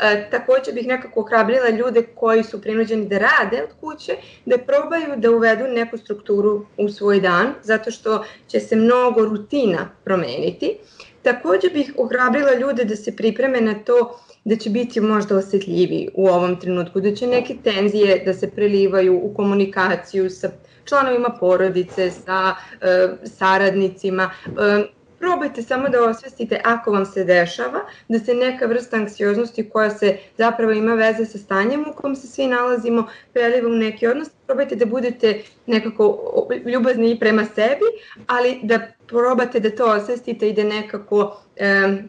E, 0.00 0.28
takođe 0.30 0.72
bih 0.72 0.86
nekako 0.86 1.20
ohrabrila 1.20 1.68
ljude 1.68 2.02
koji 2.14 2.44
su 2.44 2.60
prinuđeni 2.60 3.08
da 3.08 3.18
rade 3.18 3.62
od 3.62 3.70
kuće, 3.80 4.16
da 4.46 4.58
probaju 4.58 5.16
da 5.16 5.30
uvedu 5.30 5.64
neku 5.68 5.98
strukturu 5.98 6.66
u 6.76 6.88
svoj 6.88 7.20
dan, 7.20 7.54
zato 7.62 7.90
što 7.90 8.24
će 8.46 8.60
se 8.60 8.76
mnogo 8.76 9.24
rutina 9.24 9.90
promeniti. 10.04 10.78
Takođe 11.22 11.68
bih 11.70 11.92
ohrabrila 11.96 12.54
ljude 12.54 12.84
da 12.84 12.96
se 12.96 13.16
pripreme 13.16 13.60
na 13.60 13.74
to 13.74 14.18
da 14.44 14.56
će 14.56 14.70
biti 14.70 15.00
možda 15.00 15.36
osetljivi 15.36 16.08
u 16.14 16.26
ovom 16.26 16.60
trenutku, 16.60 17.00
da 17.00 17.14
će 17.14 17.26
neke 17.26 17.56
tenzije 17.64 18.22
da 18.24 18.34
se 18.34 18.50
prelivaju 18.50 19.20
u 19.22 19.34
komunikaciju 19.34 20.30
sa 20.30 20.50
članovima 20.84 21.36
porodice, 21.40 22.10
sa 22.10 22.54
e, 22.80 23.08
saradnicima. 23.24 24.30
E, 24.46 24.84
probajte 25.22 25.62
samo 25.62 25.88
da 25.88 26.04
osvestite 26.04 26.60
ako 26.64 26.92
vam 26.92 27.06
se 27.06 27.24
dešava, 27.24 27.80
da 28.08 28.18
se 28.18 28.34
neka 28.34 28.66
vrsta 28.66 28.96
anksioznosti 28.96 29.70
koja 29.70 29.90
se 29.90 30.16
zapravo 30.38 30.72
ima 30.72 30.94
veze 30.94 31.24
sa 31.26 31.38
stanjem 31.38 31.84
u 31.90 31.94
kom 31.96 32.16
se 32.16 32.26
svi 32.26 32.46
nalazimo 32.46 33.06
preliva 33.32 33.68
u 33.68 33.76
neki 33.76 34.06
odnos, 34.06 34.28
probajte 34.46 34.76
da 34.76 34.86
budete 34.86 35.42
nekako 35.66 36.18
ljubazni 36.66 37.10
i 37.10 37.18
prema 37.18 37.44
sebi, 37.44 37.86
ali 38.26 38.60
da 38.62 38.80
probate 39.06 39.60
da 39.60 39.70
to 39.70 39.84
osvestite 39.84 40.48
i 40.48 40.52
da 40.52 40.64
nekako, 40.64 41.36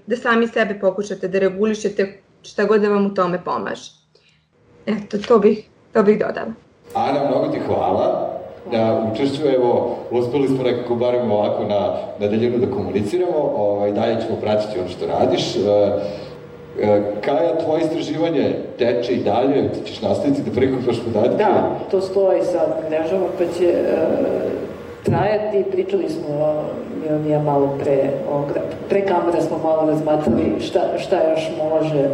da 0.05 0.17
sami 0.17 0.47
sebe 0.47 0.79
pokušate 0.79 1.27
da 1.27 1.39
regulišete 1.39 2.21
šta 2.43 2.65
god 2.65 2.81
da 2.81 2.89
vam 2.89 3.05
u 3.05 3.13
tome 3.13 3.43
pomaže. 3.43 3.91
Eto, 4.85 5.17
to 5.27 5.39
bih, 5.39 5.69
to 5.93 6.03
bih 6.03 6.19
dodala. 6.19 6.53
Ana, 6.93 7.27
mnogo 7.29 7.47
ti 7.47 7.59
hvala 7.67 8.42
na 8.71 9.11
učešću, 9.11 9.41
evo, 9.55 9.95
uspeli 10.11 10.47
smo 10.47 10.63
nekako 10.63 10.95
barem 10.95 11.31
ovako 11.31 11.63
na, 11.63 11.93
na 12.19 12.27
daljinu 12.27 12.57
da 12.57 12.71
komuniciramo, 12.71 13.53
ovaj, 13.55 13.91
dalje 13.91 14.21
ćemo 14.21 14.37
pratiti 14.41 14.79
ono 14.79 14.89
što 14.89 15.05
radiš. 15.07 15.55
E, 15.55 15.59
e, 16.81 17.01
Kaja, 17.21 17.57
tvoje 17.63 17.81
istraživanje 17.81 18.55
teče 18.77 19.13
i 19.13 19.23
dalje, 19.23 19.71
ti 19.71 19.79
ćeš 19.85 20.01
nastaviti 20.01 20.41
da 20.41 20.51
prikupaš 20.51 20.95
podatke? 21.05 21.43
Da, 21.43 21.79
to 21.91 22.01
stoji 22.01 22.41
sa 22.41 22.67
mrežama, 22.89 23.25
pa 23.37 23.43
će 23.57 23.65
e, 23.65 23.95
trajati. 25.03 25.71
Pričali 25.71 26.09
smo, 26.09 26.63
mi 27.25 27.31
ja 27.31 27.39
malo 27.39 27.77
pre, 27.83 28.09
pre 28.89 29.05
kamera 29.05 29.41
smo 29.41 29.57
malo 29.63 29.89
razmatrali 29.89 30.55
šta, 30.59 30.79
šta 30.97 31.29
još 31.29 31.51
može 31.57 32.09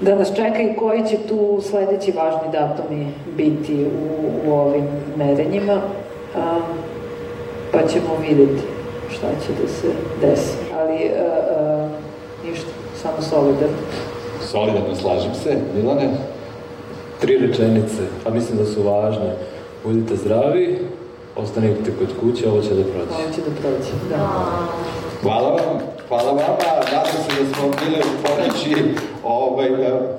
da 0.00 0.14
nas 0.14 0.28
čeka 0.36 0.62
i 0.62 0.76
koji 0.76 1.02
će 1.08 1.16
tu 1.28 1.60
sledeći 1.62 2.12
važni 2.12 2.52
datumi 2.52 3.06
biti 3.36 3.84
u, 3.84 4.48
u 4.48 4.52
ovim 4.52 4.84
merenjima, 5.16 5.80
a, 6.36 6.58
pa 7.72 7.78
ćemo 7.78 8.16
videti 8.28 8.62
šta 9.10 9.26
će 9.26 9.62
da 9.62 9.68
se 9.68 9.88
desi. 10.20 10.56
Ali 10.78 10.94
a, 10.94 11.24
a, 11.60 11.88
ništa, 12.46 12.68
samo 13.02 13.22
solidarno. 13.22 13.76
Solidarno, 14.42 14.94
slažem 14.94 15.34
se. 15.34 15.56
Milane? 15.76 16.08
Tri 17.20 17.38
rečenice, 17.38 18.02
a 18.26 18.30
mislim 18.30 18.58
da 18.58 18.64
su 18.64 18.82
važne. 18.82 19.36
Budite 19.84 20.16
zdravi, 20.16 20.78
ostanite 21.36 21.92
kod 21.98 22.08
kuće, 22.20 22.48
ovo 22.48 22.62
će 22.62 22.74
da 22.74 22.82
prođe. 22.82 23.22
Ovo 23.22 23.32
će 23.34 23.40
da 23.40 23.60
prođe, 23.60 23.92
da. 24.10 24.28
Hvala 25.22 25.50
vam, 25.50 25.78
hvala 26.08 26.32
vama, 26.32 26.56
nadam 26.92 27.12
se 27.12 27.42
da 27.42 27.54
smo 27.54 27.68
bile 27.68 28.02
pomoći, 28.22 28.94
ovaj, 29.24 29.68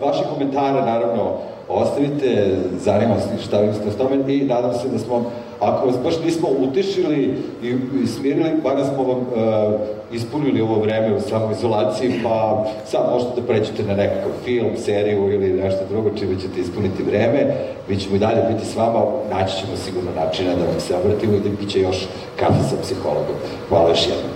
vaše 0.01 0.23
komentare 0.33 0.81
naravno 0.81 1.31
ostavite, 1.69 2.57
zanima 2.79 3.15
se 3.19 3.43
šta 3.43 3.59
vi 3.59 3.73
ste 3.73 3.91
s 3.91 3.97
tome. 3.97 4.33
I 4.33 4.45
nadam 4.45 4.73
se 4.73 4.87
da 4.87 4.99
smo, 4.99 5.31
ako 5.59 5.87
vas 5.87 5.95
baš 6.03 6.13
nismo 6.25 6.47
utešili 6.59 7.37
i, 7.63 7.67
i 8.03 8.07
smirili, 8.07 8.61
bar 8.63 8.77
da 8.77 8.85
smo 8.85 9.03
vam 9.03 9.19
uh, 9.19 9.79
ispunili 10.11 10.61
ovo 10.61 10.79
vreme 10.79 11.15
u 11.15 11.21
samoizolaciji, 11.21 12.19
pa 12.23 12.65
sad 12.85 13.01
možete 13.13 13.41
da 13.41 13.47
prećete 13.47 13.83
na 13.83 13.95
nekakav 13.95 14.31
film, 14.45 14.69
seriju 14.77 15.33
ili 15.33 15.61
nešto 15.63 15.79
drugo 15.89 16.09
čime 16.19 16.35
ćete 16.41 16.59
ispuniti 16.59 17.03
vreme, 17.03 17.55
mi 17.87 17.99
ćemo 17.99 18.15
i 18.15 18.19
dalje 18.19 18.41
biti 18.53 18.65
s 18.65 18.75
vama, 18.75 19.01
naći 19.31 19.57
ćemo 19.57 19.77
sigurno 19.77 20.11
načina 20.15 20.55
da 20.55 20.65
vam 20.65 20.79
se 20.79 20.95
obratimo 20.95 21.33
i 21.33 21.39
da 21.39 21.49
bit 21.49 21.69
će 21.69 21.81
još 21.81 22.07
kafe 22.35 22.63
sa 22.69 22.75
psihologom. 22.81 23.35
Hvala 23.69 23.89
još 23.89 24.07
jednom. 24.07 24.28